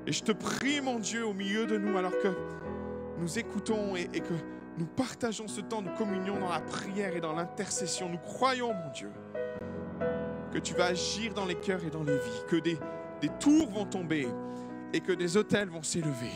Et 0.06 0.12
je 0.12 0.22
te 0.22 0.32
prie, 0.32 0.80
mon 0.80 0.98
Dieu, 0.98 1.24
au 1.26 1.32
milieu 1.32 1.66
de 1.66 1.78
nous, 1.78 1.96
alors 1.96 2.18
que 2.22 2.34
nous 3.22 3.38
écoutons 3.38 3.94
et, 3.94 4.08
que 4.08 4.34
nous 4.76 4.86
partageons 4.86 5.46
ce 5.46 5.60
temps 5.60 5.80
de 5.80 5.90
communion 5.96 6.40
dans 6.40 6.48
la 6.48 6.60
prière 6.60 7.14
et 7.16 7.20
dans 7.20 7.32
l'intercession, 7.32 8.08
nous 8.08 8.18
croyons, 8.18 8.74
mon 8.74 8.90
Dieu, 8.92 9.10
que 10.52 10.58
tu 10.58 10.74
vas 10.74 10.86
agir 10.86 11.32
dans 11.32 11.46
les 11.46 11.54
cœurs 11.54 11.84
et 11.86 11.90
dans 11.90 12.02
les 12.02 12.16
vies, 12.16 12.42
que 12.48 12.56
des, 12.56 12.76
des 13.20 13.28
tours 13.38 13.70
vont 13.70 13.86
tomber 13.86 14.26
et 14.92 15.00
que 15.00 15.12
des 15.12 15.36
hôtels 15.36 15.68
vont 15.68 15.84
s'élever, 15.84 16.32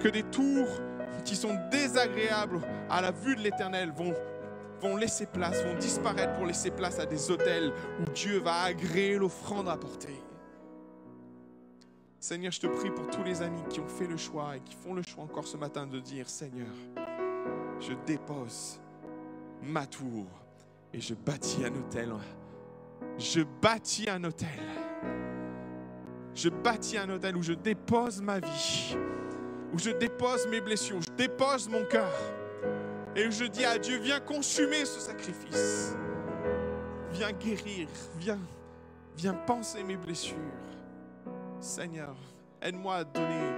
que 0.00 0.08
des 0.08 0.22
tours 0.22 0.80
qui 1.24 1.36
sont 1.36 1.56
désagréables 1.70 2.60
à 2.88 3.02
la 3.02 3.10
vue 3.10 3.36
de 3.36 3.42
l'Éternel 3.42 3.92
vont, 3.94 4.14
vont 4.80 4.96
laisser 4.96 5.26
place, 5.26 5.62
vont 5.64 5.76
disparaître 5.76 6.32
pour 6.32 6.46
laisser 6.46 6.70
place 6.70 6.98
à 6.98 7.04
des 7.04 7.30
hôtels 7.30 7.72
où 8.00 8.10
Dieu 8.12 8.38
va 8.38 8.62
agréer 8.62 9.18
l'offrande 9.18 9.68
apportée. 9.68 10.22
Seigneur, 12.20 12.50
je 12.50 12.60
te 12.60 12.66
prie 12.66 12.90
pour 12.90 13.06
tous 13.08 13.22
les 13.22 13.42
amis 13.42 13.62
qui 13.70 13.78
ont 13.78 13.86
fait 13.86 14.06
le 14.06 14.16
choix 14.16 14.56
et 14.56 14.60
qui 14.60 14.74
font 14.74 14.92
le 14.92 15.02
choix 15.02 15.22
encore 15.22 15.46
ce 15.46 15.56
matin 15.56 15.86
de 15.86 16.00
dire, 16.00 16.28
Seigneur, 16.28 16.66
je 17.78 17.92
dépose 18.06 18.80
ma 19.62 19.86
tour 19.86 20.26
et 20.92 21.00
je 21.00 21.14
bâtis 21.14 21.64
un 21.64 21.74
hôtel. 21.76 22.12
Je 23.18 23.42
bâtis 23.62 24.10
un 24.10 24.24
hôtel. 24.24 24.48
Je 26.34 26.48
bâtis 26.48 26.98
un 26.98 27.08
hôtel 27.08 27.36
où 27.36 27.42
je 27.42 27.52
dépose 27.52 28.20
ma 28.20 28.40
vie, 28.40 28.96
où 29.72 29.78
je 29.78 29.90
dépose 29.90 30.48
mes 30.48 30.60
blessures, 30.60 30.96
où 30.96 31.02
je 31.02 31.16
dépose 31.16 31.68
mon 31.68 31.84
cœur. 31.84 32.12
Et 33.14 33.28
où 33.28 33.30
je 33.30 33.44
dis 33.44 33.64
à 33.64 33.78
Dieu, 33.78 33.98
viens 33.98 34.20
consumer 34.20 34.84
ce 34.84 34.98
sacrifice. 34.98 35.94
Viens 37.12 37.32
guérir, 37.32 37.88
viens, 38.18 38.40
viens 39.16 39.34
penser 39.34 39.84
mes 39.84 39.96
blessures. 39.96 40.36
Seigneur, 41.60 42.16
aide-moi 42.62 42.96
à 42.96 43.04
donner 43.04 43.52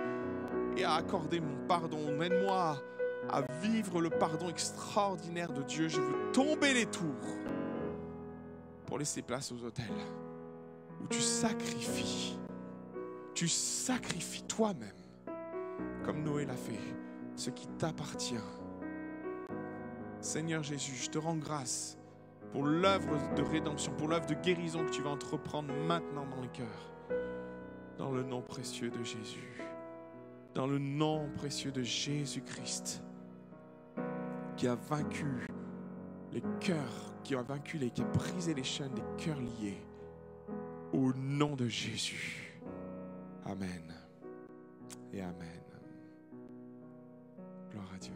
et 0.76 0.84
à 0.84 0.94
accorder 0.94 1.40
mon 1.40 1.66
pardon. 1.66 2.20
Aide-moi 2.20 2.82
à 3.28 3.42
vivre 3.60 4.00
le 4.00 4.10
pardon 4.10 4.48
extraordinaire 4.48 5.52
de 5.52 5.62
Dieu. 5.62 5.88
Je 5.88 6.00
veux 6.00 6.32
tomber 6.32 6.72
les 6.72 6.86
tours 6.86 7.04
pour 8.86 8.98
laisser 8.98 9.22
place 9.22 9.52
aux 9.52 9.64
hôtels 9.64 9.84
où 11.02 11.06
tu 11.08 11.20
sacrifies. 11.20 12.38
Tu 13.34 13.48
sacrifies 13.48 14.44
toi-même, 14.44 14.88
comme 16.04 16.22
Noé 16.22 16.44
l'a 16.44 16.56
fait, 16.56 16.80
ce 17.36 17.50
qui 17.50 17.66
t'appartient. 17.78 18.34
Seigneur 20.20 20.62
Jésus, 20.62 20.96
je 20.96 21.10
te 21.10 21.18
rends 21.18 21.36
grâce 21.36 21.96
pour 22.52 22.64
l'œuvre 22.64 23.16
de 23.36 23.42
rédemption, 23.42 23.92
pour 23.92 24.08
l'œuvre 24.08 24.26
de 24.26 24.34
guérison 24.34 24.84
que 24.84 24.90
tu 24.90 25.02
vas 25.02 25.10
entreprendre 25.10 25.72
maintenant 25.72 26.26
dans 26.26 26.40
les 26.42 26.48
cœurs. 26.48 26.89
Dans 28.00 28.12
le 28.12 28.22
nom 28.22 28.40
précieux 28.40 28.88
de 28.88 29.04
Jésus. 29.04 29.60
Dans 30.54 30.66
le 30.66 30.78
nom 30.78 31.28
précieux 31.36 31.70
de 31.70 31.82
Jésus-Christ, 31.82 33.02
qui 34.56 34.66
a 34.66 34.74
vaincu 34.74 35.46
les 36.32 36.42
cœurs, 36.60 37.12
qui 37.22 37.34
a 37.34 37.42
vaincu 37.42 37.76
les, 37.76 37.90
qui 37.90 38.00
a 38.00 38.06
brisé 38.06 38.54
les 38.54 38.64
chaînes 38.64 38.94
des 38.94 39.22
cœurs 39.22 39.38
liés. 39.38 39.84
Au 40.94 41.12
nom 41.12 41.54
de 41.56 41.68
Jésus. 41.68 42.58
Amen. 43.44 43.94
Et 45.12 45.20
Amen. 45.20 45.60
Gloire 47.70 47.90
à 47.94 47.98
Dieu. 47.98 48.14